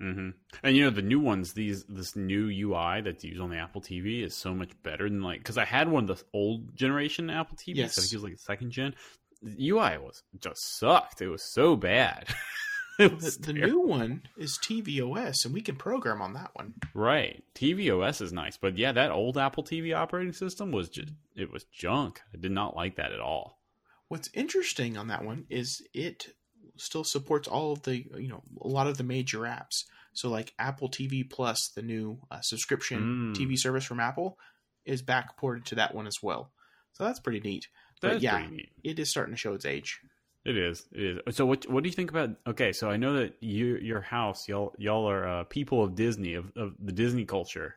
Hmm 0.00 0.30
And 0.62 0.76
you 0.76 0.84
know 0.84 0.90
the 0.90 1.02
new 1.02 1.20
ones, 1.20 1.52
these 1.52 1.84
this 1.84 2.16
new 2.16 2.48
UI 2.48 3.00
that's 3.00 3.24
used 3.24 3.40
on 3.40 3.50
the 3.50 3.58
Apple 3.58 3.80
TV 3.80 4.22
is 4.24 4.34
so 4.34 4.54
much 4.54 4.70
better 4.82 5.08
than 5.08 5.22
like 5.22 5.38
because 5.38 5.58
I 5.58 5.64
had 5.64 5.88
one 5.88 6.08
of 6.10 6.18
the 6.18 6.24
old 6.32 6.74
generation 6.76 7.30
Apple 7.30 7.56
TVs. 7.56 7.74
Yes. 7.76 7.98
I 7.98 8.02
think 8.02 8.12
it 8.12 8.16
was 8.16 8.24
like 8.24 8.32
the 8.32 8.38
second 8.38 8.70
gen. 8.70 8.94
The 9.42 9.68
UI 9.70 9.98
was 9.98 10.22
just 10.40 10.78
sucked. 10.78 11.20
It 11.22 11.28
was 11.28 11.42
so 11.42 11.76
bad. 11.76 12.28
it 12.98 13.08
The, 13.10 13.14
was 13.14 13.36
the 13.38 13.52
terrible. 13.52 13.68
new 13.68 13.80
one 13.88 14.22
is 14.38 14.58
tvOS, 14.62 15.44
and 15.44 15.52
we 15.52 15.60
can 15.60 15.76
program 15.76 16.22
on 16.22 16.32
that 16.34 16.50
one. 16.54 16.74
right 16.94 17.42
tvOS 17.54 18.20
is 18.22 18.32
nice, 18.32 18.56
but 18.56 18.78
yeah, 18.78 18.92
that 18.92 19.10
old 19.10 19.36
Apple 19.38 19.62
TV 19.64 19.94
operating 19.94 20.32
system 20.32 20.72
was 20.72 20.88
just 20.88 21.08
it 21.36 21.52
was 21.52 21.64
junk. 21.64 22.20
I 22.32 22.38
did 22.38 22.52
not 22.52 22.74
like 22.76 22.96
that 22.96 23.12
at 23.12 23.20
all. 23.20 23.58
What's 24.08 24.30
interesting 24.34 24.96
on 24.96 25.08
that 25.08 25.24
one 25.24 25.44
is 25.50 25.82
it 25.92 26.28
still 26.76 27.04
supports 27.04 27.46
all 27.48 27.72
of 27.72 27.82
the 27.82 27.98
you 28.18 28.28
know 28.28 28.42
a 28.60 28.68
lot 28.68 28.86
of 28.86 28.96
the 28.98 29.04
major 29.04 29.40
apps. 29.40 29.84
So 30.12 30.28
like 30.28 30.52
Apple 30.58 30.88
TV 30.88 31.28
Plus, 31.28 31.68
the 31.68 31.82
new 31.82 32.18
uh, 32.30 32.40
subscription 32.40 33.34
Mm. 33.34 33.36
TV 33.36 33.58
service 33.58 33.84
from 33.84 34.00
Apple, 34.00 34.38
is 34.84 35.02
back 35.02 35.36
ported 35.36 35.64
to 35.66 35.74
that 35.76 35.94
one 35.94 36.06
as 36.06 36.22
well. 36.22 36.52
So 36.92 37.04
that's 37.04 37.18
pretty 37.20 37.40
neat. 37.40 37.68
But 38.00 38.20
yeah, 38.20 38.46
neat. 38.48 38.70
it 38.84 38.98
is 38.98 39.10
starting 39.10 39.34
to 39.34 39.38
show 39.38 39.54
its 39.54 39.64
age. 39.64 40.00
It 40.44 40.56
is. 40.58 40.84
It 40.92 41.22
is. 41.26 41.36
So 41.36 41.46
what 41.46 41.68
what 41.70 41.82
do 41.82 41.88
you 41.88 41.94
think 41.94 42.10
about 42.10 42.30
okay, 42.46 42.72
so 42.72 42.90
I 42.90 42.96
know 42.96 43.14
that 43.14 43.34
you 43.40 43.76
your 43.76 44.02
house, 44.02 44.46
y'all 44.46 44.74
y'all 44.78 45.08
are 45.08 45.26
uh, 45.26 45.44
people 45.44 45.82
of 45.82 45.94
Disney, 45.94 46.34
of, 46.34 46.52
of 46.56 46.74
the 46.78 46.92
Disney 46.92 47.24
culture. 47.24 47.76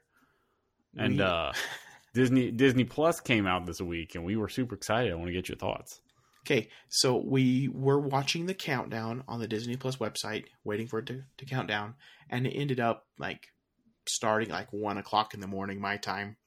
And 0.97 1.17
We- 1.17 1.21
uh 1.23 1.53
Disney 2.13 2.51
Disney 2.51 2.83
Plus 2.83 3.19
came 3.19 3.45
out 3.47 3.65
this 3.67 3.79
week 3.79 4.15
and 4.15 4.25
we 4.25 4.36
were 4.38 4.49
super 4.49 4.75
excited. 4.75 5.12
I 5.12 5.15
want 5.15 5.27
to 5.27 5.33
get 5.33 5.47
your 5.49 5.57
thoughts. 5.57 6.01
Okay, 6.47 6.69
so 6.88 7.17
we 7.17 7.67
were 7.67 7.99
watching 7.99 8.45
the 8.45 8.53
countdown 8.53 9.23
on 9.27 9.39
the 9.41 9.49
Disney 9.49 9.75
Plus 9.75 9.97
website, 9.97 10.45
waiting 10.63 10.88
for 10.88 10.99
it 10.99 11.05
to, 11.07 11.23
to 11.38 11.45
count 11.45 11.67
down, 11.67 11.95
and 12.29 12.47
it 12.47 12.51
ended 12.51 12.79
up 12.79 13.05
like 13.17 13.47
starting 14.07 14.49
like 14.49 14.71
one 14.71 14.97
o'clock 14.97 15.33
in 15.33 15.41
the 15.41 15.47
morning 15.47 15.81
my 15.81 15.97
time, 15.97 16.38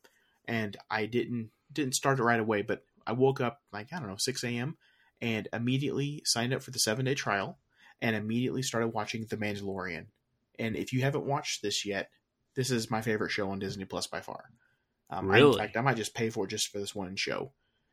and 0.47 0.77
I 0.91 1.05
didn't 1.05 1.51
didn't 1.73 1.97
start 1.97 2.19
it 2.19 2.23
right 2.23 2.41
away, 2.41 2.63
but 2.63 2.85
I 3.07 3.13
woke 3.13 3.43
up 3.43 3.61
like 3.73 3.93
I 3.93 3.99
don't 3.99 4.09
know 4.09 4.17
six 4.17 4.43
a.m. 4.43 4.79
and 5.21 5.49
immediately 5.53 6.23
signed 6.25 6.55
up 6.55 6.63
for 6.63 6.71
the 6.71 6.79
seven 6.79 7.05
day 7.05 7.15
trial, 7.15 7.59
and 8.01 8.17
immediately 8.17 8.63
started 8.63 8.89
watching 8.89 9.27
The 9.27 9.37
Mandalorian. 9.37 10.07
And 10.59 10.77
if 10.77 10.95
you 10.95 11.03
haven't 11.03 11.27
watched 11.27 11.61
this 11.61 11.85
yet, 11.85 12.11
this 12.55 12.71
is 12.71 12.91
my 12.91 13.03
favorite 13.03 13.31
show 13.33 13.51
on 13.51 13.59
Disney 13.59 13.85
Plus 13.85 14.07
by 14.07 14.23
far. 14.23 14.51
Um, 15.11 15.27
I- 15.31 15.41
in 15.41 15.43
Really? 15.43 15.53
fact, 15.53 15.77
I 15.77 15.83
might 15.83 15.97
just 15.97 16.15
pay 16.15 16.31
for 16.31 16.45
it 16.45 16.51
just 16.51 16.69
for 16.69 16.79
this 16.79 16.95
one 16.95 17.17
show. 17.17 17.53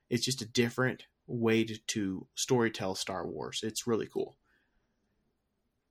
It's 0.09 0.25
just 0.25 0.41
a 0.41 0.45
different 0.45 1.05
way 1.27 1.63
to, 1.63 1.77
to 1.87 2.27
storytell 2.35 2.97
Star 2.97 3.27
Wars. 3.27 3.59
It's 3.63 3.85
really 3.85 4.07
cool. 4.07 4.37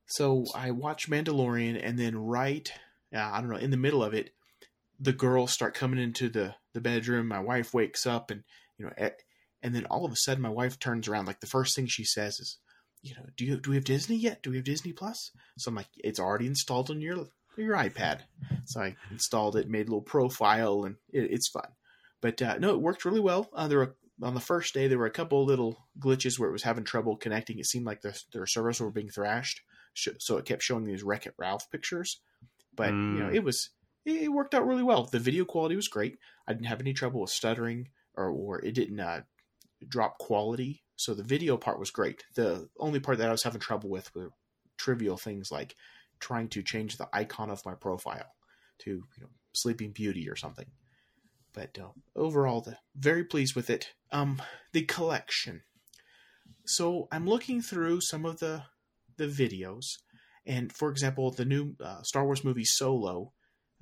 So 0.06 0.44
I 0.54 0.70
watch 0.70 1.10
Mandalorian, 1.10 1.80
and 1.82 1.98
then 1.98 2.16
right, 2.16 2.72
uh, 3.14 3.18
I 3.18 3.40
don't 3.40 3.50
know, 3.50 3.56
in 3.56 3.70
the 3.70 3.76
middle 3.76 4.02
of 4.02 4.14
it, 4.14 4.30
the 4.98 5.12
girls 5.12 5.52
start 5.52 5.74
coming 5.74 6.00
into 6.00 6.28
the 6.28 6.54
the 6.72 6.80
bedroom. 6.80 7.28
My 7.28 7.40
wife 7.40 7.74
wakes 7.74 8.06
up, 8.06 8.30
and 8.30 8.44
you 8.78 8.86
know, 8.86 8.92
eh, 8.96 9.10
and 9.62 9.74
then 9.74 9.84
all 9.86 10.04
of 10.04 10.12
a 10.12 10.16
sudden, 10.16 10.42
my 10.42 10.48
wife 10.48 10.78
turns 10.78 11.08
around. 11.08 11.26
Like 11.26 11.40
the 11.40 11.46
first 11.46 11.74
thing 11.74 11.86
she 11.86 12.04
says 12.04 12.38
is, 12.38 12.58
"You 13.02 13.14
know, 13.16 13.26
do 13.36 13.44
you 13.44 13.56
do 13.58 13.70
we 13.70 13.76
have 13.76 13.84
Disney 13.84 14.16
yet? 14.16 14.42
Do 14.42 14.50
we 14.50 14.56
have 14.56 14.64
Disney 14.64 14.92
Plus?" 14.92 15.32
So 15.58 15.68
I'm 15.68 15.74
like, 15.74 15.88
"It's 15.96 16.20
already 16.20 16.46
installed 16.46 16.90
on 16.90 17.00
your 17.00 17.26
your 17.56 17.76
iPad." 17.76 18.20
So 18.66 18.80
I 18.80 18.96
installed 19.10 19.56
it, 19.56 19.68
made 19.68 19.88
a 19.88 19.90
little 19.90 20.02
profile, 20.02 20.84
and 20.84 20.96
it, 21.12 21.30
it's 21.32 21.48
fun. 21.48 21.68
But 22.20 22.40
uh, 22.40 22.58
no, 22.58 22.70
it 22.70 22.80
worked 22.80 23.04
really 23.04 23.20
well. 23.20 23.50
Uh, 23.52 23.68
there 23.68 23.78
were 23.78 23.96
on 24.22 24.34
the 24.34 24.40
first 24.40 24.72
day 24.74 24.88
there 24.88 24.98
were 24.98 25.06
a 25.06 25.10
couple 25.10 25.44
little 25.44 25.86
glitches 25.98 26.38
where 26.38 26.48
it 26.48 26.52
was 26.52 26.62
having 26.62 26.84
trouble 26.84 27.16
connecting. 27.16 27.58
It 27.58 27.66
seemed 27.66 27.86
like 27.86 28.00
the, 28.00 28.18
their 28.32 28.46
servers 28.46 28.80
were 28.80 28.90
being 28.90 29.10
thrashed, 29.10 29.60
so 29.94 30.36
it 30.38 30.44
kept 30.44 30.62
showing 30.62 30.84
these 30.84 31.02
Wreck 31.02 31.26
It 31.26 31.34
Ralph 31.38 31.70
pictures. 31.70 32.20
But 32.74 32.90
you 32.90 32.94
know, 33.20 33.28
Mm. 33.28 33.34
it 33.34 33.44
was 33.44 33.70
it 34.04 34.22
it 34.22 34.28
worked 34.28 34.54
out 34.54 34.66
really 34.66 34.82
well. 34.82 35.04
The 35.04 35.18
video 35.18 35.44
quality 35.44 35.76
was 35.76 35.88
great. 35.88 36.18
I 36.46 36.52
didn't 36.52 36.66
have 36.66 36.80
any 36.80 36.92
trouble 36.92 37.20
with 37.22 37.30
stuttering 37.30 37.88
or 38.14 38.28
or 38.30 38.64
it 38.64 38.72
didn't 38.74 39.00
uh, 39.00 39.22
drop 39.86 40.18
quality. 40.18 40.82
So 40.96 41.12
the 41.14 41.22
video 41.22 41.56
part 41.56 41.78
was 41.78 41.90
great. 41.90 42.24
The 42.34 42.68
only 42.78 43.00
part 43.00 43.18
that 43.18 43.28
I 43.28 43.32
was 43.32 43.42
having 43.42 43.60
trouble 43.60 43.90
with 43.90 44.14
were 44.14 44.30
trivial 44.78 45.16
things 45.16 45.50
like 45.50 45.74
trying 46.20 46.48
to 46.48 46.62
change 46.62 46.96
the 46.96 47.08
icon 47.12 47.50
of 47.50 47.64
my 47.66 47.74
profile 47.74 48.32
to 48.80 48.90
you 48.90 49.20
know 49.22 49.28
Sleeping 49.52 49.92
Beauty 49.92 50.28
or 50.30 50.36
something. 50.36 50.66
But 51.56 51.78
uh, 51.78 51.88
overall, 52.14 52.60
the, 52.60 52.76
very 52.94 53.24
pleased 53.24 53.56
with 53.56 53.70
it. 53.70 53.94
Um, 54.12 54.40
the 54.72 54.82
collection. 54.82 55.62
So 56.66 57.08
I'm 57.10 57.26
looking 57.26 57.62
through 57.62 58.02
some 58.02 58.24
of 58.24 58.38
the 58.38 58.62
the 59.16 59.26
videos, 59.26 59.86
and 60.44 60.70
for 60.70 60.90
example, 60.90 61.30
the 61.30 61.46
new 61.46 61.74
uh, 61.82 62.02
Star 62.02 62.24
Wars 62.24 62.44
movie 62.44 62.64
Solo. 62.66 63.32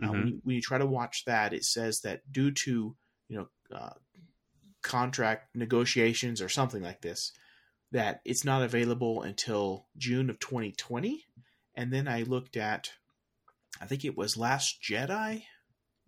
Uh, 0.03 0.07
Mhm. 0.07 0.11
when, 0.13 0.27
you, 0.29 0.41
when 0.45 0.57
you 0.57 0.63
try 0.63 0.79
to 0.79 0.87
watch 0.87 1.25
that, 1.27 1.53
it 1.53 1.65
says 1.65 2.01
that 2.05 2.21
due 2.33 2.53
to 2.65 2.97
you 3.29 3.37
know 3.37 3.49
uh, 3.77 3.95
contract 4.83 5.55
negotiations 5.57 6.41
or 6.41 6.49
something 6.49 6.83
like 6.83 7.01
this, 7.01 7.33
that 7.91 8.21
it's 8.25 8.45
not 8.45 8.63
available 8.63 9.23
until 9.23 9.89
June 9.97 10.31
of 10.31 10.39
2020. 10.39 11.25
And 11.75 11.93
then 11.93 12.07
I 12.07 12.23
looked 12.23 12.57
at, 12.57 12.93
I 13.81 13.87
think 13.87 14.05
it 14.05 14.17
was 14.17 14.37
Last 14.37 14.81
Jedi, 14.81 15.45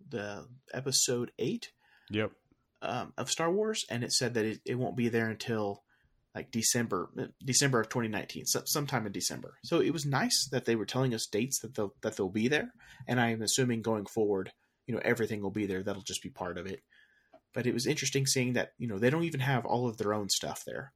the 0.09 0.47
episode 0.73 1.31
eight 1.39 1.71
Yep. 2.09 2.31
um, 2.81 3.13
of 3.17 3.29
Star 3.29 3.51
Wars, 3.51 3.85
and 3.89 4.03
it 4.03 4.11
said 4.13 4.33
that 4.35 4.45
it, 4.45 4.59
it 4.65 4.75
won't 4.75 4.95
be 4.97 5.09
there 5.09 5.29
until 5.29 5.83
like 6.35 6.51
December, 6.51 7.09
December 7.43 7.81
of 7.81 7.89
2019, 7.89 8.45
so, 8.45 8.61
sometime 8.65 9.07
in 9.07 9.11
December. 9.11 9.55
So 9.63 9.79
it 9.79 9.91
was 9.91 10.05
nice 10.05 10.47
that 10.51 10.65
they 10.65 10.75
were 10.75 10.85
telling 10.85 11.13
us 11.15 11.25
dates 11.25 11.59
that 11.61 11.73
they'll 11.75 11.95
that 12.01 12.15
they'll 12.15 12.29
be 12.29 12.47
there, 12.47 12.71
and 13.07 13.19
I'm 13.19 13.41
assuming 13.41 13.81
going 13.81 14.05
forward, 14.05 14.51
you 14.85 14.93
know, 14.93 15.01
everything 15.03 15.41
will 15.41 15.51
be 15.51 15.65
there. 15.65 15.81
That'll 15.83 16.03
just 16.03 16.21
be 16.23 16.29
part 16.29 16.57
of 16.57 16.67
it. 16.67 16.81
But 17.53 17.65
it 17.65 17.73
was 17.73 17.87
interesting 17.87 18.25
seeing 18.27 18.53
that 18.53 18.73
you 18.77 18.87
know 18.87 18.99
they 18.99 19.09
don't 19.09 19.23
even 19.23 19.39
have 19.39 19.65
all 19.65 19.87
of 19.87 19.97
their 19.97 20.13
own 20.13 20.29
stuff 20.29 20.63
there, 20.65 20.93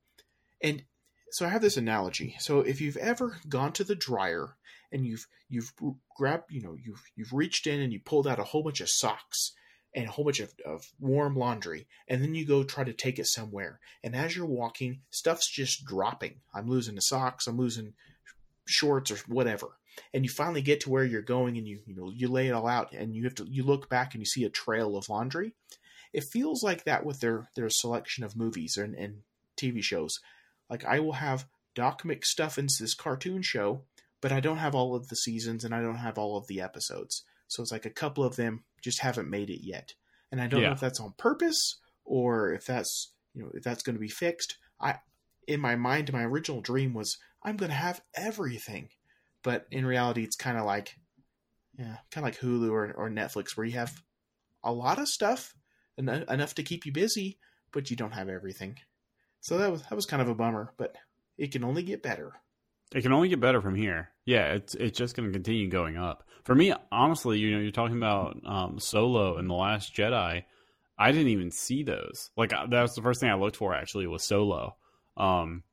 and 0.61 0.83
so 1.31 1.45
I 1.45 1.49
have 1.49 1.61
this 1.61 1.77
analogy. 1.77 2.35
So 2.39 2.59
if 2.59 2.81
you've 2.81 2.97
ever 2.97 3.37
gone 3.47 3.71
to 3.73 3.83
the 3.83 3.95
dryer 3.95 4.55
and 4.91 5.05
you've 5.05 5.27
you've 5.49 5.73
grabbed 6.15 6.51
you 6.51 6.61
know 6.61 6.75
you've 6.81 7.01
you've 7.15 7.33
reached 7.33 7.67
in 7.67 7.79
and 7.79 7.93
you 7.93 7.99
pulled 7.99 8.27
out 8.27 8.39
a 8.39 8.43
whole 8.43 8.63
bunch 8.63 8.81
of 8.81 8.89
socks 8.89 9.53
and 9.95 10.07
a 10.07 10.11
whole 10.11 10.25
bunch 10.25 10.39
of, 10.39 10.53
of 10.65 10.85
warm 10.99 11.35
laundry 11.35 11.87
and 12.07 12.21
then 12.21 12.35
you 12.35 12.45
go 12.45 12.63
try 12.63 12.83
to 12.83 12.93
take 12.93 13.17
it 13.17 13.27
somewhere. 13.27 13.79
And 14.03 14.15
as 14.15 14.35
you're 14.35 14.45
walking 14.45 15.01
stuff's 15.09 15.49
just 15.49 15.85
dropping. 15.85 16.35
I'm 16.53 16.69
losing 16.69 16.95
the 16.95 17.01
socks 17.01 17.47
i'm 17.47 17.57
losing 17.57 17.93
shorts 18.67 19.11
or 19.11 19.17
whatever. 19.27 19.67
And 20.13 20.23
you 20.23 20.29
finally 20.29 20.61
get 20.61 20.81
to 20.81 20.89
where 20.89 21.03
you're 21.05 21.21
going 21.21 21.57
and 21.57 21.67
you 21.67 21.79
you 21.85 21.95
know 21.95 22.11
you 22.13 22.27
lay 22.27 22.47
it 22.47 22.53
all 22.53 22.67
out 22.67 22.91
and 22.91 23.15
you 23.15 23.23
have 23.23 23.35
to 23.35 23.45
you 23.49 23.63
look 23.63 23.89
back 23.89 24.13
and 24.13 24.21
you 24.21 24.25
see 24.25 24.43
a 24.43 24.49
trail 24.49 24.97
of 24.97 25.07
laundry. 25.07 25.53
It 26.11 26.25
feels 26.25 26.61
like 26.61 26.83
that 26.83 27.05
with 27.05 27.21
their 27.21 27.47
their 27.55 27.69
selection 27.69 28.25
of 28.25 28.35
movies 28.35 28.75
and, 28.75 28.95
and 28.95 29.21
tv 29.57 29.83
shows 29.83 30.19
like 30.71 30.83
i 30.85 30.99
will 30.99 31.13
have 31.13 31.45
doc 31.75 32.01
mcstuffins 32.01 32.79
this 32.79 32.95
cartoon 32.95 33.43
show 33.43 33.83
but 34.21 34.31
i 34.31 34.39
don't 34.39 34.57
have 34.57 34.73
all 34.73 34.95
of 34.95 35.09
the 35.09 35.15
seasons 35.15 35.63
and 35.63 35.75
i 35.75 35.81
don't 35.81 35.97
have 35.97 36.17
all 36.17 36.37
of 36.37 36.47
the 36.47 36.61
episodes. 36.61 37.23
So 37.47 37.61
it's 37.61 37.71
like 37.71 37.85
a 37.85 37.89
couple 37.89 38.23
of 38.23 38.37
them 38.37 38.63
just 38.81 38.99
haven't 38.99 39.29
made 39.29 39.49
it 39.49 39.61
yet. 39.61 39.93
And 40.31 40.39
i 40.41 40.47
don't 40.47 40.61
know 40.61 40.71
if 40.71 40.79
that's 40.79 41.01
on 41.01 41.13
purpose 41.17 41.77
or 42.05 42.53
if 42.53 42.65
that's 42.65 43.11
you 43.33 43.43
know 43.43 43.51
if 43.53 43.63
that's 43.63 43.83
going 43.83 43.95
to 43.95 43.99
be 43.99 44.07
fixed. 44.07 44.57
I 44.79 44.99
in 45.47 45.59
my 45.59 45.75
mind 45.75 46.13
my 46.13 46.23
original 46.23 46.61
dream 46.61 46.93
was 46.93 47.17
i'm 47.43 47.57
going 47.57 47.71
to 47.71 47.75
have 47.75 48.01
everything. 48.15 48.89
But 49.43 49.65
in 49.71 49.85
reality 49.85 50.23
it's 50.23 50.37
kind 50.37 50.57
of 50.57 50.65
like 50.65 50.95
yeah 51.77 51.97
kind 52.11 52.25
of 52.25 52.33
like 52.33 52.39
hulu 52.39 52.71
or, 52.71 52.91
or 52.93 53.09
netflix 53.09 53.57
where 53.57 53.65
you 53.65 53.73
have 53.73 54.01
a 54.63 54.71
lot 54.71 54.99
of 54.99 55.07
stuff 55.07 55.53
en- 55.97 56.25
enough 56.29 56.55
to 56.55 56.63
keep 56.63 56.85
you 56.85 56.91
busy 56.91 57.39
but 57.71 57.89
you 57.89 57.95
don't 57.95 58.13
have 58.13 58.29
everything 58.29 58.77
so 59.41 59.57
that 59.57 59.69
was 59.71 59.81
that 59.83 59.95
was 59.95 60.05
kind 60.05 60.21
of 60.21 60.29
a 60.29 60.35
bummer 60.35 60.71
but 60.77 60.95
it 61.37 61.51
can 61.51 61.63
only 61.63 61.83
get 61.83 62.01
better 62.01 62.33
It 62.93 63.01
can 63.01 63.13
only 63.13 63.29
get 63.29 63.39
better 63.39 63.61
from 63.61 63.75
here. 63.75 64.09
Yeah, 64.25 64.53
it's 64.53 64.75
it's 64.75 64.97
just 64.97 65.15
going 65.15 65.29
to 65.29 65.33
continue 65.33 65.69
going 65.69 65.97
up. 65.97 66.23
For 66.43 66.53
me, 66.53 66.73
honestly, 66.91 67.39
you 67.39 67.51
know, 67.51 67.59
you're 67.61 67.71
talking 67.71 67.97
about 67.97 68.37
um, 68.45 68.79
Solo 68.79 69.37
and 69.37 69.49
the 69.49 69.53
Last 69.53 69.95
Jedi. 69.95 70.43
I 70.97 71.11
didn't 71.11 71.29
even 71.29 71.51
see 71.51 71.83
those. 71.83 72.29
Like 72.35 72.49
that 72.51 72.69
was 72.69 72.93
the 72.93 73.01
first 73.01 73.21
thing 73.21 73.29
I 73.29 73.35
looked 73.35 73.55
for. 73.55 73.73
Actually, 73.73 74.07
was 74.07 74.23
Solo. 74.27 74.75
Um, 75.15 75.63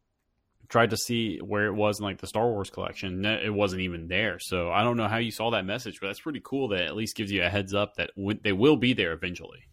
tried 0.68 0.90
to 0.90 0.96
see 0.96 1.38
where 1.38 1.66
it 1.66 1.74
was 1.74 1.98
in 1.98 2.04
like 2.04 2.18
the 2.18 2.26
Star 2.26 2.48
Wars 2.48 2.70
collection. 2.70 3.24
It 3.24 3.52
wasn't 3.52 3.82
even 3.82 4.06
there. 4.08 4.38
So 4.38 4.70
I 4.70 4.84
don't 4.84 4.96
know 4.96 5.08
how 5.08 5.18
you 5.18 5.30
saw 5.32 5.50
that 5.50 5.66
message, 5.66 5.98
but 6.00 6.06
that's 6.06 6.20
pretty 6.20 6.40
cool. 6.44 6.68
That 6.68 6.82
at 6.82 6.96
least 6.96 7.16
gives 7.16 7.32
you 7.32 7.42
a 7.42 7.48
heads 7.48 7.74
up 7.74 7.96
that 7.96 8.12
they 8.42 8.52
will 8.52 8.76
be 8.76 8.92
there 8.94 9.12
eventually. 9.12 9.64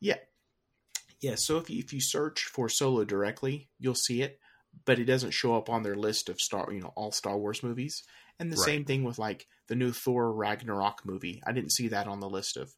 Yeah, 0.00 0.16
yeah. 1.20 1.34
So 1.36 1.58
if 1.58 1.70
you, 1.70 1.78
if 1.78 1.92
you 1.92 2.00
search 2.00 2.44
for 2.44 2.68
Solo 2.68 3.04
directly, 3.04 3.68
you'll 3.78 3.94
see 3.94 4.22
it, 4.22 4.38
but 4.84 4.98
it 4.98 5.04
doesn't 5.04 5.32
show 5.32 5.56
up 5.56 5.68
on 5.68 5.82
their 5.82 5.96
list 5.96 6.28
of 6.28 6.40
Star, 6.40 6.68
you 6.72 6.80
know, 6.80 6.92
all 6.96 7.12
Star 7.12 7.38
Wars 7.38 7.62
movies. 7.62 8.02
And 8.40 8.52
the 8.52 8.56
right. 8.56 8.64
same 8.64 8.84
thing 8.84 9.02
with 9.02 9.18
like 9.18 9.46
the 9.66 9.74
new 9.74 9.92
Thor 9.92 10.32
Ragnarok 10.32 11.04
movie. 11.04 11.42
I 11.46 11.52
didn't 11.52 11.72
see 11.72 11.88
that 11.88 12.06
on 12.06 12.20
the 12.20 12.28
list 12.28 12.56
of 12.56 12.72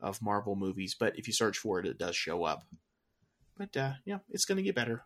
of 0.00 0.20
Marvel 0.20 0.54
movies, 0.54 0.94
but 0.98 1.18
if 1.18 1.26
you 1.26 1.32
search 1.32 1.56
for 1.56 1.80
it, 1.80 1.86
it 1.86 1.98
does 1.98 2.14
show 2.14 2.44
up. 2.44 2.64
But 3.56 3.76
uh, 3.76 3.92
yeah, 4.04 4.18
it's 4.30 4.44
going 4.44 4.56
to 4.56 4.62
get 4.62 4.74
better. 4.74 5.02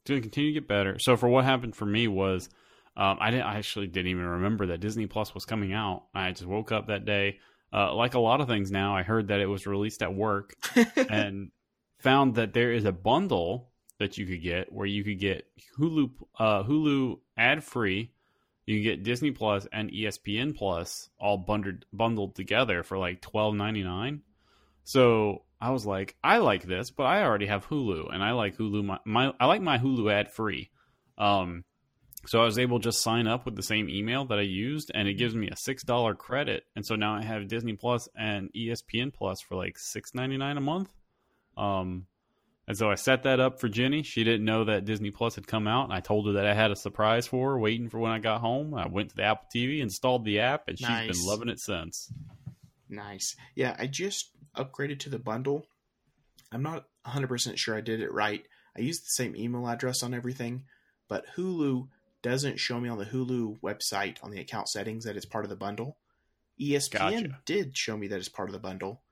It's 0.00 0.10
going 0.10 0.22
to 0.22 0.28
continue 0.28 0.50
to 0.54 0.60
get 0.60 0.68
better. 0.68 0.96
So 0.98 1.16
for 1.16 1.28
what 1.28 1.44
happened 1.44 1.76
for 1.76 1.86
me 1.86 2.08
was 2.08 2.48
um, 2.96 3.18
I 3.20 3.30
didn't 3.30 3.46
I 3.46 3.58
actually 3.58 3.86
didn't 3.86 4.10
even 4.10 4.24
remember 4.24 4.66
that 4.66 4.80
Disney 4.80 5.06
Plus 5.06 5.34
was 5.34 5.44
coming 5.44 5.72
out. 5.72 6.04
I 6.14 6.30
just 6.32 6.46
woke 6.46 6.72
up 6.72 6.88
that 6.88 7.04
day. 7.04 7.38
Uh, 7.72 7.94
like 7.94 8.14
a 8.14 8.20
lot 8.20 8.40
of 8.40 8.48
things 8.48 8.70
now, 8.70 8.94
I 8.94 9.02
heard 9.02 9.28
that 9.28 9.40
it 9.40 9.46
was 9.46 9.66
released 9.66 10.02
at 10.02 10.14
work 10.14 10.54
and 11.08 11.50
found 12.02 12.34
that 12.34 12.52
there 12.52 12.72
is 12.72 12.84
a 12.84 12.92
bundle 12.92 13.70
that 13.98 14.18
you 14.18 14.26
could 14.26 14.42
get 14.42 14.72
where 14.72 14.86
you 14.86 15.04
could 15.04 15.20
get 15.20 15.46
Hulu 15.78 16.10
uh, 16.38 16.64
Hulu 16.64 17.18
ad 17.36 17.62
free. 17.62 18.12
You 18.66 18.76
can 18.76 18.82
get 18.82 19.02
Disney 19.04 19.30
Plus 19.30 19.66
and 19.72 19.90
ESPN 19.90 20.56
Plus 20.56 21.08
all 21.18 21.38
bundled 21.38 21.84
bundled 21.92 22.34
together 22.34 22.82
for 22.82 22.98
like 22.98 23.20
twelve 23.20 23.54
ninety 23.54 23.82
nine. 23.82 24.22
So 24.84 25.44
I 25.60 25.70
was 25.70 25.86
like, 25.86 26.16
I 26.24 26.38
like 26.38 26.64
this, 26.64 26.90
but 26.90 27.04
I 27.04 27.22
already 27.22 27.46
have 27.46 27.66
Hulu, 27.68 28.12
and 28.12 28.22
I 28.22 28.32
like 28.32 28.56
Hulu. 28.56 28.84
My, 28.84 28.98
my 29.04 29.32
I 29.38 29.46
like 29.46 29.62
my 29.62 29.78
Hulu 29.78 30.12
ad 30.12 30.32
free. 30.32 30.70
Um, 31.18 31.64
so 32.26 32.40
I 32.40 32.44
was 32.44 32.58
able 32.58 32.78
to 32.78 32.84
just 32.84 33.02
sign 33.02 33.26
up 33.26 33.44
with 33.44 33.56
the 33.56 33.62
same 33.62 33.88
email 33.88 34.24
that 34.26 34.38
I 34.38 34.42
used, 34.42 34.90
and 34.94 35.08
it 35.08 35.14
gives 35.14 35.34
me 35.34 35.48
a 35.48 35.56
six 35.56 35.84
dollar 35.84 36.14
credit. 36.14 36.64
And 36.74 36.84
so 36.84 36.96
now 36.96 37.14
I 37.14 37.22
have 37.22 37.48
Disney 37.48 37.74
Plus 37.74 38.08
and 38.16 38.50
ESPN 38.52 39.12
Plus 39.12 39.40
for 39.40 39.56
like 39.56 39.78
six 39.78 40.14
ninety 40.14 40.36
nine 40.36 40.56
a 40.56 40.60
month. 40.60 40.90
Um, 41.56 42.06
and 42.68 42.76
so 42.76 42.90
I 42.90 42.94
set 42.94 43.24
that 43.24 43.40
up 43.40 43.60
for 43.60 43.68
Jenny. 43.68 44.02
She 44.02 44.24
didn't 44.24 44.44
know 44.44 44.64
that 44.64 44.84
Disney 44.84 45.10
Plus 45.10 45.34
had 45.34 45.46
come 45.46 45.66
out, 45.66 45.84
and 45.84 45.92
I 45.92 46.00
told 46.00 46.26
her 46.26 46.32
that 46.34 46.46
I 46.46 46.54
had 46.54 46.70
a 46.70 46.76
surprise 46.76 47.26
for 47.26 47.52
her 47.52 47.58
waiting 47.58 47.88
for 47.88 47.98
when 47.98 48.12
I 48.12 48.18
got 48.18 48.40
home. 48.40 48.74
I 48.74 48.86
went 48.86 49.10
to 49.10 49.16
the 49.16 49.24
Apple 49.24 49.48
TV, 49.54 49.80
installed 49.80 50.24
the 50.24 50.40
app, 50.40 50.68
and 50.68 50.80
nice. 50.80 51.08
she's 51.08 51.18
been 51.18 51.26
loving 51.26 51.48
it 51.48 51.58
since. 51.58 52.12
Nice. 52.88 53.36
Yeah, 53.54 53.74
I 53.78 53.88
just 53.88 54.30
upgraded 54.56 55.00
to 55.00 55.10
the 55.10 55.18
bundle. 55.18 55.66
I'm 56.52 56.62
not 56.62 56.86
100% 57.06 57.56
sure 57.56 57.76
I 57.76 57.80
did 57.80 58.00
it 58.00 58.12
right. 58.12 58.44
I 58.76 58.80
used 58.80 59.02
the 59.02 59.10
same 59.10 59.34
email 59.36 59.66
address 59.66 60.02
on 60.02 60.14
everything, 60.14 60.64
but 61.08 61.24
Hulu 61.36 61.88
doesn't 62.22 62.60
show 62.60 62.78
me 62.78 62.88
on 62.88 62.98
the 62.98 63.04
Hulu 63.04 63.60
website 63.60 64.18
on 64.22 64.30
the 64.30 64.40
account 64.40 64.68
settings 64.68 65.04
that 65.04 65.16
it's 65.16 65.26
part 65.26 65.44
of 65.44 65.50
the 65.50 65.56
bundle. 65.56 65.96
ESPN 66.60 66.92
gotcha. 66.92 67.38
did 67.44 67.76
show 67.76 67.96
me 67.96 68.06
that 68.06 68.18
it's 68.18 68.28
part 68.28 68.48
of 68.48 68.52
the 68.52 68.60
bundle, 68.60 69.02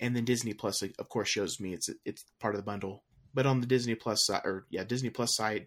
and 0.00 0.14
then 0.14 0.24
Disney 0.24 0.54
Plus, 0.54 0.82
of 0.82 1.08
course, 1.08 1.28
shows 1.28 1.60
me 1.60 1.72
it's 1.72 1.90
it's 2.04 2.24
part 2.40 2.54
of 2.54 2.60
the 2.60 2.64
bundle. 2.64 3.04
But 3.32 3.46
on 3.46 3.60
the 3.60 3.66
Disney 3.66 3.94
Plus 3.94 4.26
side, 4.26 4.42
or 4.44 4.66
yeah, 4.70 4.84
Disney 4.84 5.10
Plus 5.10 5.34
side, 5.34 5.66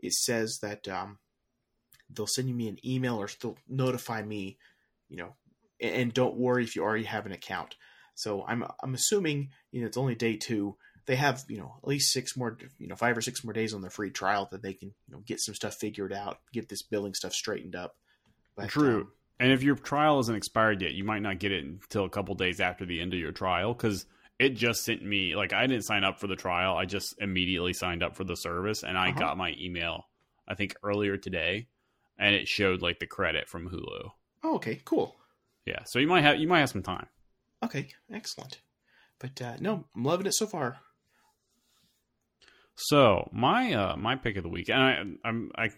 it 0.00 0.12
says 0.12 0.58
that 0.62 0.88
um, 0.88 1.18
they'll 2.10 2.26
send 2.26 2.48
you 2.48 2.54
me 2.54 2.68
an 2.68 2.78
email 2.84 3.16
or 3.16 3.28
they'll 3.40 3.56
notify 3.68 4.22
me, 4.22 4.58
you 5.08 5.16
know, 5.16 5.34
and 5.80 6.12
don't 6.12 6.36
worry 6.36 6.64
if 6.64 6.76
you 6.76 6.82
already 6.82 7.04
have 7.04 7.26
an 7.26 7.32
account. 7.32 7.76
So 8.14 8.44
I'm 8.46 8.64
I'm 8.82 8.94
assuming 8.94 9.50
you 9.72 9.80
know 9.80 9.86
it's 9.86 9.96
only 9.96 10.14
day 10.14 10.36
two. 10.36 10.76
They 11.06 11.16
have 11.16 11.44
you 11.48 11.58
know 11.58 11.74
at 11.82 11.88
least 11.88 12.12
six 12.12 12.36
more 12.36 12.56
you 12.78 12.88
know 12.88 12.96
five 12.96 13.16
or 13.16 13.20
six 13.20 13.44
more 13.44 13.52
days 13.52 13.74
on 13.74 13.80
their 13.80 13.90
free 13.90 14.10
trial 14.10 14.48
that 14.52 14.62
they 14.62 14.74
can 14.74 14.88
you 15.08 15.14
know 15.14 15.22
get 15.26 15.40
some 15.40 15.54
stuff 15.54 15.74
figured 15.74 16.12
out, 16.12 16.38
get 16.52 16.68
this 16.68 16.82
billing 16.82 17.14
stuff 17.14 17.32
straightened 17.32 17.76
up. 17.76 17.96
But, 18.56 18.68
True. 18.68 19.00
Um, 19.00 19.12
and 19.40 19.52
if 19.52 19.62
your 19.62 19.76
trial 19.76 20.20
isn't 20.20 20.34
expired 20.34 20.82
yet, 20.82 20.92
you 20.92 21.04
might 21.04 21.22
not 21.22 21.38
get 21.38 21.52
it 21.52 21.64
until 21.64 22.04
a 22.04 22.10
couple 22.10 22.34
days 22.34 22.60
after 22.60 22.86
the 22.86 23.00
end 23.00 23.12
of 23.14 23.20
your 23.20 23.32
trial 23.32 23.74
because 23.74 24.06
it 24.38 24.50
just 24.50 24.84
sent 24.84 25.02
me 25.02 25.34
like 25.36 25.52
I 25.52 25.66
didn't 25.66 25.84
sign 25.84 26.04
up 26.04 26.20
for 26.20 26.26
the 26.26 26.36
trial. 26.36 26.76
I 26.76 26.84
just 26.84 27.14
immediately 27.20 27.72
signed 27.72 28.02
up 28.02 28.16
for 28.16 28.24
the 28.24 28.36
service 28.36 28.82
and 28.82 28.96
I 28.96 29.10
uh-huh. 29.10 29.20
got 29.20 29.38
my 29.38 29.54
email 29.58 30.06
I 30.46 30.54
think 30.54 30.76
earlier 30.82 31.16
today 31.16 31.68
and 32.18 32.34
it 32.34 32.48
showed 32.48 32.82
like 32.82 32.98
the 33.00 33.06
credit 33.06 33.48
from 33.48 33.68
Hulu. 33.68 34.10
Oh, 34.42 34.56
okay, 34.56 34.80
cool. 34.84 35.16
Yeah, 35.66 35.84
so 35.84 35.98
you 35.98 36.06
might 36.06 36.22
have 36.22 36.38
you 36.38 36.46
might 36.46 36.60
have 36.60 36.70
some 36.70 36.82
time. 36.82 37.06
Okay, 37.62 37.88
excellent. 38.12 38.60
But 39.18 39.40
uh, 39.40 39.56
no, 39.60 39.84
I'm 39.96 40.04
loving 40.04 40.26
it 40.26 40.34
so 40.34 40.46
far. 40.46 40.78
So 42.76 43.28
my 43.32 43.72
uh, 43.72 43.96
my 43.96 44.16
pick 44.16 44.36
of 44.36 44.42
the 44.42 44.48
week, 44.48 44.68
and 44.68 44.82
I 44.82 45.28
I'm, 45.28 45.50
i 45.56 45.70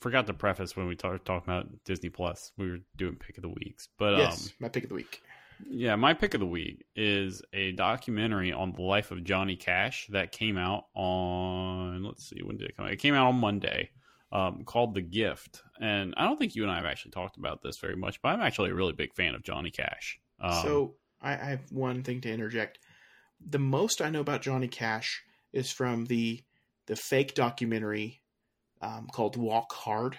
forgot 0.00 0.26
to 0.26 0.34
preface 0.34 0.76
when 0.76 0.86
we 0.86 0.96
talked 0.96 1.24
talking 1.24 1.52
about 1.52 1.68
Disney 1.84 2.08
Plus, 2.08 2.52
we 2.58 2.70
were 2.70 2.78
doing 2.96 3.14
pick 3.14 3.38
of 3.38 3.42
the 3.42 3.48
weeks, 3.48 3.88
but 3.96 4.18
yes, 4.18 4.46
um, 4.46 4.52
my 4.58 4.68
pick 4.68 4.82
of 4.82 4.88
the 4.88 4.96
week. 4.96 5.22
Yeah, 5.64 5.94
my 5.94 6.14
pick 6.14 6.34
of 6.34 6.40
the 6.40 6.46
week 6.46 6.84
is 6.96 7.42
a 7.52 7.70
documentary 7.72 8.52
on 8.52 8.72
the 8.72 8.82
life 8.82 9.12
of 9.12 9.22
Johnny 9.22 9.54
Cash 9.54 10.08
that 10.10 10.32
came 10.32 10.58
out 10.58 10.86
on 10.94 12.02
let's 12.02 12.28
see 12.28 12.42
when 12.42 12.56
did 12.56 12.70
it 12.70 12.76
come 12.76 12.86
out? 12.86 12.92
It 12.92 12.98
came 12.98 13.14
out 13.14 13.28
on 13.28 13.36
Monday. 13.36 13.90
Um, 14.32 14.64
called 14.64 14.94
The 14.94 15.02
Gift, 15.02 15.60
and 15.78 16.14
I 16.16 16.24
don't 16.24 16.38
think 16.38 16.54
you 16.54 16.62
and 16.62 16.72
I 16.72 16.76
have 16.76 16.86
actually 16.86 17.10
talked 17.10 17.36
about 17.36 17.62
this 17.62 17.76
very 17.78 17.96
much, 17.96 18.22
but 18.22 18.30
I'm 18.30 18.40
actually 18.40 18.70
a 18.70 18.74
really 18.74 18.94
big 18.94 19.12
fan 19.12 19.34
of 19.34 19.42
Johnny 19.42 19.70
Cash. 19.70 20.18
Um, 20.40 20.62
so 20.62 20.94
I, 21.20 21.32
I 21.32 21.44
have 21.50 21.60
one 21.70 22.02
thing 22.02 22.22
to 22.22 22.32
interject. 22.32 22.78
The 23.46 23.58
most 23.58 24.00
I 24.00 24.08
know 24.08 24.20
about 24.20 24.40
Johnny 24.40 24.68
Cash 24.68 25.22
is 25.52 25.70
from 25.70 26.06
the 26.06 26.42
the 26.86 26.96
fake 26.96 27.34
documentary 27.34 28.20
um, 28.80 29.08
called 29.12 29.36
Walk 29.36 29.72
Hard. 29.72 30.18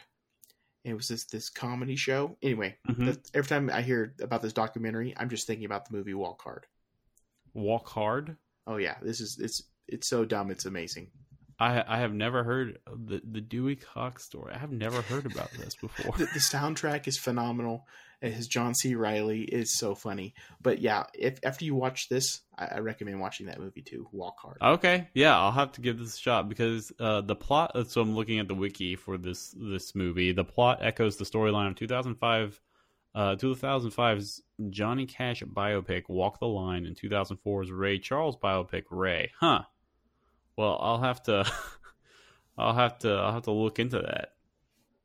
It 0.83 0.93
was 0.93 1.07
this 1.07 1.25
this 1.25 1.49
comedy 1.49 1.95
show. 1.95 2.37
Anyway, 2.41 2.77
mm-hmm. 2.87 3.11
every 3.33 3.47
time 3.47 3.69
I 3.71 3.81
hear 3.81 4.13
about 4.21 4.41
this 4.41 4.53
documentary, 4.53 5.13
I'm 5.15 5.29
just 5.29 5.47
thinking 5.47 5.65
about 5.65 5.85
the 5.85 5.95
movie 5.95 6.13
Walk 6.13 6.41
Hard. 6.41 6.65
Walk 7.53 7.87
Hard. 7.89 8.37
Oh 8.67 8.77
yeah, 8.77 8.95
this 9.01 9.21
is 9.21 9.37
it's 9.39 9.63
it's 9.87 10.09
so 10.09 10.25
dumb. 10.25 10.51
It's 10.51 10.65
amazing. 10.65 11.11
I 11.59 11.83
I 11.87 11.99
have 11.99 12.13
never 12.13 12.43
heard 12.43 12.79
the 12.87 13.21
the 13.23 13.41
Dewey 13.41 13.75
Cox 13.75 14.25
story. 14.25 14.53
I 14.53 14.57
have 14.57 14.71
never 14.71 15.01
heard 15.01 15.25
about 15.25 15.51
this 15.51 15.75
before. 15.75 16.11
the, 16.17 16.25
the, 16.25 16.39
soundtrack 16.39 17.07
is 17.07 17.17
phenomenal. 17.17 17.85
His 18.23 18.47
John 18.47 18.73
C. 18.73 18.95
Reilly 18.95 19.41
is 19.41 19.77
so 19.77 19.95
funny. 19.95 20.33
But 20.61 20.79
yeah, 20.79 21.05
if 21.13 21.39
after 21.43 21.65
you 21.65 21.75
watch 21.75 22.07
this, 22.07 22.41
I, 22.57 22.65
I, 22.65 22.79
recommend 22.79 23.19
watching 23.19 23.47
that 23.47 23.59
movie 23.59 23.81
too. 23.81 24.07
Walk 24.11 24.39
Hard. 24.39 24.57
Okay, 24.61 25.09
yeah, 25.13 25.37
I'll 25.37 25.51
have 25.51 25.73
to 25.73 25.81
give 25.81 25.99
this 25.99 26.15
a 26.15 26.19
shot 26.19 26.47
because 26.47 26.91
uh, 26.99 27.21
the 27.21 27.35
plot. 27.35 27.71
Uh, 27.75 27.83
so 27.83 28.01
I'm 28.01 28.15
looking 28.15 28.39
at 28.39 28.47
the 28.47 28.55
wiki 28.55 28.95
for 28.95 29.17
this 29.17 29.53
this 29.57 29.93
movie. 29.93 30.31
The 30.31 30.45
plot 30.45 30.79
echoes 30.81 31.17
the 31.17 31.25
storyline 31.25 31.67
of 31.67 31.75
2005. 31.75 32.61
Uh, 33.15 33.35
2005's 33.35 34.41
Johnny 34.71 35.05
Cash 35.05 35.43
biopic 35.43 36.09
Walk 36.09 36.39
the 36.39 36.47
Line 36.47 36.87
and 36.87 36.95
2004's 36.95 37.71
Ray 37.71 37.99
Charles 37.99 38.37
biopic 38.37 38.85
Ray. 38.89 39.31
Huh. 39.39 39.63
Well, 40.57 40.79
I'll 40.81 40.99
have 40.99 41.21
to, 41.23 41.45
I'll 42.57 42.73
have 42.73 42.97
to, 42.99 43.11
I'll 43.11 43.33
have 43.33 43.43
to 43.43 43.51
look 43.51 43.77
into 43.77 43.99
that. 43.99 44.33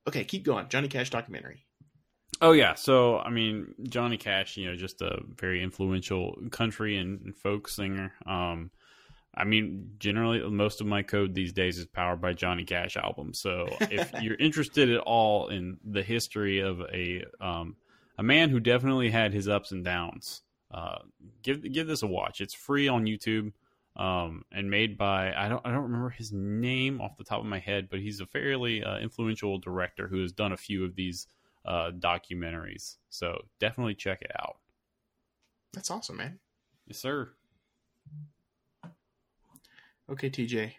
Okay, 0.06 0.24
keep 0.24 0.42
going. 0.42 0.68
Johnny 0.70 0.88
Cash 0.88 1.10
documentary. 1.10 1.66
Oh 2.40 2.52
yeah, 2.52 2.74
so 2.74 3.18
I 3.18 3.30
mean 3.30 3.74
Johnny 3.84 4.16
Cash, 4.16 4.56
you 4.56 4.66
know, 4.66 4.76
just 4.76 5.02
a 5.02 5.20
very 5.36 5.62
influential 5.62 6.38
country 6.50 6.96
and 6.96 7.34
folk 7.36 7.68
singer. 7.68 8.12
Um, 8.26 8.70
I 9.34 9.44
mean, 9.44 9.92
generally, 9.98 10.40
most 10.48 10.80
of 10.80 10.86
my 10.86 11.02
code 11.02 11.34
these 11.34 11.52
days 11.52 11.78
is 11.78 11.86
powered 11.86 12.20
by 12.20 12.32
Johnny 12.32 12.64
Cash 12.64 12.96
albums. 12.96 13.38
So 13.40 13.68
if 13.80 14.12
you're 14.22 14.36
interested 14.36 14.90
at 14.90 15.00
all 15.00 15.48
in 15.48 15.78
the 15.84 16.02
history 16.02 16.60
of 16.60 16.80
a 16.92 17.24
um, 17.40 17.76
a 18.16 18.22
man 18.22 18.50
who 18.50 18.60
definitely 18.60 19.10
had 19.10 19.32
his 19.32 19.48
ups 19.48 19.72
and 19.72 19.84
downs, 19.84 20.42
uh, 20.72 20.98
give 21.42 21.62
give 21.72 21.86
this 21.86 22.02
a 22.02 22.06
watch. 22.06 22.40
It's 22.40 22.54
free 22.54 22.88
on 22.88 23.04
YouTube 23.04 23.52
um, 23.96 24.44
and 24.52 24.70
made 24.70 24.96
by 24.96 25.32
I 25.34 25.48
don't 25.48 25.64
I 25.64 25.72
don't 25.72 25.84
remember 25.84 26.10
his 26.10 26.32
name 26.32 27.00
off 27.00 27.16
the 27.16 27.24
top 27.24 27.40
of 27.40 27.46
my 27.46 27.58
head, 27.58 27.88
but 27.90 28.00
he's 28.00 28.20
a 28.20 28.26
fairly 28.26 28.82
uh, 28.82 28.98
influential 28.98 29.58
director 29.58 30.08
who 30.08 30.20
has 30.20 30.32
done 30.32 30.52
a 30.52 30.56
few 30.56 30.84
of 30.84 30.94
these 30.94 31.26
uh, 31.68 31.90
documentaries. 31.90 32.96
So 33.10 33.42
definitely 33.60 33.94
check 33.94 34.22
it 34.22 34.32
out. 34.42 34.56
That's 35.74 35.90
awesome, 35.90 36.16
man. 36.16 36.38
Yes, 36.86 36.98
sir. 36.98 37.30
Okay, 40.10 40.30
TJ, 40.30 40.72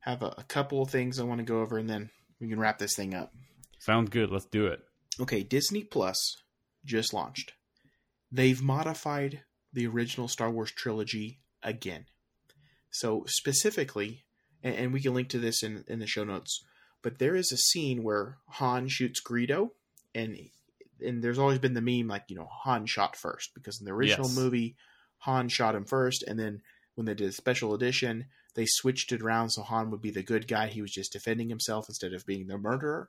have 0.00 0.22
a, 0.22 0.34
a 0.38 0.44
couple 0.44 0.80
of 0.80 0.90
things 0.90 1.18
I 1.18 1.24
want 1.24 1.38
to 1.38 1.44
go 1.44 1.60
over, 1.60 1.76
and 1.76 1.90
then 1.90 2.10
we 2.40 2.48
can 2.48 2.60
wrap 2.60 2.78
this 2.78 2.94
thing 2.94 3.14
up. 3.14 3.34
Sounds 3.80 4.10
good. 4.10 4.30
Let's 4.30 4.46
do 4.46 4.66
it. 4.66 4.80
Okay, 5.20 5.42
Disney 5.42 5.82
Plus 5.82 6.36
just 6.84 7.12
launched. 7.12 7.54
They've 8.30 8.62
modified 8.62 9.42
the 9.72 9.88
original 9.88 10.28
Star 10.28 10.50
Wars 10.50 10.70
trilogy 10.70 11.40
again. 11.64 12.06
So 12.90 13.24
specifically, 13.26 14.24
and, 14.62 14.76
and 14.76 14.92
we 14.92 15.00
can 15.00 15.14
link 15.14 15.28
to 15.30 15.40
this 15.40 15.64
in 15.64 15.84
in 15.88 15.98
the 15.98 16.06
show 16.06 16.22
notes. 16.22 16.64
But 17.02 17.18
there 17.18 17.34
is 17.34 17.50
a 17.50 17.56
scene 17.56 18.04
where 18.04 18.38
Han 18.50 18.86
shoots 18.86 19.20
Greedo, 19.20 19.70
and 20.14 20.36
and 21.04 21.22
there's 21.22 21.38
always 21.38 21.58
been 21.58 21.74
the 21.74 21.80
meme 21.80 22.08
like 22.08 22.24
you 22.28 22.36
know 22.36 22.48
Han 22.64 22.86
shot 22.86 23.16
first 23.16 23.54
because 23.54 23.80
in 23.80 23.86
the 23.86 23.92
original 23.92 24.28
yes. 24.28 24.36
movie 24.36 24.76
Han 25.18 25.48
shot 25.48 25.74
him 25.74 25.84
first, 25.84 26.24
and 26.26 26.38
then 26.38 26.62
when 26.94 27.06
they 27.06 27.14
did 27.14 27.28
a 27.28 27.32
special 27.32 27.74
edition, 27.74 28.26
they 28.54 28.66
switched 28.66 29.12
it 29.12 29.22
around 29.22 29.50
so 29.50 29.62
Han 29.62 29.90
would 29.90 30.02
be 30.02 30.10
the 30.10 30.22
good 30.22 30.48
guy. 30.48 30.66
He 30.66 30.82
was 30.82 30.92
just 30.92 31.12
defending 31.12 31.48
himself 31.48 31.88
instead 31.88 32.12
of 32.12 32.26
being 32.26 32.46
the 32.46 32.58
murderer. 32.58 33.08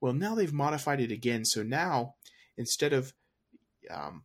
Well, 0.00 0.12
now 0.12 0.34
they've 0.34 0.52
modified 0.52 1.00
it 1.00 1.10
again. 1.10 1.44
So 1.44 1.62
now, 1.62 2.14
instead 2.56 2.92
of 2.92 3.12
um, 3.90 4.24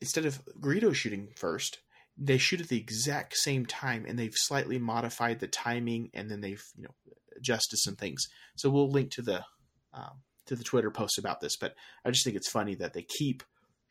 instead 0.00 0.26
of 0.26 0.44
Greedo 0.60 0.94
shooting 0.94 1.30
first, 1.34 1.78
they 2.18 2.38
shoot 2.38 2.60
at 2.60 2.68
the 2.68 2.78
exact 2.78 3.36
same 3.36 3.66
time, 3.66 4.04
and 4.06 4.18
they've 4.18 4.34
slightly 4.34 4.78
modified 4.78 5.40
the 5.40 5.48
timing, 5.48 6.10
and 6.14 6.30
then 6.30 6.40
they've 6.40 6.64
you 6.76 6.84
know 6.84 6.94
adjusted 7.36 7.78
some 7.78 7.96
things. 7.96 8.26
So 8.56 8.70
we'll 8.70 8.90
link 8.90 9.10
to 9.12 9.22
the 9.22 9.44
um, 9.92 10.22
to 10.46 10.56
the 10.56 10.64
Twitter 10.64 10.90
post 10.90 11.18
about 11.18 11.40
this. 11.40 11.56
But 11.56 11.74
I 12.04 12.10
just 12.10 12.24
think 12.24 12.36
it's 12.36 12.50
funny 12.50 12.74
that 12.76 12.92
they 12.92 13.02
keep 13.02 13.42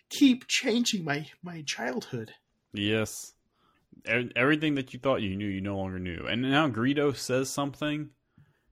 keep 0.09 0.47
changing 0.47 1.03
my 1.03 1.27
my 1.43 1.63
childhood. 1.65 2.33
Yes. 2.73 3.33
Everything 4.35 4.75
that 4.75 4.93
you 4.93 4.99
thought 4.99 5.21
you 5.21 5.35
knew, 5.35 5.47
you 5.47 5.61
no 5.61 5.77
longer 5.77 5.99
knew. 5.99 6.25
And 6.27 6.41
now 6.41 6.69
Greedo 6.69 7.15
says 7.15 7.49
something. 7.49 8.09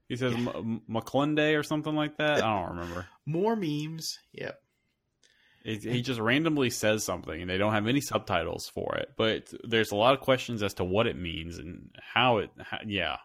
He 0.08 0.16
says 0.16 0.34
Yeah. 0.34 0.50
M- 0.56 0.82
McClunday 0.88 1.58
or 1.58 1.62
something 1.62 1.94
like 1.94 2.18
that. 2.18 2.42
I 2.44 2.60
don't 2.60 2.76
remember. 2.76 3.06
More 3.26 3.56
memes. 3.56 4.18
Yep. 4.32 4.60
He, 5.64 5.76
he 5.78 6.02
just 6.02 6.20
randomly 6.20 6.68
says 6.68 7.04
something, 7.04 7.40
and 7.40 7.48
they 7.48 7.56
don't 7.56 7.72
have 7.72 7.86
any 7.86 8.02
subtitles 8.02 8.68
for 8.68 8.96
it. 8.96 9.12
But 9.16 9.50
there's 9.64 9.92
a 9.92 9.96
lot 9.96 10.12
of 10.12 10.20
questions 10.20 10.62
as 10.62 10.74
to 10.74 10.84
what 10.84 11.06
it 11.06 11.16
means 11.16 11.56
and 11.56 11.88
how 12.02 12.36
it. 12.38 12.50
How, 12.60 12.80
yeah, 12.86 13.16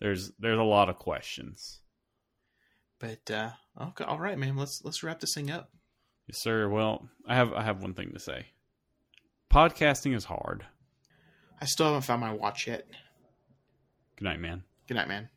there's 0.00 0.32
there's 0.40 0.58
a 0.58 0.64
lot 0.64 0.88
of 0.88 0.98
questions. 0.98 1.78
But 3.00 3.30
uh, 3.30 3.50
okay, 3.80 4.04
all 4.04 4.20
right, 4.20 4.38
man. 4.38 4.56
Let's 4.56 4.82
let's 4.84 5.02
wrap 5.02 5.18
this 5.20 5.34
thing 5.34 5.50
up. 5.50 5.70
Yes, 6.28 6.40
sir. 6.42 6.68
Well, 6.68 7.08
I 7.26 7.34
have 7.34 7.52
I 7.52 7.62
have 7.62 7.82
one 7.82 7.94
thing 7.94 8.12
to 8.12 8.20
say. 8.20 8.46
Podcasting 9.52 10.14
is 10.14 10.26
hard. 10.26 10.66
I 11.60 11.64
still 11.64 11.86
haven't 11.86 12.02
found 12.02 12.20
my 12.20 12.32
watch 12.32 12.66
yet. 12.66 12.86
Good 14.16 14.24
night, 14.24 14.40
man. 14.40 14.62
Good 14.86 14.94
night, 14.94 15.08
man. 15.08 15.28